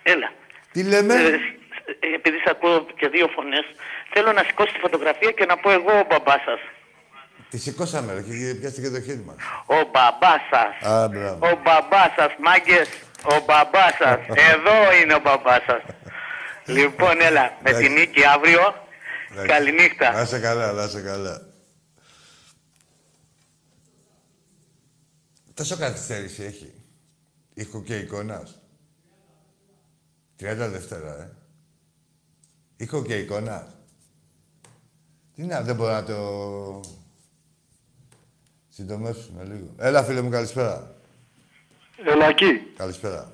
Έλα. 0.04 0.32
Τι 0.78 0.84
λέμε; 0.84 1.14
Ε, 1.14 1.28
ε, 2.00 2.16
επειδή 2.16 2.38
σε 2.38 2.50
ακούω 2.50 2.86
και 3.00 3.08
δύο 3.08 3.28
φωνές, 3.36 3.66
θέλω 4.14 4.32
να 4.32 4.44
σηκώσει 4.48 4.74
τη 4.74 4.80
φωτογραφία 4.80 5.32
και 5.32 5.46
να 5.46 5.58
πω 5.58 5.72
εγώ 5.72 5.94
ο 6.04 6.06
μπαμπάς 6.10 6.42
σας. 6.50 6.60
Τη 7.50 7.58
σηκώσαμε, 7.58 8.14
ρε, 8.14 8.22
και 8.22 8.56
πιάστηκε 8.60 8.90
το 8.90 9.02
χέρι 9.02 9.24
μας. 9.28 9.36
Ο 9.66 9.80
μπαμπάς 9.92 10.42
σας. 10.52 10.92
Α, 10.92 11.08
μπράβο. 11.08 11.48
Ο 11.48 11.60
μπαμπάς 11.64 12.12
σας, 12.18 12.32
μάγκες. 12.46 12.90
Ο 13.34 13.36
μπαμπάς 13.46 13.94
σας. 14.02 14.20
Εδώ 14.52 14.78
είναι 15.02 15.14
ο 15.14 15.20
μπαμπάς 15.20 15.64
σας. 15.70 15.82
λοιπόν, 16.66 17.22
έλα. 17.22 17.58
Με 17.64 17.72
τη 17.72 17.90
νίκη 17.90 18.26
αύριο. 18.26 18.64
Εντάξει. 19.32 19.48
Καληνύχτα. 19.48 20.12
Να 20.12 20.22
είσαι 20.22 20.40
καλά, 20.40 20.72
να 20.72 20.84
είσαι 20.84 21.02
καλά. 21.02 21.42
Τόσο 25.54 25.78
καθυστέρηση 25.78 26.44
έχει. 26.44 26.74
Ήχο 27.54 27.84
και 27.84 27.96
εικόνας. 27.96 28.67
30 30.40 30.70
Δευτέρα, 30.72 31.22
ε. 31.22 31.32
Ήχο 32.78 33.04
και 33.04 33.16
εικόνα. 33.18 33.74
Τι 35.36 35.44
να, 35.44 35.62
δεν 35.62 35.76
μπορώ 35.76 35.92
να 35.92 36.04
το... 36.04 36.82
Συντομεύσουμε 38.70 39.44
λίγο. 39.44 39.74
Έλα, 39.78 40.04
φίλε 40.04 40.22
μου, 40.22 40.30
καλησπέρα. 40.30 40.96
Έλα, 42.06 42.26
εκεί. 42.28 42.74
Καλησπέρα. 42.78 43.32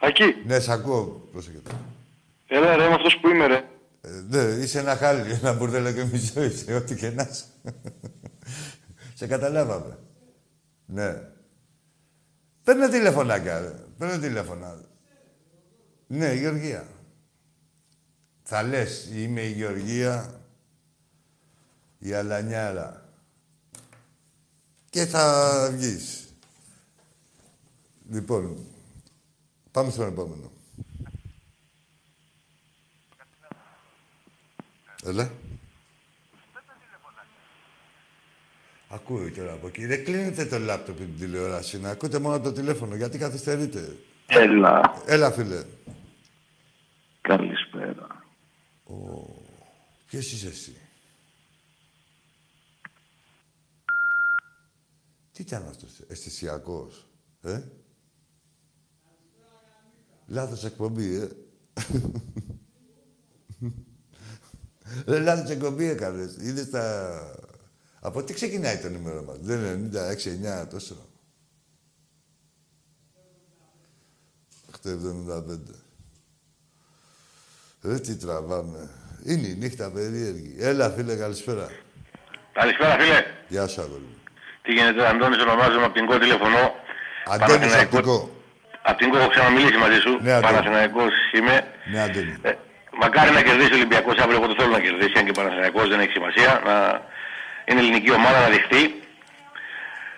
Εκεί. 0.00 0.24
Ναι, 0.46 0.60
σ' 0.60 0.68
ακούω. 0.68 1.28
Πρόσεχε. 1.32 1.60
Έλα, 2.46 2.76
ρε, 2.76 2.84
είμαι 2.84 2.94
αυτός 2.94 3.18
που 3.18 3.28
είμαι, 3.28 3.46
ρε. 3.46 3.64
Ε, 4.00 4.08
ναι, 4.28 4.38
είσαι 4.38 4.78
ένα 4.78 4.96
χάλι, 4.96 5.32
ένα 5.32 5.52
μπουρδέλο 5.52 5.92
και 5.92 6.04
μισό 6.04 6.42
είσαι, 6.42 6.74
ό,τι 6.74 6.94
και 6.94 7.10
να 7.10 7.28
είσαι. 7.30 7.44
Σε 9.14 9.26
καταλάβαμε. 9.26 9.98
Ναι. 10.86 11.20
Παίρνε 12.64 12.88
τηλεφωνάκια, 12.88 13.60
ρε. 13.60 13.72
Παίρνε 13.98 14.18
τηλέφωνα. 14.18 14.80
Ναι, 16.06 16.26
η 16.26 16.38
Γεωργία. 16.38 16.88
Θα 18.42 18.62
λες, 18.62 19.08
είμαι 19.12 19.40
η 19.40 19.50
Γεωργία, 19.50 20.40
η 21.98 22.12
Αλανιάρα. 22.12 23.08
Και 24.90 25.06
θα 25.06 25.68
βγεις. 25.72 26.28
Λοιπόν, 28.10 28.66
πάμε 29.70 29.90
στον 29.90 30.08
επόμενο. 30.08 30.52
Έλα. 35.04 35.30
Ακούει 38.88 39.30
τώρα 39.30 39.52
από 39.52 39.66
εκεί. 39.66 39.86
Δεν 39.86 40.04
κλείνετε 40.04 40.44
το 40.44 40.58
λάπτοπ 40.58 40.96
και 40.96 41.04
την 41.04 41.18
τηλεόραση. 41.18 41.80
Να 41.80 41.90
ακούτε 41.90 42.18
μόνο 42.18 42.40
το 42.40 42.52
τηλέφωνο. 42.52 42.94
Γιατί 42.94 43.18
καθυστερείτε. 43.18 43.96
Έλα. 44.26 45.02
Έλα, 45.06 45.30
φίλε. 45.30 45.64
Καλησπέρα. 47.28 48.24
Ποιος 50.06 50.32
είσαι 50.32 50.48
εσύ. 50.48 50.76
Τι 55.32 55.42
ήταν 55.42 55.68
αυτός, 55.68 56.00
αισθησιακός, 56.08 57.06
ε; 57.42 57.62
Λάθος 60.26 60.64
εκπομπή, 60.64 61.14
ε. 61.14 61.28
Ρε, 65.06 65.18
λάθος 65.20 65.50
εκπομπή 65.50 65.84
έκανες. 65.84 66.36
Είδες 66.36 66.70
τα... 66.70 67.36
Από 68.00 68.22
τι 68.24 68.32
ξεκινάει 68.32 68.78
το 68.78 68.90
νούμερο 68.90 69.22
μας; 69.22 69.38
Δεν 69.38 69.78
είναι 69.78 70.14
96, 70.14 70.64
9, 70.64 70.68
τόσο. 70.70 71.08
875. 74.82 75.83
Ρε 77.88 77.98
τι 77.98 78.16
τραβάμε. 78.16 78.90
Είναι 79.26 79.46
η 79.46 79.56
νύχτα 79.62 79.90
περίεργη. 79.94 80.56
Έλα, 80.60 80.90
φίλε, 80.90 81.14
καλησπέρα. 81.14 81.66
Καλησπέρα, 82.52 82.96
φίλε. 83.00 83.24
Γεια 83.48 83.66
σου, 83.66 83.80
αγόρι 83.80 84.06
μου. 84.08 84.16
Τι 84.62 84.72
γίνεται, 84.72 85.08
Αντώνης, 85.08 85.38
ονομάζομαι 85.42 85.84
από 85.84 85.94
την 85.94 86.06
ΚΟ 86.06 86.18
τηλεφωνώ. 86.18 86.74
Αντώνης 87.26 87.50
Παναθηναϊκός. 87.50 87.98
Απτικό. 87.98 88.30
Από 88.82 88.98
την 88.98 89.08
ΚΟ 89.10 89.16
έχω 89.18 89.28
ξαναμιλήσει 89.28 89.76
μαζί 89.76 89.98
σου. 90.04 90.12
Ναι, 90.22 90.32
Αντώνη. 90.32 90.52
Παναθηναϊκός 90.52 91.12
είμαι. 91.36 91.66
Ναι, 91.92 92.00
Αντώνη. 92.00 92.34
Ε, 92.42 92.52
μακάρι 93.02 93.30
να 93.30 93.42
κερδίσει 93.42 93.72
ο 93.72 93.76
Ολυμπιακός 93.80 94.16
αύριο, 94.18 94.36
εγώ 94.38 94.46
το 94.46 94.54
θέλω 94.58 94.72
να 94.78 94.80
κερδίσει, 94.80 95.18
αν 95.18 95.24
και 95.24 95.30
ο 95.30 95.38
Παναθηναϊκός 95.40 95.88
δεν 95.88 96.00
έχει 96.00 96.12
σημασία. 96.18 96.50
Να 96.66 96.76
είναι 97.66 97.80
ελληνική 97.80 98.10
ομάδα, 98.12 98.38
να 98.40 98.48
δειχτεί. 98.54 98.82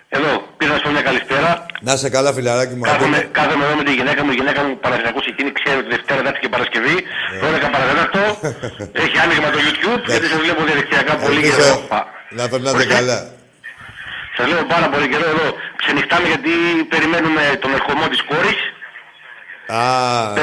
Εδώ, 0.08 0.45
πήρα 0.86 0.94
να 0.94 0.94
σου 0.94 0.94
πω 0.94 0.94
μια 0.96 1.04
καλησπέρα. 1.08 1.50
Να 1.86 1.92
είσαι 1.96 2.08
καλά, 2.16 2.30
φιλαράκι 2.36 2.74
μου. 2.78 2.84
Κάθομαι, 2.90 3.16
Αντώνη. 3.16 3.30
κάθομαι 3.38 3.64
εδώ 3.66 3.74
με 3.80 3.84
τη 3.88 3.92
γυναίκα 3.98 4.20
μου. 4.24 4.30
Η 4.34 4.36
γυναίκα 4.40 4.60
μου 4.66 4.72
Παναθηναϊκός 4.84 5.24
εκείνη 5.32 5.50
ξέρει 5.58 5.76
ότι 5.82 5.88
Δευτέρα, 5.94 6.18
Τετάρτη 6.20 6.40
και 6.44 6.50
Παρασκευή. 6.54 6.96
12 7.42 7.68
παραδέταρτο. 7.74 8.22
έχει 9.04 9.16
άνοιγμα 9.24 9.48
το 9.54 9.58
YouTube 9.66 10.02
γιατί 10.12 10.26
σας 10.32 10.38
βλέπω 10.44 10.60
διαδικτυακά 10.68 11.12
πολύ 11.24 11.36
Ελπίζω 11.40 11.56
καιρό. 11.60 11.76
να 12.38 12.44
περνάτε 12.52 12.84
καλά. 12.96 13.18
Σας 14.36 14.46
λέω 14.50 14.62
πάρα 14.74 14.86
πολύ 14.92 15.06
καιρό 15.12 15.26
εδώ. 15.34 15.46
Ξενυχτάμε 15.80 16.26
γιατί 16.32 16.52
περιμένουμε 16.92 17.42
τον 17.62 17.70
ερχομό 17.78 18.06
της 18.12 18.20
κόρης. 18.30 18.60
Α, 19.78 19.80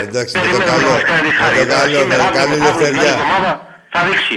εντάξει, 0.05 0.33
με 0.37 0.41
το 0.43 0.57
Περιμένουμε 0.57 0.71
καλό. 0.71 0.87
να 0.87 0.93
μας 0.97 1.03
κάνει 1.11 1.27
τη 1.29 1.33
χάρη. 1.39 1.55
Με 1.59 1.65
το 1.65 1.73
καλό, 1.79 1.97
Σήμερα, 2.01 2.23
με 2.23 2.27
αύριο, 2.27 2.39
καλή 2.39 2.53
αύριο, 2.53 2.57
την 2.57 2.65
άλλη 2.65 2.65
λευτεριά. 2.67 3.11
εβδομάδα 3.15 3.51
θα 3.93 3.99
δείξει. 4.07 4.35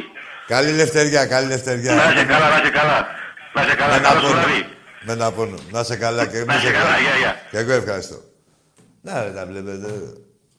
Καλή 0.54 0.70
λευτεριά, 0.80 1.22
καλή 1.34 1.46
Να 1.48 1.52
λευτεριά. 1.54 1.92
είσαι 2.12 2.24
καλά, 2.32 2.46
να 2.54 2.58
είσαι 2.62 2.72
καλά. 2.80 2.98
Να 3.54 3.60
είσαι 3.64 3.74
καλά, 3.80 3.92
Με 3.96 4.00
καλό 4.06 4.18
ένα 4.18 4.20
σου 4.24 4.32
πόνο. 4.32 4.40
βράδυ. 4.40 4.60
Με 5.06 5.12
ένα 5.12 5.32
πόνο. 5.32 5.58
Να 5.72 5.80
είσαι 5.80 5.96
καλά 5.96 6.26
και 6.26 6.32
Να 6.32 6.38
εμείς 6.38 6.56
είσαι 6.56 6.72
καλά, 6.72 6.98
γεια, 6.98 7.16
γεια. 7.16 7.34
Και 7.50 7.58
εγώ 7.58 7.72
ευχαριστώ. 7.72 8.22
Να 9.02 9.22
ρε, 9.24 9.32
τα 9.32 9.46
βλέπετε. 9.46 10.12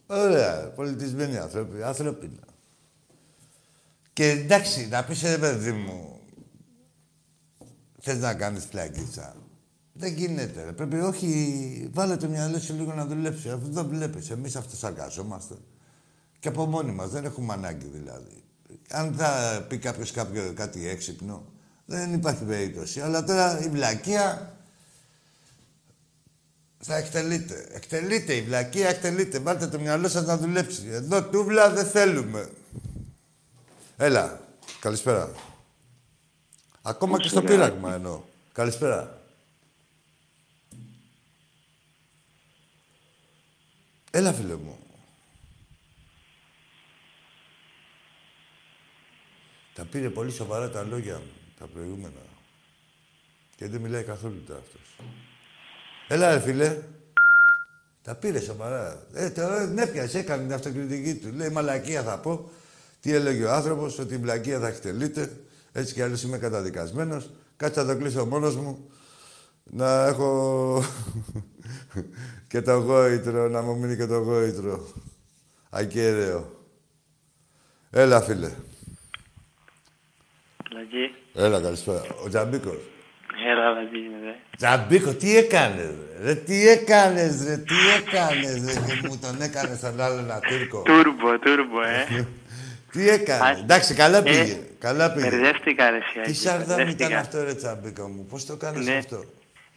Ωραία, 0.07 0.71
πολιτισμένοι 0.75 1.37
άνθρωποι, 1.37 1.83
ανθρώπινα. 1.83 2.43
Και 4.13 4.29
εντάξει, 4.29 4.87
να 4.87 5.03
πεις 5.03 5.21
ρε 5.21 5.37
παιδί 5.37 5.71
μου, 5.71 6.19
θες 8.01 8.17
να 8.17 8.33
κάνεις 8.33 8.63
πλακίτσα. 8.63 9.35
Δεν 9.93 10.13
γίνεται, 10.13 10.63
ρε. 10.63 10.71
Πρέπει 10.71 10.99
όχι, 10.99 11.89
βάλε 11.93 12.17
το 12.17 12.27
μυαλό 12.27 12.59
σου 12.59 12.73
λίγο 12.73 12.93
να 12.93 13.05
δουλέψει. 13.05 13.49
Αφού 13.49 13.69
δεν 13.69 13.87
βλέπεις, 13.87 14.29
εμείς 14.29 14.55
αυτοσαρκαζόμαστε. 14.55 15.55
Και 16.39 16.47
από 16.47 16.65
μόνοι 16.65 16.91
μας, 16.91 17.09
δεν 17.09 17.25
έχουμε 17.25 17.53
ανάγκη 17.53 17.87
δηλαδή. 17.93 18.43
Αν 18.89 19.13
θα 19.13 19.61
πει 19.69 19.77
κάποιος 19.77 20.11
κάποιο, 20.11 20.53
κάτι 20.55 20.87
έξυπνο, 20.87 21.45
δεν 21.89 22.13
υπάρχει 22.13 22.43
περίπτωση. 22.43 23.01
Αλλά 23.01 23.23
τώρα 23.23 23.59
η 23.59 23.69
βλακεία 23.69 24.55
θα 26.79 26.95
εκτελείται. 26.95 27.67
Εκτελείται 27.71 28.33
η 28.33 28.41
βλακεία, 28.41 28.89
εκτελείται. 28.89 29.39
Βάλτε 29.39 29.67
το 29.67 29.79
μυαλό 29.79 30.07
σας 30.07 30.25
να 30.25 30.37
δουλέψει. 30.37 30.87
Εδώ 30.87 31.23
τούβλα 31.23 31.69
δεν 31.69 31.85
θέλουμε. 31.85 32.49
Έλα. 33.97 34.41
Καλησπέρα. 34.79 35.31
Ακόμα 36.81 37.19
και 37.19 37.27
στο 37.27 37.41
πείραγμα 37.41 37.93
εννοώ. 37.93 38.21
Καλησπέρα. 38.51 39.21
Έλα, 44.11 44.33
φίλε 44.33 44.55
μου. 44.55 44.79
Τα 49.73 49.85
πήρε 49.85 50.09
πολύ 50.09 50.31
σοβαρά 50.31 50.69
τα 50.69 50.83
λόγια 50.83 51.17
μου, 51.17 51.31
τα 51.59 51.67
προηγούμενα. 51.67 52.21
Και 53.55 53.67
δεν 53.67 53.81
μιλάει 53.81 54.03
καθόλου 54.03 54.43
τα 54.47 54.55
αυτός. 54.55 54.95
Έλα, 56.07 56.33
ρε 56.33 56.39
φίλε. 56.39 56.81
Τα 58.03 58.15
πήρε 58.15 58.39
σοβαρά. 58.39 59.05
Ε, 59.13 59.29
τώρα 59.29 59.67
δεν 59.67 59.77
έπιασε, 59.77 60.19
έκανε 60.19 60.43
την 60.43 60.53
αυτοκριτική 60.53 61.15
του. 61.15 61.33
Λέει, 61.35 61.49
μαλακία 61.49 62.03
θα 62.03 62.19
πω. 62.19 62.49
Τι 63.01 63.13
έλεγε 63.13 63.43
ο 63.43 63.53
άνθρωπος, 63.53 63.99
ότι 63.99 64.13
η 64.13 64.17
βλακία 64.17 64.59
θα 64.59 64.67
εκτελείται. 64.67 65.37
Έτσι 65.71 65.93
κι 65.93 66.01
άλλως 66.01 66.23
είμαι 66.23 66.37
καταδικασμένος. 66.37 67.29
Κάτσε 67.57 67.81
να 67.81 67.93
το 67.93 67.97
κλείσω 67.97 68.25
μόνος 68.25 68.55
μου. 68.55 68.89
Να 69.63 70.05
έχω 70.05 70.83
και 72.49 72.61
το 72.61 72.73
γόητρο, 72.73 73.47
να 73.47 73.61
μου 73.61 73.77
μείνει 73.77 73.95
και 73.95 74.05
το 74.05 74.17
γόητρο. 74.17 74.87
Ακέραιο. 75.69 76.65
Έλα, 77.89 78.21
φίλε. 78.21 78.51
Λαγί. 80.71 81.26
Έλα, 81.37 81.61
καλησπέρα. 81.61 82.01
Ο 82.25 82.29
Τζαμπίκος. 82.29 82.77
Έλα, 83.51 83.69
Λαγί, 83.69 84.09
ρε. 84.25 84.35
Τζαμπίκο, 84.57 85.13
τι 85.13 85.37
έκανες, 85.37 85.91
ρε. 86.23 86.35
Τι 86.35 86.67
έκανες, 86.69 87.43
ρε. 87.47 87.57
Τι 87.57 87.75
έκανες, 87.97 88.63
ρε. 88.65 88.81
Και 89.01 89.07
μου 89.07 89.17
τον 89.21 89.41
έκανες 89.41 89.79
τον 89.79 90.01
άλλο 90.01 90.17
ένα 90.19 90.39
Τούρκο. 90.39 90.81
Τούρμπο, 90.81 91.39
τούρμπο, 91.39 91.81
ε. 91.81 92.25
Τι 92.91 93.09
έκανε. 93.09 93.59
Εντάξει, 93.59 93.93
καλά 93.93 94.17
Ε, 94.17 94.21
πήγε. 94.21 94.59
Καλά 94.79 95.11
πήγε. 95.11 95.29
Μπερδεύτηκα, 95.29 95.89
ρε, 95.89 95.99
Σιάκη. 96.11 96.29
Τι 96.31 96.35
σαρδάμ 96.37 96.63
ήταν 96.65 96.75
μπερδεύτηκα. 96.75 97.19
αυτό, 97.19 97.43
ρε 97.43 97.53
Τσαμπίκο 97.53 98.07
μου. 98.07 98.25
Πώς 98.25 98.45
το 98.45 98.55
κάνεις 98.55 98.85
Ναι. 98.85 98.93
αυτό; 98.97 99.23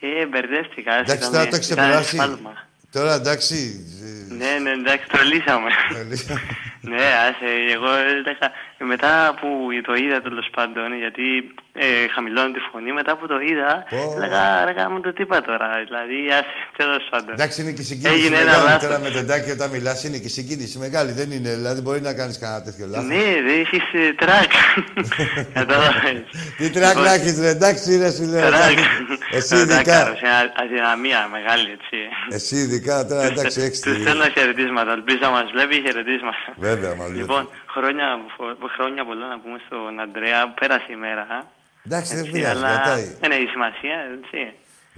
Ε, 0.00 0.26
μπερδεύτηκα. 0.26 0.92
Εντάξει, 0.98 1.12
συγγνώμη. 1.22 1.32
τώρα 1.34 1.48
το 1.48 1.56
έχεις 1.56 1.68
Ήταν 1.70 1.84
ξεπεράσει. 1.84 2.14
σφάλμα. 2.16 2.52
Τώρα 2.92 3.14
εντάξει. 3.14 3.86
Ναι, 4.28 4.58
ναι, 4.62 4.70
εντάξει, 4.70 5.06
τρολίσαμε. 5.08 5.70
Ναι, 6.80 7.04
άσε, 7.26 7.50
εγώ 7.74 7.90
έλεγα, 8.10 8.46
μετά 8.92 9.34
που 9.40 9.48
το 9.86 9.94
είδα 9.94 10.20
τέλος 10.22 10.48
πάντων, 10.56 10.86
γιατί 10.98 11.26
ε, 11.72 11.86
χαμηλώνω 12.14 12.50
τη 12.56 12.60
φωνή, 12.72 12.92
μετά 12.92 13.16
που 13.16 13.26
το 13.26 13.38
είδα, 13.50 13.84
Πω. 13.90 14.12
έλεγα, 14.16 14.64
ρε 14.64 14.72
γάμο 14.78 15.00
το 15.00 15.12
τι 15.12 15.22
είπα 15.22 15.40
τώρα, 15.42 15.68
δηλαδή, 15.86 16.18
άσε, 16.38 16.54
τέλος 16.76 17.02
πάντων. 17.10 17.32
Εντάξει, 17.32 17.56
είναι 17.62 17.72
και 17.76 17.80
η 17.80 17.84
συγκίνηση 17.84 18.14
Έγινε 18.20 18.36
ένα 18.36 18.44
μεγάλη 18.44 18.64
λάθος. 18.68 18.82
τώρα 18.88 18.98
με 19.04 19.10
τον 19.10 19.26
Τάκη 19.26 19.50
όταν 19.50 19.70
μιλάς. 19.70 20.04
Είναι 20.04 20.18
και 20.22 20.26
η 20.32 20.34
συγκίνηση 20.38 20.78
μεγάλη. 20.78 21.12
Δεν 21.12 21.30
είναι, 21.30 21.50
δηλαδή 21.60 21.80
μπορεί 21.80 22.00
να 22.00 22.12
κάνεις 22.14 22.38
κανένα 22.38 22.62
τέτοιο 22.62 22.86
λάθος. 22.90 23.08
Ναι, 23.08 23.24
δεν 23.46 23.56
έχεις 23.64 23.84
ε, 23.92 24.12
τρακ. 24.22 24.50
Κατάλαβες. 25.58 26.22
Τι 26.58 26.70
τρακ 26.70 26.96
να 26.96 27.12
έχεις, 27.14 27.40
ρε. 27.40 27.48
Εντάξει, 27.48 27.96
ρε, 28.02 28.10
σου 28.10 28.24
λέω. 28.32 28.46
Τρακ. 28.50 28.78
Εσύ 29.30 29.56
Ε, 29.56 29.60
ειδικά. 29.60 29.82
τρακ, 30.04 30.16
σε 30.16 30.26
αδυναμία 30.62 31.20
μεγάλη, 31.36 31.68
έτσι. 31.78 31.96
Εσύ 32.36 32.56
ειδικά 32.56 33.06
τώρα, 33.06 33.22
εντάξει, 33.22 33.60
έχεις 33.60 33.80
Τους 33.80 33.94
τη... 33.94 34.00
στέλνω 34.00 34.24
χαιρετίσματα, 34.24 34.92
ελπίζω 34.92 35.18
να 35.20 35.30
μας 35.30 35.46
βλέπει 35.54 35.74
χαιρετίσματα. 35.86 36.38
Βέβαια, 36.74 36.94
μας 37.00 37.06
βλέπει. 37.10 37.18
Λοιπόν, 37.22 37.42
χρόνια, 37.74 38.06
χρόνια 38.76 39.02
πολλά 39.08 39.26
να 39.34 39.38
πούμε 39.42 39.58
στον 39.66 40.00
Αντρέα, 40.04 40.40
που 40.48 40.54
πέρασε 40.60 40.90
η 40.96 40.98
μέρα. 41.06 41.22
α. 41.36 41.38
Εντάξει, 41.86 42.10
δεν 42.16 42.24
Έτσι, 42.24 42.32
πειράζει, 42.34 42.56
αλλά 42.58 42.68
κρατάει. 42.74 43.06
δεν 43.22 43.30
έχει 43.36 43.46
σημασία, 43.54 43.96
έτσι. 44.16 44.40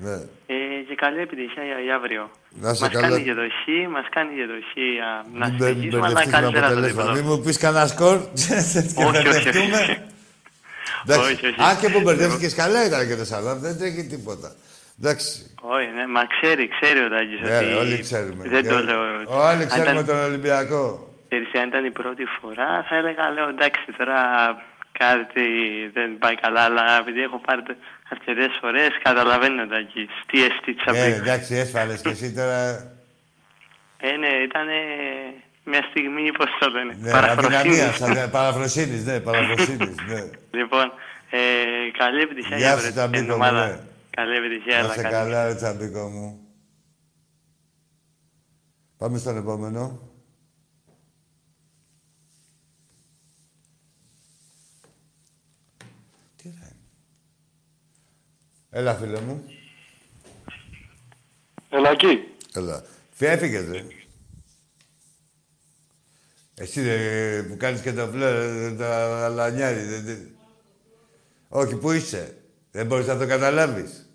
Ναι. 0.04 0.16
Ε, 0.54 0.54
και 0.88 0.94
καλή 1.04 1.20
επιτυχία 1.26 1.64
για, 1.70 1.78
για 1.86 1.94
αύριο. 2.00 2.24
Να 2.62 2.70
είσαι 2.70 2.82
μας 2.84 2.92
καλά. 2.92 3.08
κάνει 3.08 3.22
και 3.28 3.34
το 3.40 3.44
χ, 3.60 3.62
μας 3.96 4.06
κάνει 4.16 4.30
και 4.38 4.46
το 4.52 4.56
χ 4.68 4.72
α, 5.08 5.12
να 5.40 5.46
Μην 5.48 5.56
μπε- 5.58 5.68
μην 5.68 5.90
συνεχίσουμε, 5.90 6.06
αλλά 6.06 6.14
μπερδευτείς 6.14 6.32
με 6.32 6.38
καλύτερα 6.38 6.66
το 6.66 6.72
αποτελέσματα. 6.72 7.12
διπλό. 7.12 7.22
Μην 7.22 7.24
μου 7.30 7.44
πεις 7.44 7.56
κανένα 7.64 7.86
σκορ 7.94 8.16
και 8.40 8.52
όχι, 8.54 9.04
όχι. 9.04 9.12
μπερδευτούμε. 9.12 9.80
Εντάξει. 11.04 11.32
Όχι, 11.32 11.46
όχι. 11.46 11.60
Αν 11.68 11.74
και 11.80 11.88
που 11.92 12.00
μπερδεύτηκες 12.00 12.54
καλά 12.54 12.80
ήταν 12.86 13.00
και 13.08 13.16
το 13.16 13.24
Σαλάμ, 13.24 13.58
δεν 13.66 13.78
τρέχει 13.78 14.02
τίποτα. 14.14 14.48
Εντάξει. 15.00 15.30
Όχι, 15.76 15.88
ναι, 15.96 16.06
μα 16.06 16.22
ξέρει, 16.34 16.64
ξέρει 16.76 16.98
ο 17.06 17.08
Τάκης 17.14 17.40
Ναι, 17.40 17.56
ότι... 17.56 17.72
όλοι 17.82 17.96
ξέρουμε. 18.06 18.42
Δεν 18.48 18.62
το 18.68 18.74
Και- 18.76 18.82
λέω. 18.88 19.00
Όλοι 19.26 19.62
Αν 19.62 19.66
ξέρουμε 19.68 19.90
ήταν- 19.90 20.06
τον 20.06 20.18
Ολυμπιακό. 20.28 21.11
Ξέρεις, 21.32 21.54
αν 21.62 21.68
ήταν 21.68 21.84
η 21.84 21.90
πρώτη 21.90 22.24
φορά, 22.40 22.84
θα 22.88 22.96
έλεγα, 22.96 23.30
λέω, 23.30 23.48
εντάξει, 23.48 23.84
τώρα 23.98 24.20
κάτι 24.92 25.46
δεν 25.92 26.18
πάει 26.18 26.34
καλά, 26.34 26.60
αλλά 26.60 26.98
επειδή 26.98 27.20
έχω 27.22 27.38
πάρει 27.46 27.62
αρκετές 28.10 28.58
φορές, 28.60 28.88
καταλαβαίνω 29.02 29.66
τα 29.66 29.76
εκεί. 29.76 30.08
Τι 30.26 30.44
αισθήτησα 30.44 30.90
Ε, 30.96 31.02
πριν. 31.02 31.12
εντάξει, 31.22 31.54
έσφαλες 31.54 32.00
και 32.00 32.08
εσύ 32.08 32.32
τώρα. 32.34 32.60
Ε, 34.06 34.10
ναι, 34.16 34.26
ήταν 34.48 34.66
μια 35.64 35.82
στιγμή, 35.90 36.32
πώς 36.32 36.46
το 36.60 36.68
λένε, 36.70 36.96
Ναι, 37.00 37.10
παραφροσύνης. 37.10 37.56
αδυναμίας, 37.58 37.96
σαν- 37.96 38.30
παραφροσύνης, 38.30 39.04
ναι, 39.04 39.20
παραφροσύνης, 39.20 39.94
ναι. 40.08 40.20
Λοιπόν, 40.60 40.92
ε, 41.30 41.40
καλή 41.98 42.20
επιτυχία 42.20 42.56
Γεια 42.56 42.68
για 42.68 42.76
σου, 42.78 42.86
την 42.86 42.94
Ταμπίκο 42.94 43.24
μου, 43.24 43.34
ομάδα. 43.34 43.66
ναι. 43.66 43.78
Καλή 44.10 44.36
επιτυχία, 44.36 44.76
Να 44.78 44.84
αλλά 44.84 44.92
σε 44.92 45.02
καλή. 45.02 45.14
καλά, 45.14 45.46
ρε 45.46 45.54
τσαμπίκο 45.54 46.08
μου. 46.08 46.40
Πάμε 48.98 49.18
στον 49.18 49.36
επόμενο. 49.36 50.10
Έλα, 58.74 58.94
φίλε 58.94 59.20
μου. 59.20 59.44
Έλα 61.68 61.90
εκεί. 61.90 62.18
Έλα. 62.54 62.84
Έφυγες, 63.18 63.68
ρε. 63.68 63.86
Εσύ 66.54 66.82
ρε, 66.82 67.42
που 67.42 67.56
κάνεις 67.56 67.80
και 67.80 67.92
το 67.92 68.06
φλερ, 68.08 68.76
το 68.76 68.84
αλανιάρι. 68.84 69.82
δε- 69.82 70.00
δε- 70.00 70.26
Όχι, 71.48 71.76
πού 71.76 71.90
είσαι; 71.92 72.42
Δεν 72.70 72.86
μπορείς 72.86 73.06
να 73.06 73.18
το 73.18 73.26
καταλάβεις. 73.26 74.08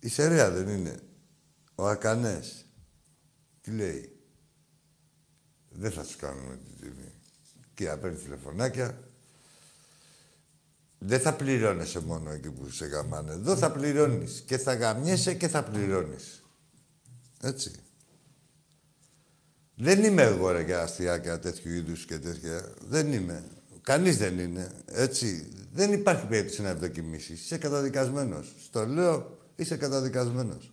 Η 0.00 0.08
Σερέα 0.08 0.50
δεν 0.50 0.68
είναι; 0.68 1.00
Ο 1.74 1.86
Ακανές. 1.88 2.66
Τι 3.60 3.70
λέει; 3.70 4.16
Δεν 5.68 5.90
θα 5.90 6.04
σου 6.04 6.18
κάνουμε 6.18 6.56
την 6.56 6.76
τιμή. 6.80 7.12
Και 7.74 7.84
να 7.84 7.98
παίρνει 7.98 8.16
τηλεφωνάκια. 8.18 9.11
Δεν 11.04 11.20
θα 11.20 11.32
πληρώνεσαι 11.34 12.00
μόνο 12.00 12.30
εκεί 12.30 12.50
που 12.50 12.70
σε 12.70 12.86
γαμάνε. 12.86 13.32
Εδώ 13.32 13.56
θα 13.56 13.72
πληρώνεις. 13.72 14.42
Και 14.46 14.58
θα 14.58 14.74
γαμιέσαι 14.74 15.34
και 15.34 15.48
θα 15.48 15.62
πληρώνεις. 15.62 16.42
Έτσι. 17.42 17.70
Δεν 19.74 20.04
είμαι 20.04 20.22
εγώ 20.22 20.50
ρε 20.50 20.62
για 20.62 20.82
αστιάκια 20.82 21.38
τέτοιου 21.38 21.72
είδους 21.72 22.04
και 22.04 22.18
τέτοια. 22.18 22.72
Δεν 22.88 23.12
είμαι. 23.12 23.44
Κανείς 23.82 24.16
δεν 24.16 24.38
είναι. 24.38 24.70
Έτσι. 24.86 25.48
Δεν 25.72 25.92
υπάρχει 25.92 26.26
περίπτωση 26.26 26.62
να 26.62 26.68
ευδοκιμήσεις. 26.68 27.40
Είσαι 27.40 27.58
καταδικασμένος. 27.58 28.54
Στο 28.64 28.86
λέω, 28.86 29.38
είσαι 29.56 29.76
καταδικασμένος. 29.76 30.72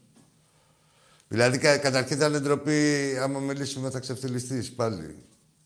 Δηλαδή, 1.27 1.57
κα, 1.57 1.77
καταρχήν 1.77 2.17
θα 2.17 2.25
είναι 2.25 2.39
ντροπή, 2.39 3.17
άμα 3.21 3.39
μιλήσουμε 3.39 3.89
θα 3.89 3.99
ξεφτυλιστείς 3.99 4.71
πάλι. 4.71 5.15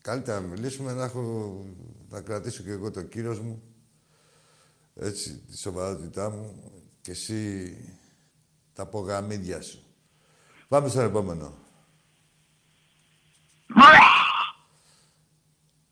Καλύτερα 0.02 0.40
να 0.40 0.46
μιλήσουμε, 0.46 0.92
να, 0.92 1.04
έχω, 1.04 1.64
να 2.10 2.20
κρατήσω 2.20 2.62
και 2.62 2.70
εγώ 2.70 2.90
το 2.90 3.02
κύρος 3.02 3.40
μου. 3.40 3.62
Έτσι, 4.94 5.38
τη 5.38 5.56
σοβαρότητά 5.58 6.30
μου 6.30 6.72
και 7.00 7.10
εσύ 7.10 7.76
τα 8.72 8.86
πογαμίδια 8.86 9.60
σου. 9.62 9.78
Πάμε 10.68 10.88
στον 10.88 11.04
επόμενο. 11.04 11.54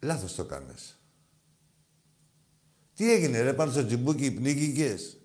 Λάθος 0.00 0.34
το 0.34 0.44
κάνες. 0.44 0.96
Τι 2.94 3.12
έγινε 3.12 3.40
ρε, 3.40 3.53
πάνω 3.53 3.70
στο 3.72 3.86
τζιμπούκι 3.86 4.30
πνίγηκες; 4.32 5.16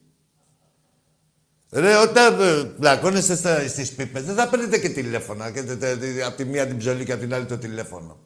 Ρε, 1.71 1.95
όταν 1.95 2.41
ε, 2.41 2.63
πλακώνεστε 2.63 3.36
στα, 3.36 3.67
στις 3.67 3.93
πίπες, 3.95 4.23
δεν 4.23 4.36
θα 4.36 4.49
παίρνετε 4.49 4.80
και 4.80 4.89
τηλέφωνα. 4.89 5.51
Και, 5.51 5.63
τε- 5.63 5.80
τε- 5.80 5.99
τε- 5.99 6.23
από 6.23 6.38
τη 6.38 6.45
μία 6.45 6.67
την 6.67 6.78
ψωλή 6.78 7.05
και 7.05 7.11
από 7.11 7.21
την 7.21 7.34
άλλη 7.34 7.45
το 7.45 7.57
τηλέφωνο. 7.57 8.25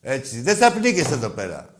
Έτσι, 0.00 0.40
δεν 0.40 0.56
θα 0.56 0.72
πνίγεστε 0.72 1.14
εδώ 1.14 1.28
πέρα. 1.30 1.79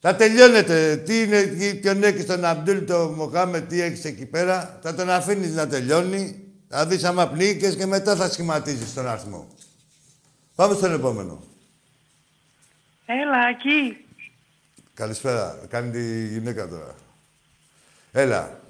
Θα 0.00 0.14
τελειώνετε. 0.16 0.96
Τι 0.96 1.22
είναι, 1.22 1.42
τι- 1.42 1.74
ποιον 1.74 2.02
έχεις 2.02 2.26
τον 2.26 2.44
Αμπτούλ, 2.44 2.78
τον 2.84 3.14
Μοχάμετ, 3.14 3.68
τι 3.68 3.80
έχεις 3.80 4.04
εκεί 4.04 4.26
πέρα. 4.26 4.78
Θα 4.82 4.94
τον 4.94 5.10
αφήνεις 5.10 5.54
να 5.54 5.66
τελειώνει. 5.68 6.44
Θα 6.68 6.86
δεις 6.86 7.04
άμα 7.04 7.28
πνίγηκες 7.28 7.76
και 7.76 7.86
μετά 7.86 8.16
θα 8.16 8.30
σχηματίζεις 8.30 8.94
τον 8.94 9.08
αριθμό. 9.08 9.48
Πάμε 10.54 10.74
στον 10.74 10.92
επόμενο. 10.92 11.42
Έλα, 13.06 13.48
εκεί. 13.50 14.04
Καλησπέρα. 14.94 15.58
Κάνει 15.68 15.90
τη 15.90 16.26
γυναίκα 16.26 16.68
τώρα. 16.68 16.94
Έλα. 18.12 18.60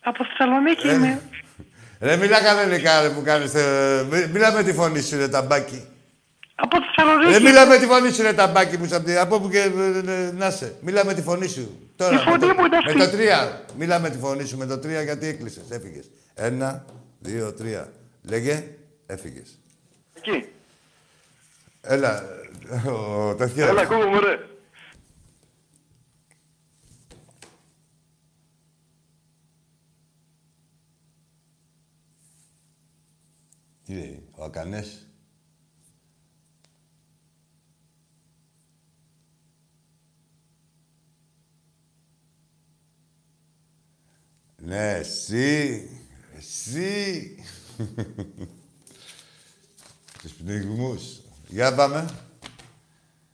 Από 0.00 0.24
Θεσσαλονίκη 0.24 0.88
Ε, 0.88 0.92
είμαι. 0.94 1.20
Ρε, 2.00 2.16
μιλά 2.16 2.42
κανονικά, 2.42 3.00
ρε, 3.00 3.10
που 3.10 3.22
κάνεις. 3.22 3.54
ε, 3.54 4.06
μι- 4.10 4.26
Μιλά 4.32 4.52
με 4.52 4.62
τη 4.62 4.72
φωνή 4.72 5.00
σου, 5.02 5.16
ρε, 5.16 5.28
ταμπάκι. 5.28 5.84
Από 6.60 6.76
Θεσσαλονίκη. 6.84 7.32
Ρε, 7.32 7.40
μιλά 7.40 7.66
με 7.66 7.78
τη 7.78 7.86
φωνή 7.86 8.10
σου, 8.10 8.22
ρε, 8.22 8.32
ταμπάκι 8.32 8.76
μου, 8.78 8.86
σαν 8.86 9.04
τη- 9.04 9.16
από 9.16 9.40
που 9.40 9.48
και 9.48 9.58
ε, 9.58 10.26
ε, 10.26 10.32
να 10.32 10.50
σε. 10.50 10.74
Μιλά 10.80 11.04
με 11.04 11.14
τη 11.14 11.22
φωνή 11.22 11.48
σου. 11.48 11.90
Τώρα, 11.96 12.14
Η 12.14 12.18
φωνή 12.18 12.46
με, 12.46 12.46
το, 12.46 12.54
μου 12.54 12.64
είναι 12.64 12.68
με 12.84 12.92
αυτή. 12.92 12.98
το 12.98 13.16
τρία. 13.16 13.64
Μιλά 13.78 13.98
με 13.98 14.10
τη 14.10 14.18
φωνή 14.18 14.44
σου, 14.44 14.56
με 14.56 14.66
το 14.66 14.78
τρία, 14.78 15.02
γιατί 15.02 15.26
έκλεισες, 15.26 15.70
έφυγες. 15.70 16.10
Ένα, 16.34 16.84
δύο, 17.18 17.52
τρία. 17.52 17.92
Λέγε, 18.22 18.64
έφυγες. 19.06 19.58
Εκεί. 20.14 20.44
Έλα, 21.80 22.22
ο 22.86 23.34
τέτοιο. 23.34 23.66
Έλα, 23.66 23.80
ακούγομαι, 23.80 24.18
ρε. 24.18 24.38
Τι 33.84 33.92
λέει, 33.94 34.28
ο 34.36 34.44
Ακανές; 34.44 35.07
Ναι, 44.62 44.90
εσύ, 44.90 45.88
εσύ. 46.36 47.34
Τους 50.22 50.32
πνιγμούς. 50.32 51.20
Για 51.48 51.74
πάμε. 51.74 52.08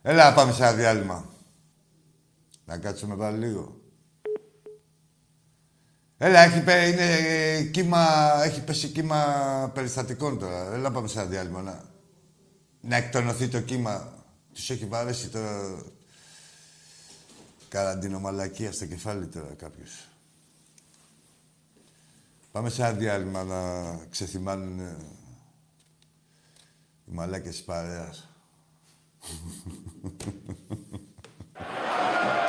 Έλα, 0.01 0.33
πάμε 0.33 0.51
σε 0.51 0.63
ένα 0.63 0.73
διάλειμμα. 0.73 1.33
Να 2.65 2.77
κάτσουμε 2.77 3.15
πάλι 3.15 3.45
λίγο. 3.45 3.79
Έλα, 6.17 6.39
έχει, 6.39 6.63
πέ- 6.63 6.93
είναι, 6.93 7.13
ε, 7.13 7.63
κύμα, 7.63 8.33
έχει 8.43 8.63
πέσει 8.63 8.87
κύμα 8.87 9.71
περιστατικών 9.73 10.39
τώρα. 10.39 10.73
Έλα, 10.73 10.91
πάμε 10.91 11.07
σε 11.07 11.19
ένα 11.19 11.29
διάλειμμα. 11.29 11.61
Να, 11.61 11.83
να 12.81 12.95
εκτονωθεί 12.95 13.47
το 13.47 13.61
κύμα. 13.61 14.23
Τους 14.53 14.69
έχει 14.69 14.85
βαρέσει 14.85 15.29
τώρα... 15.29 15.83
Καραντινομαλακία 17.69 18.71
στο 18.71 18.85
κεφάλι 18.85 19.27
τώρα 19.27 19.53
κάποιος. 19.57 20.07
Πάμε 22.55 22.69
σε 22.69 22.81
ένα 22.81 22.91
διάλειμμα 22.91 23.43
να 23.43 23.59
ξεθυμάνουν 24.09 24.79
ε, 24.79 24.97
οι 27.05 27.11
μαλάκες 27.11 27.55
της 27.55 27.63
παρέας. 27.63 28.29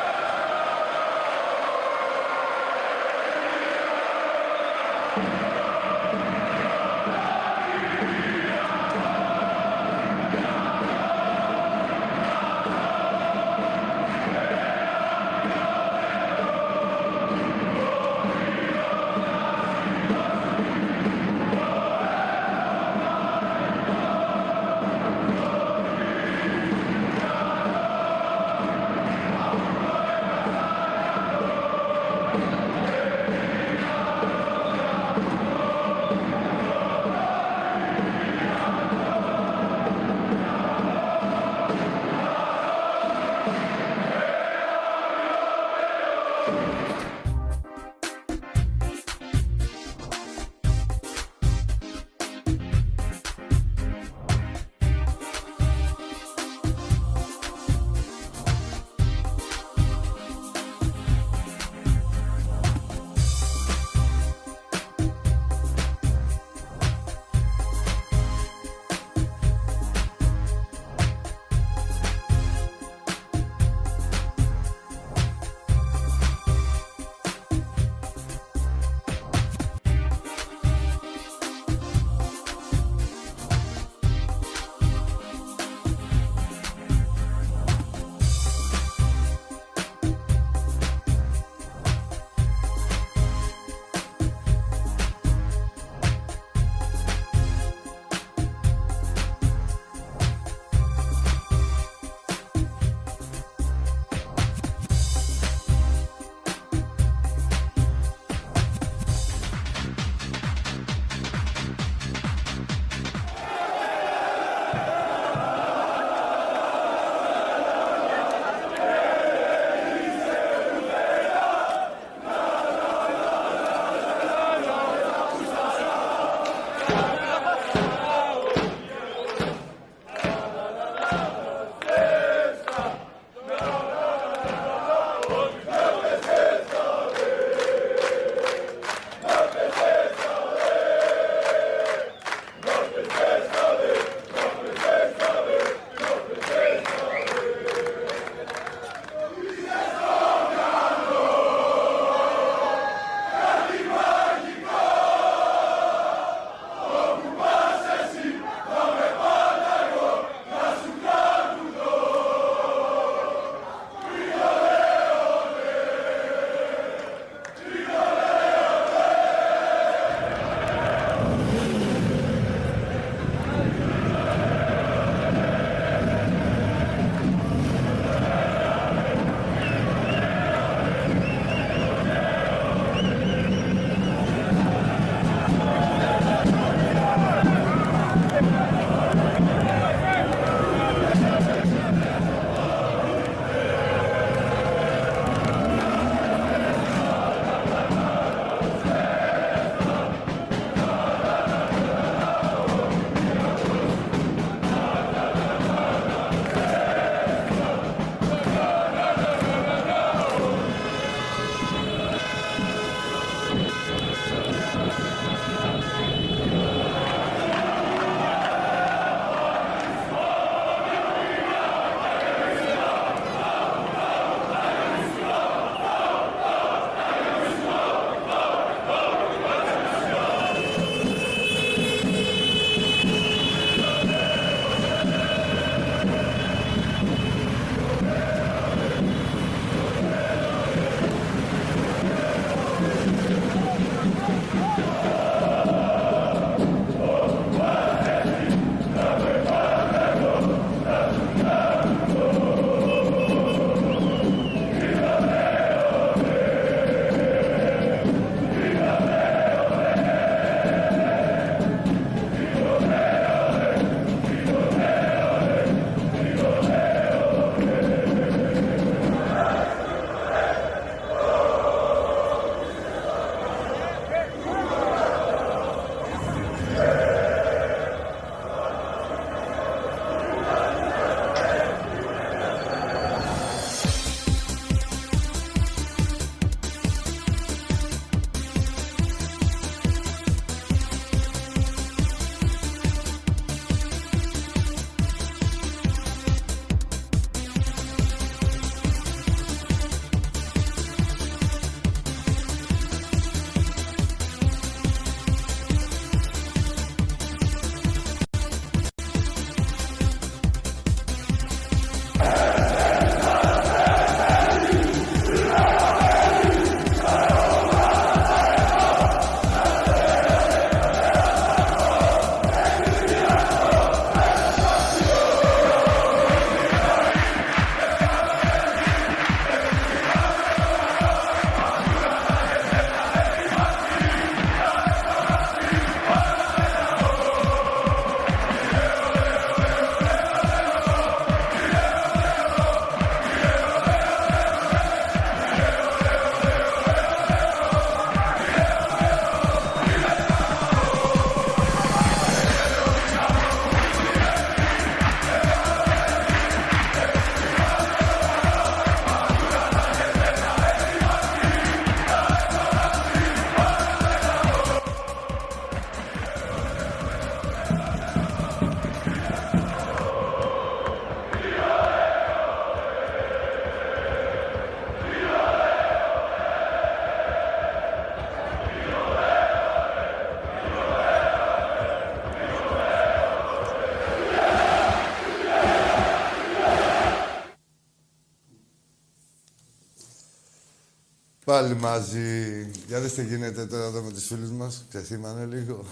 Πάλι 391.57 391.75
μαζί. 391.75 392.63
Για 392.87 393.01
δες 393.01 393.15
τι 393.15 393.25
γίνεται 393.25 393.67
τώρα 393.67 393.85
εδώ 393.85 394.03
με 394.03 394.13
τους 394.13 394.27
φίλους 394.27 394.51
μας. 394.51 394.85
Ξεθύμανε 394.89 395.45
λίγο. 395.45 395.85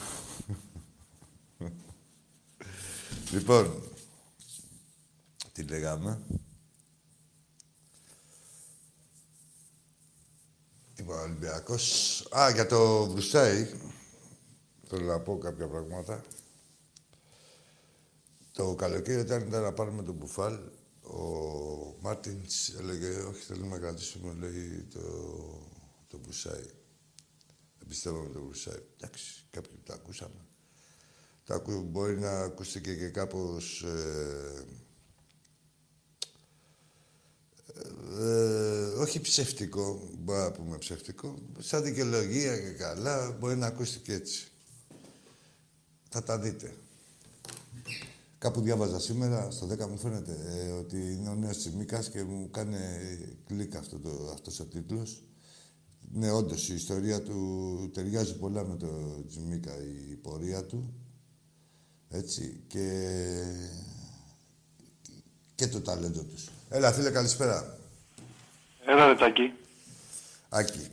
λοιπόν, 3.33 3.83
τι 5.53 5.63
λέγαμε; 5.63 6.21
Είπα 10.97 11.21
Ολυμπιακός. 11.21 12.21
Α, 12.37 12.51
για 12.51 12.67
το 12.67 13.07
Βρουσέι. 13.11 13.81
Θέλω 14.89 15.05
να 15.05 15.21
πω 15.21 15.39
κάποια 15.39 15.69
πράγματα. 15.69 16.25
Το 18.53 18.75
καλοκαίρι 18.75 19.21
όταν 19.21 19.41
ήταν 19.41 19.63
να 19.63 19.73
πάρουμε 19.73 20.03
τον 20.03 20.15
Μπουφάλ, 20.15 20.59
ο 21.03 21.74
Μάρτινς 22.07 22.69
έλεγε 22.69 23.09
όχι 23.09 23.43
θέλουμε 23.45 23.69
να 23.69 23.79
κρατήσουμε 23.79 24.33
λέει 24.33 24.87
το, 24.95 25.01
το 26.09 26.19
Μπουσάι. 26.19 26.67
Δεν 27.79 27.89
πιστεύαμε 27.89 28.29
το 28.33 28.41
Μπουσάι. 28.41 28.79
Εντάξει, 28.97 29.45
κάποιοι 29.51 29.79
το 29.85 29.93
ακούσαμε. 29.93 30.47
Το 31.45 31.55
ακού, 31.55 31.83
μπορεί 31.83 32.19
να 32.19 32.41
ακούστηκε 32.41 32.95
και 32.95 33.09
κάπως 33.09 33.83
ε, 33.83 34.65
ε, 38.21 38.85
όχι 38.85 39.21
ψευτικό, 39.21 40.11
μπορεί 40.19 40.39
να 40.39 40.53
πούμε 40.53 40.79
ψευτικό, 40.79 41.39
σαν 41.59 41.83
δικαιολογία 41.83 42.59
και 42.59 42.71
καλά, 42.71 43.31
μπορεί 43.31 43.57
να 43.57 43.67
ακούστηκε 43.67 44.13
έτσι. 44.13 44.49
Θα 46.09 46.23
τα 46.23 46.39
δείτε. 46.39 46.75
Κάπου 48.45 48.61
διάβαζα 48.61 49.01
σήμερα, 49.01 49.51
στο 49.51 49.67
10 49.67 49.89
μου 49.89 49.99
φαίνεται, 49.99 50.37
ε, 50.47 50.71
ότι 50.71 50.97
είναι 50.97 51.29
ο 51.29 51.35
νέος 51.35 51.59
Τσιμίκας 51.59 52.11
και 52.11 52.23
μου 52.23 52.51
κάνει 52.51 52.77
κλικ 53.47 53.77
αυτό 53.77 53.99
το, 53.99 54.31
αυτός 54.33 54.61
ο 54.61 54.65
τίτλος. 54.65 55.23
Ναι, 56.13 56.31
όντως, 56.31 56.69
η 56.69 56.75
ιστορία 56.75 57.23
του 57.23 57.91
ταιριάζει 57.95 58.39
πολλά 58.39 58.65
με 58.65 58.77
το 58.77 59.25
Τσιμίκα, 59.27 59.73
η 59.83 60.15
πορεία 60.17 60.65
του. 60.65 60.95
Έτσι, 62.09 62.63
και, 62.67 63.07
και 65.55 65.67
το 65.67 65.81
ταλέντο 65.81 66.23
τους. 66.23 66.49
Έλα, 66.69 66.93
φίλε, 66.93 67.11
καλησπέρα. 67.11 67.79
Έλα, 68.87 69.07
ρε 69.07 69.15
Τάκη. 69.15 69.53
Άκη. 70.49 70.89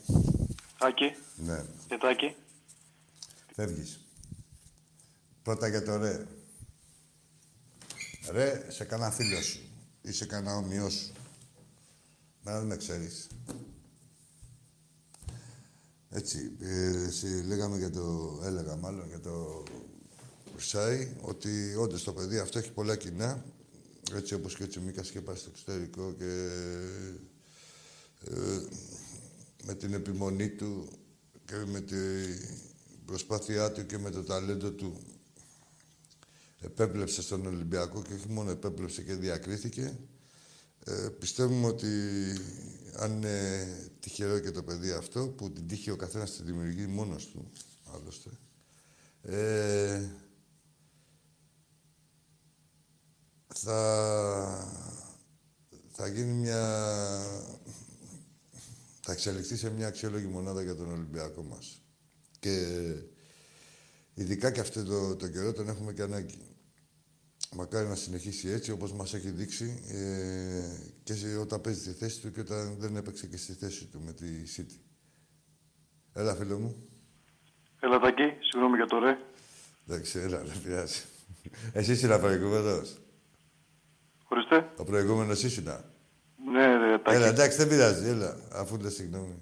Άκη. 0.80 1.16
Ναι. 1.36 1.66
Και 1.88 1.98
Τάκη. 1.98 2.36
Φεύγεις. 3.54 4.00
Πρώτα 5.44 5.68
για 5.68 5.84
το 5.84 5.98
ρε. 5.98 6.26
Ρε, 8.30 8.66
σε 8.72 8.84
κανένα 8.84 9.12
φίλος 9.12 9.46
σου 9.46 9.60
ή 10.02 10.12
σε 10.12 10.26
κανένα 10.26 10.58
ομοιό 10.58 10.90
σου. 10.90 11.12
Μένα 12.44 12.58
δεν 12.58 12.68
με 12.68 12.78
ξέρεις. 12.78 13.28
Έτσι, 16.10 16.52
ε, 16.60 17.04
εσύ, 17.04 17.28
λέγαμε 17.28 17.78
για 17.78 17.90
το, 17.90 18.40
έλεγα 18.44 18.76
μάλλον 18.76 19.08
για 19.08 19.20
το 19.20 19.64
Κουρσάι, 20.52 21.16
ότι 21.22 21.76
όντως 21.76 22.04
το 22.04 22.14
παιδί 22.14 22.38
αυτό 22.38 22.60
έχει 22.60 22.72
πολλά 22.72 22.96
κοινά, 22.96 23.46
έτσι 24.16 24.34
όπως 24.34 24.56
και 24.56 24.64
ο 24.64 24.68
Τσιμίκας 24.68 25.12
και 25.12 25.22
πάει 25.22 25.36
στο 25.36 25.50
εξωτερικό 25.54 26.14
και 26.18 26.50
ε, 28.30 28.62
με 29.66 29.76
την 29.76 29.94
επιμονή 29.94 30.50
του 30.50 30.90
και 31.46 31.56
με 31.66 31.82
την 31.82 32.58
προσπάθειά 33.06 33.72
του 33.72 33.86
και 33.86 33.98
με 33.98 34.10
το 34.10 34.24
ταλέντο 34.24 34.72
του 34.72 35.00
επέπλεψε 36.62 37.22
στον 37.22 37.46
Ολυμπιακό 37.46 38.02
και 38.02 38.14
όχι 38.14 38.30
μόνο 38.30 38.50
επέπλεψε 38.50 39.02
και 39.02 39.14
διακρίθηκε. 39.14 40.00
Ε, 40.84 41.10
πιστεύουμε 41.20 41.68
ότι 41.68 41.88
αν 42.96 43.12
είναι 43.12 43.68
τυχερό 44.00 44.40
και 44.40 44.52
το 44.52 44.64
παιδί 44.64 44.92
αυτό, 44.92 45.28
που 45.28 45.52
την 45.52 45.68
τύχη 45.68 45.92
ο 45.92 45.96
καθένας 45.96 46.36
τη 46.36 46.44
δημιουργεί 46.44 46.88
μόνος 46.88 47.28
του, 47.28 47.52
άλλωστε, 47.94 48.30
ε, 49.22 50.10
θα, 53.54 53.80
θα 55.92 56.08
γίνει 56.08 56.34
μια... 56.34 56.60
θα 59.02 59.12
εξελιχθεί 59.12 59.56
σε 59.56 59.70
μια 59.70 59.88
αξιόλογη 59.88 60.26
μονάδα 60.26 60.62
για 60.62 60.76
τον 60.76 60.92
Ολυμπιακό 60.92 61.44
μας. 61.44 61.82
Και 62.40 62.66
ειδικά 64.14 64.52
και 64.52 64.60
αυτό 64.60 64.84
το, 64.84 65.16
το 65.16 65.28
καιρό 65.28 65.54
τον 65.54 65.70
έχουμε 65.70 65.94
και 65.94 66.02
ανάγκη. 66.02 66.51
Μακάρι 67.56 67.88
να 67.88 67.96
συνεχίσει 67.96 68.50
έτσι, 68.50 68.72
όπως 68.72 68.94
μας 68.94 69.14
έχει 69.14 69.30
δείξει 69.30 69.84
ε, 69.88 70.92
και 71.04 71.14
σε, 71.14 71.38
όταν 71.38 71.62
παίζει 71.62 71.92
τη 71.92 71.98
θέση 71.98 72.22
του 72.22 72.32
και 72.32 72.40
όταν 72.40 72.76
δεν 72.80 72.96
έπαιξε 72.96 73.28
και 73.28 73.38
στη 73.38 73.54
θέση 73.54 73.86
του 73.86 74.02
με 74.06 74.14
τη 74.14 74.26
City. 74.58 74.80
Έλα, 76.14 76.36
φίλο 76.36 76.60
μου. 76.60 76.90
Έλα, 77.80 78.00
Τάκη. 78.00 78.24
Συγγνώμη 78.40 78.76
για 78.76 78.86
το 78.86 79.00
ρε. 79.00 79.18
Εντάξει, 79.88 80.20
έλα, 80.20 80.44
δεν 80.44 80.62
πειράζει. 80.64 81.02
Εσύ 81.74 81.92
ήσουν 81.92 82.20
προηγούμενος. 82.20 82.98
Χωριστέ. 84.24 84.72
Ο 84.78 84.84
προηγούμενος 84.84 85.44
ήσουν. 85.44 85.64
Ναι, 86.52 86.78
ρε, 86.78 87.00
Τάκη. 87.00 87.16
Έλα, 87.16 87.28
εντάξει, 87.28 87.58
δεν 87.58 87.68
πειράζει, 87.68 88.08
έλα. 88.08 88.38
Αφού 88.52 88.78
λες 88.78 88.94
συγγνώμη. 88.94 89.38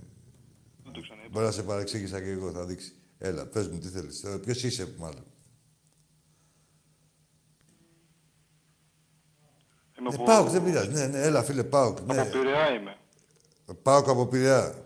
Δεν 0.84 0.94
το 0.94 1.02
ξαναείπα. 1.02 1.30
Μπορεί 1.32 1.46
να 1.46 1.52
σε 1.52 1.64
παρεξήγησα 1.64 2.22
και 2.22 2.30
εγώ, 2.30 2.52
θα 2.52 2.66
δείξει. 2.66 2.94
Έλα, 3.18 3.46
πες 3.46 3.68
μου 3.68 3.80
τι 3.80 3.88
θέλεις. 3.88 4.22
Τώρα, 4.22 4.40
ποιος 4.40 4.64
είσαι, 4.64 4.94
μάλλον. 4.98 5.24
Είμαι 10.00 10.10
Ε, 10.10 10.14
από... 10.14 10.24
Πάοκ, 10.24 10.50
δεν 10.50 10.64
πειράζει. 10.64 10.90
Ναι, 10.90 11.06
ναι, 11.08 11.22
έλα, 11.22 11.44
φίλε, 11.44 11.64
Πάοκ. 11.64 12.00
Ναι. 12.00 12.22
Από 12.22 12.30
Πειραιά 12.30 12.72
είμαι. 12.74 12.98
Πάοκ 13.82 14.10
από 14.10 14.26
Πειραιά. 14.26 14.84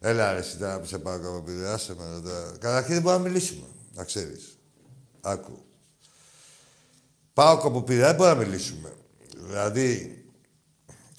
Έλα, 0.00 0.32
ρε, 0.32 0.38
εσύ 0.38 0.56
τώρα 0.56 0.80
που 0.80 0.86
σε 0.86 0.98
Πάοκ 0.98 1.24
από 1.24 1.40
Πειραιά, 1.42 1.72
άσε 1.72 1.94
με 1.94 2.20
τώρα. 2.24 2.56
Καταρχήν 2.58 2.94
δεν 2.94 3.02
μπορούμε 3.02 3.22
να 3.22 3.28
μιλήσουμε, 3.28 3.66
να 3.94 4.04
ξέρεις. 4.04 4.58
Άκου. 5.20 5.64
Πάοκ 7.32 7.64
από 7.64 7.82
Πειραιά 7.82 8.06
δεν 8.06 8.14
μπορούμε 8.16 8.36
να 8.42 8.44
μιλήσουμε. 8.48 8.92
Δηλαδή, 9.34 10.20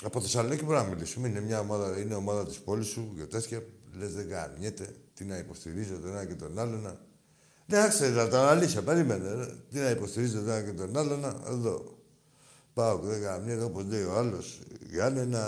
από 0.03 0.21
Θεσσαλονίκη 0.21 0.63
μπορούμε 0.63 0.83
να 0.83 0.89
μιλήσουμε. 0.93 1.27
Είναι 1.27 1.41
μια 1.41 1.59
ομάδα, 1.59 1.99
είναι 1.99 2.15
ομάδα 2.15 2.45
της 2.45 2.59
πόλης 2.59 2.87
σου, 2.87 3.11
για 3.15 3.27
τέτοια. 3.27 3.63
Λες 3.93 4.13
δεν 4.13 4.27
γαμιέται. 4.27 4.95
Τι 5.13 5.25
να 5.25 5.37
υποστηρίζω 5.37 5.99
τον 5.99 6.09
ένα 6.09 6.25
και 6.25 6.33
τον 6.35 6.59
άλλον. 6.59 6.99
Ναι, 7.65 7.81
άξε, 7.83 8.09
να 8.09 8.27
το 8.27 8.37
αναλύσω, 8.37 8.81
περίμενε. 8.81 9.33
ρε. 9.33 9.45
Τι 9.71 9.77
να 9.79 9.89
υποστηρίζω 9.89 10.33
τον 10.33 10.49
ένα 10.49 10.61
και 10.61 10.71
τον 10.71 10.97
άλλον. 10.97 11.23
Εδώ. 11.47 11.96
Πάω 12.77 12.99
και 12.99 13.07
δεν 13.07 13.21
γαμιέται, 13.21 13.63
όπως 13.63 13.83
λέει 13.87 14.03
ο 14.03 14.17
άλλος. 14.17 14.59
Γιάννενα, 14.89 15.43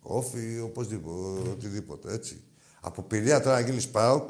όφι, 0.00 0.60
οπωσδήποτε, 0.60 1.50
οτιδήποτε, 1.50 2.12
έτσι. 2.12 2.42
Από 2.80 3.02
πειραία 3.02 3.40
τώρα 3.40 3.60
να 3.60 3.66
γίνεις 3.66 3.88
ΠΑΟΚ, 3.88 4.28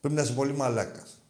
πρέπει 0.00 0.14
να 0.14 0.22
είσαι 0.22 0.32
πολύ 0.32 0.52
μαλάκας. 0.52 1.22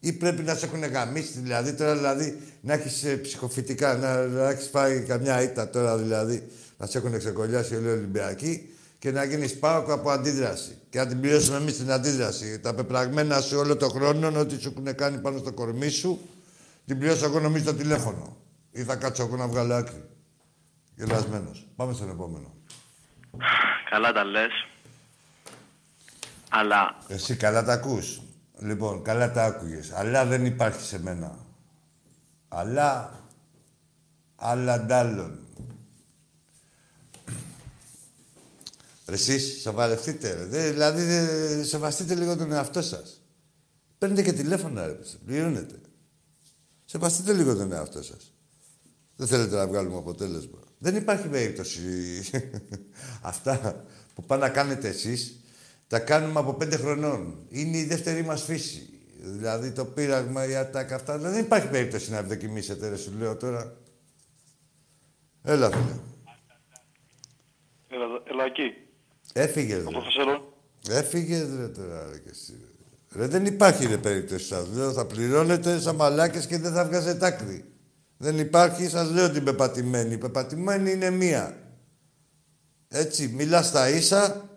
Ή 0.00 0.12
πρέπει 0.12 0.42
να 0.42 0.54
σε 0.54 0.66
έχουν 0.66 0.84
γαμίσει, 0.84 1.38
δηλαδή 1.38 1.72
τώρα 1.72 1.96
δηλαδή, 1.96 2.38
να 2.60 2.72
έχεις 2.72 3.20
ψυχοφυτικά, 3.22 3.96
να, 3.96 4.26
να 4.26 4.48
έχεις 4.48 4.68
φάει 4.68 5.00
καμιά 5.00 5.42
ήττα 5.42 5.70
τώρα 5.70 5.96
δηλαδή, 5.96 6.48
να 6.78 6.86
σε 6.86 6.98
έχουν 6.98 7.18
ξεκολλιάσει 7.18 7.74
όλοι 7.74 7.86
οι 7.86 7.90
Ολυμπιακοί 7.90 8.68
και 8.98 9.10
να 9.10 9.24
γίνεις 9.24 9.58
πάοκ 9.58 9.90
από 9.90 10.10
αντίδραση. 10.10 10.78
Και 10.90 10.98
να 10.98 11.06
την 11.06 11.20
πληρώσουμε 11.20 11.56
εμείς 11.56 11.76
την 11.76 11.90
αντίδραση. 11.90 12.60
Τα 12.60 12.74
πεπραγμένα 12.74 13.40
σου 13.40 13.58
όλο 13.58 13.76
το 13.76 13.88
χρόνο, 13.88 14.40
ό,τι 14.40 14.60
σου 14.60 14.74
έχουν 14.76 14.94
κάνει 14.94 15.18
πάνω 15.18 15.38
στο 15.38 15.52
κορμί 15.52 15.88
σου, 15.88 16.20
την 16.86 16.98
πληρώσω 16.98 17.24
εγώ 17.24 17.40
νομίζω 17.40 17.64
το 17.64 17.74
τηλέφωνο. 17.74 18.36
Ή 18.78 18.84
θα 18.84 18.96
κάτσω 18.96 19.22
εγώ 19.22 19.36
να 19.36 19.48
βγάλω 19.48 19.74
άκρη. 19.74 20.08
Γελασμένος. 20.94 21.66
Πάμε 21.76 21.92
στον 21.92 22.10
επόμενο. 22.10 22.54
Καλά 23.90 24.12
τα 24.12 24.24
λες. 24.24 24.50
Αλλά 26.48 26.96
Εσύ 27.08 27.36
καλά 27.36 27.64
τα 27.64 27.72
ακούς. 27.72 28.22
Λοιπόν, 28.58 29.02
καλά 29.02 29.32
τα 29.32 29.44
άκουγες. 29.44 29.92
Αλλά 29.92 30.24
δεν 30.24 30.46
υπάρχει 30.46 30.80
σε 30.86 30.98
μένα. 31.02 31.38
Αλλά... 32.48 33.12
Αλλά 34.36 34.80
ντάλλον. 34.84 35.38
Ρε 39.06 39.14
Εσείς, 39.14 39.60
σοβαρευτείτε, 39.62 40.34
ρε. 40.34 40.44
Δε- 40.44 40.70
δηλαδή, 40.70 41.02
δε- 41.04 41.62
σεβαστείτε 41.64 42.14
λίγο 42.14 42.36
τον 42.36 42.52
εαυτό 42.52 42.82
σας. 42.82 43.22
Παίρνετε 43.98 44.22
και 44.22 44.32
τηλέφωνα, 44.32 44.86
ρε. 44.86 44.98
Πληρώνετε. 45.26 45.80
Σεβαστείτε 46.84 47.32
λίγο 47.32 47.54
τον 47.56 47.72
εαυτό 47.72 48.02
σας. 48.02 48.32
Δεν 49.18 49.26
θέλετε 49.26 49.56
να 49.56 49.66
βγάλουμε 49.66 49.96
αποτέλεσμα. 49.96 50.58
Δεν 50.78 50.96
υπάρχει 50.96 51.28
περίπτωση. 51.28 51.80
Αυτά 53.22 53.84
που 54.14 54.22
πάνε 54.22 54.42
να 54.42 54.48
κάνετε 54.48 54.88
εσείς, 54.88 55.40
τα 55.86 55.98
κάνουμε 55.98 56.40
από 56.40 56.54
πέντε 56.54 56.76
χρονών. 56.76 57.46
Είναι 57.48 57.76
η 57.76 57.84
δεύτερη 57.84 58.24
μας 58.24 58.42
φύση. 58.42 58.88
Δηλαδή 59.20 59.72
το 59.72 59.84
πείραγμα, 59.84 60.48
η 60.48 60.54
ατάκα, 60.54 60.94
αυτά. 60.94 61.18
Δεν 61.18 61.38
υπάρχει 61.38 61.68
περίπτωση 61.68 62.10
να 62.10 62.18
ευδοκιμήσετε, 62.18 62.88
ρε, 62.88 62.96
σου 62.96 63.12
λέω 63.18 63.36
τώρα. 63.36 63.76
Έλα, 65.42 65.70
φίλε. 65.70 66.00
Έλα, 67.88 68.04
έλα 68.24 68.44
εκεί. 68.44 68.74
Έφυγε, 69.32 69.74
ρε. 69.74 69.82
Από 69.86 70.02
Θεσσαλονίκη. 70.02 70.44
Έφυγε, 70.88 71.38
ρε, 71.38 71.68
τώρα, 71.68 72.08
ρε, 72.10 72.18
και 72.18 72.30
εσύ. 72.30 72.60
Ρε, 73.12 73.26
δεν 73.26 73.46
υπάρχει, 73.46 73.86
ρε, 73.86 73.96
περίπτωση, 73.96 74.44
σας 74.44 74.68
λέω. 74.74 74.92
Θα 74.92 75.06
πληρώνετε 75.06 75.80
σαν 75.80 75.94
μαλάκες 75.94 76.46
και 76.46 76.58
δεν 76.58 76.72
θα 76.72 76.84
βγάζετε 76.84 77.26
άκρη. 77.26 77.64
Δεν 78.18 78.38
υπάρχει, 78.38 78.88
σας 78.88 79.10
λέω 79.10 79.30
την 79.30 79.44
πεπατημένη. 79.44 80.14
Η 80.14 80.18
πεπατημένη 80.18 80.90
είναι 80.90 81.10
μία. 81.10 81.56
Έτσι, 82.88 83.28
μιλάς 83.28 83.66
στα 83.66 83.88
ίσα, 83.88 84.48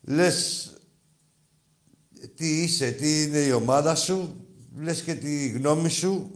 λες 0.00 0.64
τι 2.34 2.62
είσαι, 2.62 2.90
τι 2.90 3.22
είναι 3.22 3.38
η 3.38 3.52
ομάδα 3.52 3.94
σου, 3.94 4.46
λες 4.76 5.02
και 5.02 5.14
τη 5.14 5.48
γνώμη 5.48 5.88
σου. 5.88 6.30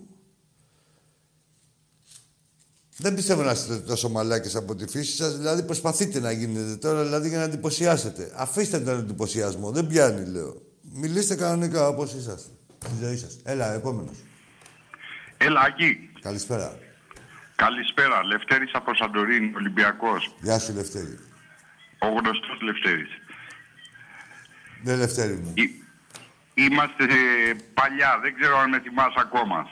Δεν 2.97 3.15
πιστεύω 3.15 3.43
να 3.43 3.51
είστε 3.51 3.77
τόσο 3.77 4.09
μαλάκες 4.09 4.57
από 4.57 4.75
τη 4.75 4.87
φύση 4.87 5.17
σας, 5.17 5.37
δηλαδή 5.37 5.63
προσπαθείτε 5.63 6.21
να 6.21 6.31
γίνετε 6.31 6.77
τώρα, 6.77 7.03
δηλαδή 7.05 7.29
για 7.29 7.39
να 7.39 7.45
εντυπωσιάσετε. 7.45 8.33
Αφήστε 8.35 8.81
τον 8.81 8.99
εντυπωσιασμό, 8.99 9.71
δεν 9.71 9.87
πιάνει 9.87 10.27
λέω. 10.27 10.63
Μιλήστε 10.93 11.35
κανονικά 11.35 11.89
όπως 11.89 12.13
είσαστε, 12.13 12.51
στη 12.85 12.95
ζωή 13.01 13.17
σας. 13.17 13.37
Έλα, 13.43 13.73
επόμενος. 13.73 14.17
Έλα, 15.45 15.61
Άκη. 15.61 16.11
Καλησπέρα. 16.21 16.79
Καλησπέρα. 17.57 18.25
Λευτέρης 18.25 18.71
από 18.75 18.95
Σαντορίνη, 18.95 19.53
Ολυμπιακός. 19.57 20.35
Γεια 20.41 20.59
σου, 20.59 20.75
Λευτέρη. 20.75 21.19
Ο 21.99 22.07
γνωστός 22.09 22.61
Λευτέρης. 22.61 23.09
Ναι, 24.83 24.95
Λευτέρη 24.97 25.33
μου. 25.35 25.53
Εί- 25.57 25.83
Είμαστε 26.55 27.05
ε, 27.05 27.55
παλιά, 27.75 28.19
δεν 28.23 28.35
ξέρω 28.41 28.59
αν 28.59 28.69
με 28.69 28.81
θυμάσαι 28.81 29.19
ακόμα. 29.21 29.67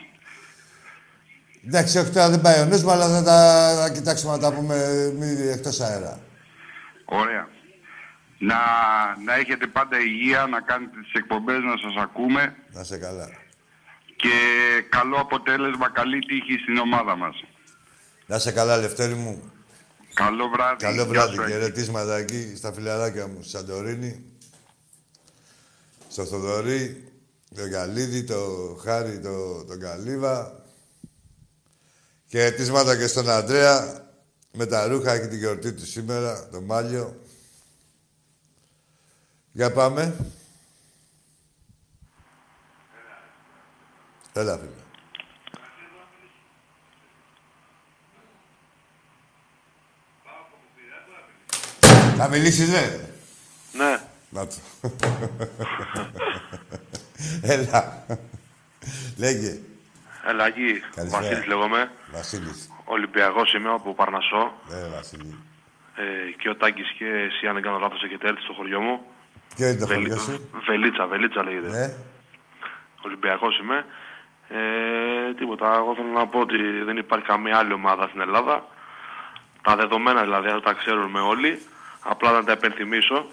Εντάξει, 1.67 1.99
όχι 1.99 2.11
τώρα 2.11 2.31
δεν 2.31 2.41
πάει 2.41 2.61
ο 2.61 2.65
νους 2.65 2.83
μου, 2.83 2.91
αλλά 2.91 3.09
θα 3.09 3.23
τα 3.23 3.39
θα 3.81 3.91
κοιτάξουμε 3.93 4.33
να 4.33 4.39
τα 4.39 4.53
πούμε 4.53 4.77
μη, 5.19 5.49
εκτός 5.49 5.81
αέρα. 5.81 6.21
Ωραία. 7.05 7.49
Να, 8.39 8.57
να 9.25 9.35
έχετε 9.35 9.67
πάντα 9.67 9.99
υγεία, 9.99 10.47
να 10.47 10.61
κάνετε 10.61 11.01
τις 11.03 11.13
εκπομπές, 11.13 11.59
να 11.63 11.77
σας 11.77 12.03
ακούμε 12.03 12.55
Να 12.73 12.85
σε 12.85 12.99
καλά. 12.99 13.29
Και 14.23 14.37
καλό 14.89 15.17
αποτέλεσμα, 15.21 15.91
καλή 15.91 16.19
τύχη 16.19 16.59
στην 16.63 16.77
ομάδα 16.77 17.17
μας. 17.17 17.45
Να 18.27 18.39
σε 18.39 18.53
καλά, 18.53 18.77
Λευτέρη 18.77 19.15
μου. 19.15 19.53
Καλό 20.15 20.49
βράδυ. 20.49 20.85
Καλό 20.85 20.95
Γεια 20.95 21.07
βράδυ 21.07 21.31
σου, 21.31 21.37
και 21.37 21.43
Άκη. 21.43 21.53
χαιρετίσματα 21.53 22.17
εκεί 22.17 22.57
στα 22.57 22.73
φιλαράκια 22.73 23.27
μου 23.27 23.39
στη 23.43 23.51
Σαντορίνη. 23.51 24.25
Στο 26.09 26.25
Θοδωρή, 26.25 27.13
τον 27.55 27.71
Καλίδη, 27.71 28.25
το 28.25 28.41
Χάρη, 28.83 29.21
το, 29.21 29.65
τον 29.65 29.81
Καλίβα. 29.81 30.65
Και 32.27 32.39
χαιρετίσματα 32.39 32.97
και 32.97 33.07
στον 33.07 33.31
Αντρέα 33.31 34.07
με 34.53 34.67
τα 34.67 34.87
ρούχα 34.87 35.19
και 35.19 35.27
την 35.27 35.39
γιορτή 35.39 35.73
του 35.73 35.87
σήμερα, 35.87 36.49
το 36.49 36.61
Μάλιο. 36.61 37.21
Για 39.53 39.73
πάμε. 39.73 40.33
Έλα, 44.33 44.59
φίλε. 44.59 44.71
Θα 52.17 52.29
μιλήσεις, 52.29 52.69
ναι. 52.69 52.99
Ναι. 53.73 54.01
Να 54.31 54.47
το. 54.47 54.55
Έλα. 57.43 58.07
Λέγε. 59.17 59.59
Έλα, 60.27 60.47
εκεί. 60.47 60.83
Καλησπέρα. 60.95 61.23
Βασίλης 61.23 61.47
λέγομαι. 61.47 61.91
Βασίλης. 62.13 62.71
Ολυμπιακός 62.85 63.55
είμαι 63.55 63.69
από 63.71 63.95
Παρνασσό. 63.95 64.53
Ναι, 64.69 64.89
Βασίλη. 64.95 65.37
Ε, 65.97 66.31
και 66.39 66.49
ο 66.49 66.57
Τάκης 66.57 66.91
και 66.99 67.05
εσύ, 67.07 67.47
αν 67.47 67.55
δεν 67.55 67.63
κάνω 67.63 67.79
λάθος, 67.79 68.03
έχετε 68.03 68.29
έρθει 68.29 68.41
στο 68.43 68.53
χωριό 68.53 68.81
μου. 68.81 69.01
Ποιο 69.57 69.67
είναι 69.69 69.79
το 69.79 69.87
Βελί- 69.87 70.19
χωριό 70.19 70.23
σου; 70.23 70.49
Βελίτσα, 70.67 71.07
Βελίτσα 71.07 71.43
λέγεται. 71.43 71.69
Ναι. 71.69 71.95
Ολυμπιακός 73.07 73.59
είμαι. 73.59 73.85
Ε, 74.59 75.35
τίποτα, 75.35 75.75
εγώ 75.75 75.95
θέλω 75.95 76.09
να 76.09 76.27
πω 76.27 76.39
ότι 76.41 76.57
δεν 76.85 76.97
υπάρχει 76.97 77.27
καμία 77.27 77.57
άλλη 77.59 77.73
ομάδα 77.73 78.07
στην 78.09 78.21
Ελλάδα. 78.21 78.67
Τα 79.63 79.77
δεδομένα 79.77 80.21
δηλαδή, 80.23 80.47
αυτά 80.49 80.61
τα 80.61 80.73
ξέρουμε 80.73 81.21
όλοι. 81.21 81.63
Απλά 82.01 82.31
να 82.33 82.45
τα 82.45 82.53
επενθυμίσω. 82.53 83.27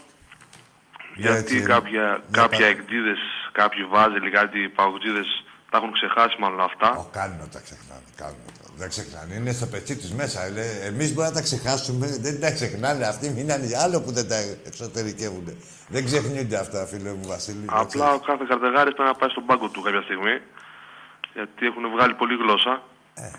γιατί 1.15 1.37
έτσι 1.37 1.55
είναι. 1.57 1.65
κάποια, 1.65 2.01
Ναι, 2.01 2.41
κάποια 2.41 2.59
πά- 2.67 2.67
εκδίδες, 2.75 3.19
κάποιοι 3.51 3.83
βάζελοι, 3.85 4.29
κάτι 4.31 4.59
παουτζίδες 4.69 5.27
τα 5.69 5.77
έχουν 5.77 5.91
ξεχάσει 5.91 6.35
μάλλον 6.39 6.61
αυτά. 6.61 6.89
Ω, 6.95 7.05
κάνουν 7.11 7.37
να 7.37 7.47
τα 7.47 7.59
ξεχνάνε. 7.59 8.07
Κάνουν 8.15 8.37
τα. 8.61 8.67
Δεν 8.77 8.89
ξεχνάνε. 8.89 9.33
Είναι 9.35 9.51
στο 9.51 9.65
πετσί 9.65 9.95
τους 9.97 10.11
μέσα. 10.11 10.39
Εμείς 10.85 11.07
μπορούμε 11.13 11.27
να 11.33 11.37
τα 11.39 11.41
ξεχάσουμε. 11.41 12.07
Δεν 12.19 12.39
τα 12.39 12.51
ξεχνάνε. 12.51 13.05
Αυτοί 13.05 13.29
μείνανε 13.29 13.67
άλλο 13.83 14.01
που 14.01 14.11
δεν 14.11 14.27
τα 14.27 14.35
εξωτερικεύουν. 14.65 15.47
Δεν 15.87 16.05
ξεχνιούνται 16.05 16.57
αυτά, 16.57 16.85
φίλε 16.85 17.09
μου 17.09 17.25
Βασίλη. 17.27 17.65
να 17.65 17.77
Απλά 17.79 18.13
ο 18.13 18.19
κάθε 18.19 18.43
καρτεγάρης 18.47 18.93
πρέπει 18.93 19.09
να 19.13 19.15
πάει 19.15 19.29
στον 19.29 19.45
πάγκο 19.45 19.67
του 19.69 19.81
κάποια 19.81 20.01
στιγμή. 20.01 20.35
Γιατί 21.33 21.65
έχουν 21.65 21.89
βγάλει 21.95 22.13
πολλή 22.13 22.35
γλώσσα. 22.35 22.83
Ε, 23.13 23.31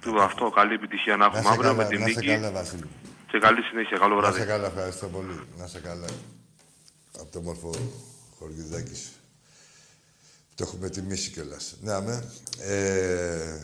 Του 0.00 0.20
αυτό, 0.22 0.50
καλή 0.50 0.74
επιτυχία 0.74 1.16
να 1.16 1.18
Να 1.18 1.24
έχουμε 1.24 1.42
σε 1.42 1.48
αύριο 1.48 1.62
καλά, 1.70 1.82
με 1.82 1.88
τη 1.88 1.98
να 1.98 2.06
σε 2.06 2.12
νίκη. 2.14 2.26
καλά, 2.26 2.50
Βασίλη. 2.50 2.88
Και 3.30 3.38
καλή 3.38 3.62
συνέχεια, 3.62 3.98
καλό 3.98 4.14
Να 4.14 4.20
βράδυ. 4.20 4.38
σε 4.40 4.44
καλά, 4.46 4.66
ευχαριστώ 4.66 5.06
πολύ. 5.06 5.40
Να 5.58 5.66
σε 5.66 5.80
καλά. 5.80 6.06
Από 7.20 7.32
το 7.32 7.40
μόρφο 7.40 7.70
χορηγιδάκι 8.38 8.94
σου. 8.94 9.10
Το 10.54 10.64
έχουμε 10.68 10.88
τιμήσει 10.88 11.30
κιόλας. 11.30 11.76
Ναι, 11.80 11.92
αμέ. 11.92 12.24
Ε, 12.60 13.58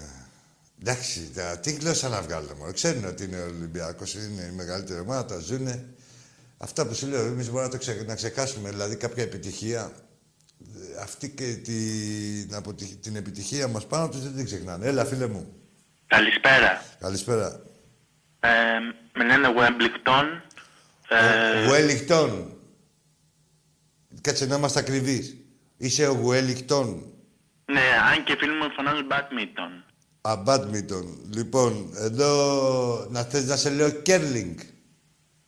εντάξει, 0.80 1.30
τα, 1.34 1.58
τι 1.58 1.72
γλώσσα 1.72 2.08
να 2.08 2.22
βγάλουμε. 2.22 2.54
μωρέ. 2.58 2.72
Ξέρουν 2.72 3.04
ότι 3.04 3.24
είναι 3.24 3.40
Ολυμπιακός, 3.42 4.14
είναι 4.14 4.42
η 4.42 4.54
μεγαλύτερη 4.56 5.00
ομάδα, 5.00 5.24
τα 5.24 5.38
ζουνε. 5.38 5.84
Αυτά 6.58 6.86
που 6.86 6.94
σου 6.94 7.06
λέω, 7.06 7.24
εμείς 7.24 7.46
μπορούμε 7.46 7.62
να 7.62 7.68
το 7.70 7.78
ξε, 7.78 8.04
να 8.06 8.14
ξεχάσουμε. 8.14 8.70
Δηλαδή, 8.70 8.96
κάποια 8.96 9.22
επιτυχία. 9.22 9.92
Ε, 10.98 11.02
Αυτή 11.02 11.28
και 11.30 11.54
την, 11.54 12.54
αποτυχ- 12.54 13.00
την 13.00 13.16
επιτυχία 13.16 13.68
μας 13.68 13.86
πάνω 13.86 14.08
τους 14.08 14.22
δεν 14.22 14.34
την 14.36 14.44
ξεχνάνε. 14.44 14.86
Έλα, 14.86 15.04
φίλε 15.04 15.26
μου. 15.26 15.52
Καλησπέρα. 16.06 16.82
Καλησπέρα. 16.98 17.60
Ε, 18.40 18.48
με 19.14 19.24
λένε 19.24 19.48
Wembleton. 19.58 20.24
Ε, 21.08 21.66
Γουέλικτον. 21.66 22.52
Κάτσε 24.20 24.46
να 24.46 24.56
είμαστε 24.56 24.78
ακριβείς. 24.80 25.36
Είσαι 25.76 26.06
ο 26.06 26.12
Γουέλικτον. 26.12 27.04
ναι, 27.64 27.80
αν 28.12 28.24
και 28.24 28.36
φίλοι 28.38 28.52
μου 28.52 28.70
φωνάζουν 28.76 29.06
badminton. 29.10 29.82
Α, 30.20 30.36
μπάντμιντον. 30.36 31.18
Λοιπόν, 31.34 31.90
εδώ 31.96 33.06
να 33.10 33.22
θες 33.22 33.44
να 33.46 33.56
σε 33.56 33.70
λέω 33.70 33.90
κέρλινγκ. 33.90 34.58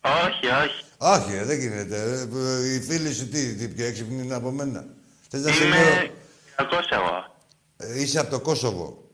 Όχι, 0.01 0.47
όχι. 0.47 0.83
Όχι, 0.97 1.33
ε, 1.33 1.43
δεν 1.45 1.59
γίνεται. 1.59 2.01
ε. 2.01 2.73
Οι 2.73 2.79
φίλοι 2.81 3.13
σου 3.13 3.27
τι, 3.27 3.55
τι 3.55 3.67
πιο 3.67 3.85
έξυπνοι 3.85 4.23
είναι 4.23 4.33
από 4.35 4.51
μένα. 4.51 4.85
Θες 5.31 5.41
να 5.41 5.51
σε 5.51 5.63
λέω... 5.63 5.79
Είμαι 5.79 6.11
κακός 6.55 6.89
εγώ. 6.91 7.35
Ε, 7.77 8.01
είσαι 8.01 8.19
από 8.19 8.29
το 8.29 8.39
Κόσοβο. 8.39 9.11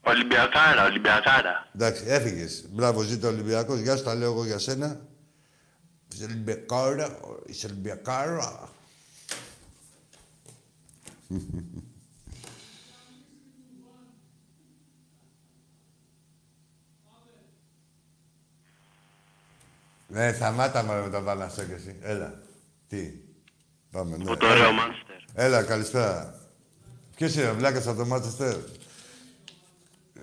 Ολυμπιακάρα, 0.00 0.84
Ολυμπιακάρα. 0.84 1.68
Εντάξει, 1.74 2.04
έφυγες. 2.06 2.64
Μπράβο, 2.70 3.02
ζήτω 3.02 3.28
Ολυμπιακός. 3.28 3.78
Γεια 3.78 3.96
σου, 3.96 4.04
τα 4.04 4.14
λέω 4.14 4.32
εγώ 4.32 4.44
για 4.44 4.58
σένα. 4.58 5.06
Είσαι 6.12 6.24
Ολυμπιακάρα. 6.24 7.18
Είσαι 7.46 7.66
Ολυμπιακάρα. 7.66 8.68
Ναι, 20.08 20.32
σταμάτα 20.32 20.84
μωρέ, 20.84 21.00
με 21.00 21.10
τον 21.10 21.24
Πανασό 21.24 21.64
κι 21.64 21.72
εσύ. 21.72 21.96
Έλα. 22.00 22.42
Τι. 22.88 23.12
Πάμε, 23.90 24.16
ναι. 24.16 24.22
Από 24.30 24.36
το 24.36 24.46
ωραίο 24.46 24.70
Manchester. 24.70 25.09
Έλα, 25.34 25.62
καλησπέρα. 25.62 26.34
Ποιος 27.16 27.34
είναι 27.34 27.48
ο 27.48 27.54
Βλάκας 27.58 27.86
από 27.86 27.98
το 27.98 28.06
Μάτσεστερ; 28.06 28.54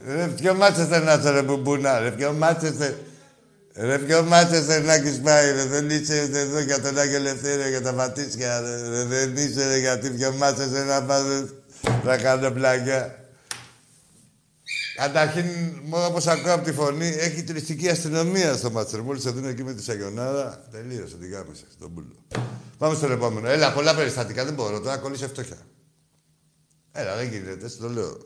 Ρε, 0.08 0.28
ποιο 0.28 0.54
Μάτσεστερ 0.54 1.04
να 1.04 1.14
είσαι 1.14 1.30
ρε 1.30 1.42
μπουμπούνα, 1.42 2.00
ρε, 2.00 2.12
ποιο 2.12 2.34
Μάτσεστερ. 2.34 2.94
Ρε, 3.76 3.98
ποιο 3.98 4.24
Μάτσεστερ 4.24 4.84
να 4.84 4.94
έχεις 4.94 5.20
πάει, 5.20 5.52
ρε, 5.52 5.64
δεν 5.66 5.90
είσαι 5.90 6.20
εδώ 6.34 6.60
για 6.60 6.82
τον 6.82 6.98
Άγιο 6.98 7.16
Ελευθέριο, 7.16 7.68
για 7.68 7.82
τα 7.82 7.94
πατήσια, 7.94 8.60
ρε, 8.60 8.90
ρε, 8.90 9.04
δεν 9.04 9.36
είσαι, 9.36 9.68
ρε, 9.68 9.78
γιατί 9.78 10.10
ποιο 10.10 10.34
Μάτσεστερ 10.34 10.86
να 10.86 11.04
πας, 11.04 11.24
να 12.04 12.18
κάνω 12.18 12.52
πλάκια. 12.52 13.20
Καταρχήν, 14.98 15.46
μόνο 15.84 16.06
όπως 16.06 16.28
ακούω 16.28 16.54
από 16.54 16.64
τη 16.64 16.72
φωνή, 16.72 17.08
έχει 17.08 17.44
τουριστική 17.44 17.90
αστυνομία 17.90 18.56
στο 18.56 18.72
Μάτσερ. 18.72 19.02
Μόλις 19.02 19.24
θα 19.24 19.34
δουν 19.34 19.46
εκεί 19.46 19.64
με 19.64 19.74
τη 19.74 19.84
Σαγιονάρα, 19.84 20.68
τελείωσε 20.72 21.16
την 21.16 21.32
κάμεσα, 21.32 21.64
τον 21.80 21.94
πουλο. 21.94 22.16
Πάμε 22.78 22.96
στο 22.96 23.12
επόμενο. 23.12 23.48
Έλα, 23.48 23.74
πολλά 23.74 23.96
περιστατικά, 23.96 24.46
δεν 24.46 24.54
μπορώ 24.54 24.80
τώρα, 24.80 24.98
κολλήσει 24.98 25.28
φτώχεια. 25.28 25.58
Έλα, 26.92 27.16
δεν 27.16 27.28
γίνεται, 27.30 27.66
έτσι 27.66 27.78
το 27.78 27.90
λέω. 27.90 28.18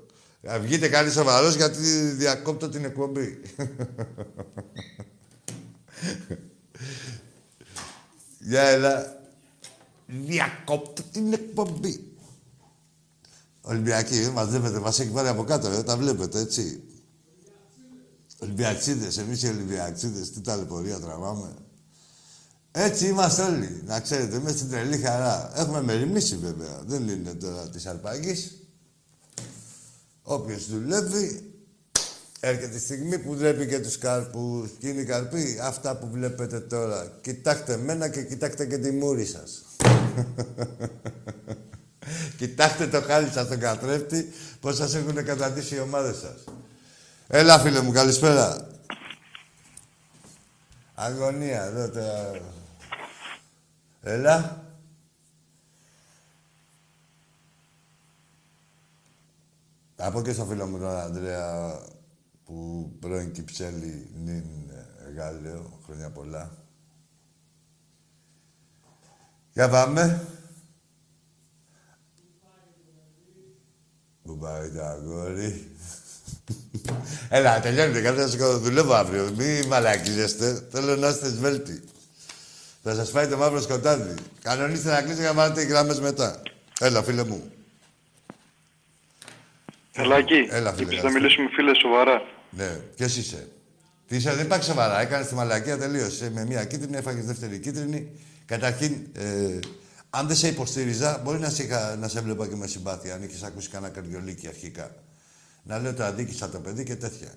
Να 0.42 0.60
βγείτε 0.60 0.88
καλή 0.88 1.12
σοβαρός 1.12 1.56
γιατί 1.56 1.82
διακόπτω 2.12 2.70
την 2.70 2.86
εκπομπή. 2.86 3.40
Για 8.40 8.62
έλα. 8.62 9.20
Διακόπτω 10.06 11.02
την 11.12 11.34
εκπομπή. 11.34 12.11
Ολυμπιακοί, 13.62 14.16
ε, 14.16 14.30
μαζεύετε, 14.30 14.80
μας 14.80 14.99
έχει 14.99 15.09
πάρει 15.09 15.28
από 15.28 15.43
κάτω, 15.43 15.68
ε, 15.68 15.84
τα 15.84 15.97
βλέπετε, 15.97 16.39
έτσι. 16.39 16.84
Ολυμπιακτσίδες, 18.39 19.18
εμείς 19.18 19.43
οι 19.43 19.47
Ολυμπιακτσίδες, 19.47 20.32
τι 20.32 20.41
ταλαιπωρία 20.41 20.99
τραβάμε. 20.99 21.53
Έτσι 22.72 23.07
είμαστε 23.07 23.41
όλοι, 23.41 23.82
να 23.86 23.99
ξέρετε, 23.99 24.39
μέσα 24.39 24.57
στην 24.57 24.70
τρελή 24.70 24.97
χαρά. 24.97 25.51
Έχουμε 25.55 25.82
μεριμνήσει 25.82 26.36
βέβαια, 26.36 26.82
δεν 26.86 27.07
είναι 27.07 27.34
τώρα 27.34 27.70
της 27.70 27.86
αρπαγής. 27.86 28.55
Όποιος 30.24 30.70
δουλεύει, 30.70 31.51
Έρχεται 32.43 32.76
η 32.76 32.80
στιγμή 32.80 33.20
που 33.20 33.34
βλέπει 33.34 33.68
και 33.68 33.80
τους 33.80 33.97
καρπούς. 33.97 34.70
Και 34.80 34.88
είναι 34.88 35.01
οι 35.01 35.05
καρποί 35.05 35.57
αυτά 35.62 35.97
που 35.97 36.09
βλέπετε 36.12 36.59
τώρα. 36.59 37.18
Κοιτάξτε 37.22 37.78
μένα 37.78 38.09
και 38.09 38.24
κοιτάξτε 38.24 38.66
και 38.66 38.78
τη 38.78 38.91
μούρη 38.91 39.26
σας. 39.26 39.64
κοιτάξτε 42.38 42.88
το 42.88 43.01
χάλι 43.01 43.30
σας 43.30 43.47
τον 43.47 43.59
καθρέφτη, 43.59 44.34
πώς 44.59 44.76
σας 44.76 44.95
έχουν 44.95 45.26
καταντήσει 45.26 45.76
οι 45.76 45.80
ομάδες 45.80 46.18
σας. 46.18 46.43
Έλα 47.28 47.59
φίλε 47.59 47.82
μου, 47.82 47.91
καλησπέρα. 47.91 48.68
Αγωνία, 50.95 51.64
εδώ 51.64 51.89
τώρα. 51.89 52.41
Έλα. 54.01 54.66
Από 59.95 60.22
και 60.22 60.34
στο 60.34 60.45
φίλο 60.45 60.66
μου 60.66 60.80
τον 60.80 60.97
Ανδρέα 60.99 61.80
που 62.45 62.89
πρώην 62.99 63.32
Κυψέλη 63.32 64.09
νυν 64.14 64.43
Γάλλιο, 65.16 65.80
χρόνια 65.86 66.09
πολλά. 66.09 66.51
Για 69.53 69.70
πάμε. 69.70 70.28
Πού 74.32 74.38
πάει 74.38 74.70
το 74.70 74.84
αγόρι. 74.84 75.68
Έλα, 77.30 77.60
τελειώνετε. 77.60 78.02
Κάθε 78.02 78.22
σας 78.22 78.60
δουλεύω 78.60 78.94
αύριο. 78.94 79.34
Μη 79.38 79.62
μαλακίζεστε. 79.68 80.68
Θέλω 80.72 80.96
να 80.96 81.08
είστε 81.08 81.30
σβέλτοι. 81.30 81.84
Θα 82.84 82.96
σας 82.96 83.10
φάει 83.10 83.28
το 83.28 83.38
μαύρο 83.38 83.62
σκοτάδι. 83.62 84.14
Κανονίστε 84.42 84.90
να 84.90 85.00
κλείσετε 85.02 85.22
για 85.22 85.30
να 85.30 85.36
βάλετε 85.36 85.62
οι 85.62 85.66
γράμμες 85.66 86.00
μετά. 86.00 86.42
Έλα, 86.80 87.04
φίλε 87.04 87.24
μου. 87.24 87.52
Ελάκη, 89.92 90.48
Έλα, 90.50 90.50
φίλε, 90.50 90.60
είπες 90.60 90.76
καλησπέρα. 90.76 91.04
να 91.04 91.12
μιλήσουμε 91.12 91.50
φίλε 91.54 91.76
σοβαρά. 91.76 92.22
Ναι, 92.50 92.70
ποιος 92.96 93.18
είσαι; 93.18 93.48
Τι 94.08 94.16
είσαι, 94.16 94.34
δεν 94.36 94.46
υπάρχει 94.46 94.64
σοβαρά. 94.64 95.02
Έκανες 95.02 95.28
τη 95.28 95.36
μαλακία 95.36 95.78
τελείωσε. 95.78 96.32
Με 96.34 96.46
μία 96.46 96.66
κίτρινη, 96.66 96.98
έφαγες 96.98 97.26
δεύτερη 97.26 97.60
κίτρινη. 97.60 98.12
Καταρχήν, 98.46 98.96
ε, 99.14 99.60
αν 100.14 100.28
δεν 100.28 100.36
σε 100.36 100.47
υποστήριζα, 100.47 101.22
μπορεί 101.24 101.39
να 101.39 101.49
σε, 101.49 101.64
είχα, 101.64 101.95
να 101.95 102.07
σε 102.07 102.20
έβλεπα 102.20 102.47
και 102.47 102.55
με 102.55 102.68
συμπάθεια, 102.68 103.14
αν 103.14 103.24
είχες 103.24 103.43
ακούσει 103.43 103.70
κανένα 103.70 103.93
καρδιολίκι 103.93 104.47
αρχικά. 104.47 104.95
Να 105.64 105.80
λέω 105.80 105.93
το 105.93 106.03
αδίκησα 106.03 106.49
το 106.49 106.59
παιδί 106.59 106.84
και 106.84 106.95
τέτοια. 106.95 107.34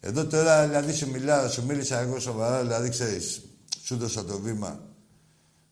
Εδώ 0.00 0.26
τώρα, 0.26 0.66
δηλαδή, 0.66 0.92
σου 0.92 1.10
μιλάω, 1.10 1.48
σου 1.48 1.64
μίλησα 1.64 1.98
εγώ 1.98 2.20
σοβαρά, 2.20 2.60
δηλαδή, 2.60 2.88
ξέρεις, 2.88 3.40
σου 3.82 3.96
δώσα 3.96 4.24
το 4.24 4.38
βήμα 4.38 4.80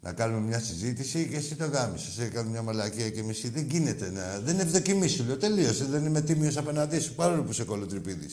να 0.06 0.12
κάνουμε 0.12 0.40
μια 0.40 0.60
συζήτηση 0.60 1.28
και 1.28 1.36
εσύ 1.36 1.54
το 1.54 1.66
γάμισες. 1.66 2.12
Σε 2.12 2.28
κάνω 2.28 2.50
μια 2.50 2.62
μαλακία 2.62 3.10
και 3.10 3.22
μισή. 3.22 3.48
Δεν 3.48 3.66
γίνεται 3.66 4.10
να. 4.10 4.40
Δεν 4.40 4.54
είναι 4.54 4.62
ευδοκιμή 4.62 5.08
σου, 5.08 5.24
λέω. 5.24 5.36
Τελείωσε. 5.36 5.84
Δεν 5.84 6.06
είμαι 6.06 6.20
τίμιος 6.20 6.56
απέναντί 6.56 7.00
σου, 7.00 7.14
παρόλο 7.14 7.42
που 7.42 7.50
είσαι 7.50 7.64
κολοτρυπίδη. 7.64 8.26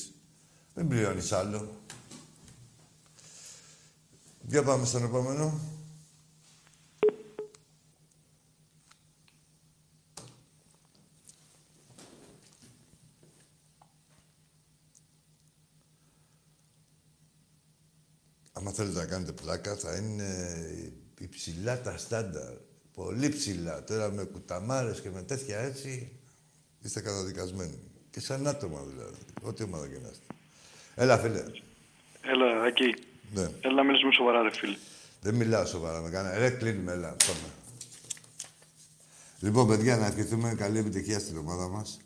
Δεν 0.74 0.88
πληρώνεις 0.88 1.32
άλλο. 1.32 1.82
Για 4.42 4.64
πάμε 4.64 4.86
στον 4.86 5.04
επόμενο. 5.04 5.60
Άμα 18.66 18.72
θέλετε 18.72 19.00
να 19.00 19.06
κάνετε 19.06 19.32
πλάκα, 19.32 19.76
θα 19.76 19.96
είναι 19.96 20.58
υψηλά 21.20 21.82
τα 21.82 21.98
στάνταρ. 21.98 22.54
Πολύ 22.94 23.30
ψηλά. 23.30 23.84
Τώρα 23.84 24.12
με 24.12 24.24
κουταμάρες 24.24 25.02
και 25.02 25.10
με 25.10 25.22
τέτοια 25.22 25.58
έτσι, 25.58 26.12
είστε 26.82 27.02
καταδικασμένοι. 27.02 27.80
Και 28.10 28.20
σαν 28.20 28.48
άτομα 28.48 28.84
δηλαδή. 28.84 29.18
Ό,τι 29.42 29.64
ομάδα 29.64 29.88
και 29.88 30.00
να 30.02 30.10
είστε. 30.10 30.26
Έλα, 30.96 31.18
φίλε. 31.18 31.44
Έλα, 32.22 32.66
εκεί. 32.66 32.96
Ναι. 33.34 33.50
Έλα 33.62 33.74
να 33.74 33.84
μιλήσουμε 33.84 34.12
σοβαρά, 34.14 34.42
ρε 34.42 34.52
φίλε. 34.52 34.78
Δεν 35.22 35.36
μιλάω 35.36 35.66
σοβαρά 35.66 36.02
με 36.02 36.10
κανένα. 36.10 36.38
Ρε, 36.38 36.50
κλείνουμε, 36.50 36.92
έλα. 36.92 37.08
Πάμε. 37.08 37.54
Λοιπόν, 39.40 39.68
παιδιά, 39.68 39.98
να 39.98 40.06
ευχηθούμε 40.06 40.56
καλή 40.56 40.78
επιτυχία 40.78 41.20
στην 41.20 41.38
ομάδα 41.38 41.68
μας. 41.68 42.00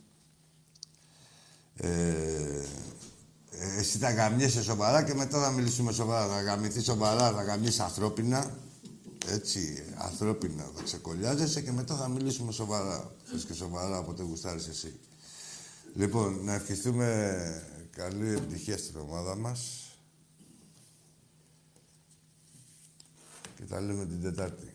Ε, 1.76 1.88
ε, 1.88 2.66
εσύ 3.60 3.98
θα 3.98 4.12
γαμιέσαι 4.12 4.64
σοβαρά 4.64 5.04
και 5.04 5.14
μετά 5.14 5.42
θα 5.42 5.52
μιλήσουμε 5.52 5.92
σοβαρά. 5.92 6.28
Θα 6.28 6.42
γαμηθείς 6.42 6.84
σοβαρά, 6.84 7.32
θα 7.32 7.44
γαμιέσαι 7.44 7.84
ανθρώπινα. 7.84 8.52
Έτσι, 9.30 9.84
ανθρώπινα 9.98 10.64
θα 10.76 10.84
ξεκολλιάζεσαι 10.84 11.62
και 11.62 11.72
μετά 11.72 11.96
θα 11.96 12.08
μιλήσουμε 12.08 12.52
σοβαρά. 12.52 13.12
Θες 13.24 13.44
και 13.46 13.54
σοβαρά, 13.54 14.00
όποτε 14.00 14.24
γουστάρεις 14.24 14.68
εσύ. 14.68 15.00
Λοιπόν, 15.94 16.44
να 16.44 16.54
ευχηθούμε 16.54 17.64
καλή 17.96 18.30
επιτυχία 18.30 18.78
στην 18.78 19.00
ομάδα 19.00 19.36
μας. 19.36 19.82
Και 23.56 23.64
τα 23.64 23.82
λέμε 23.82 24.06
την 24.06 24.22
Τετάρτη. 24.22 24.74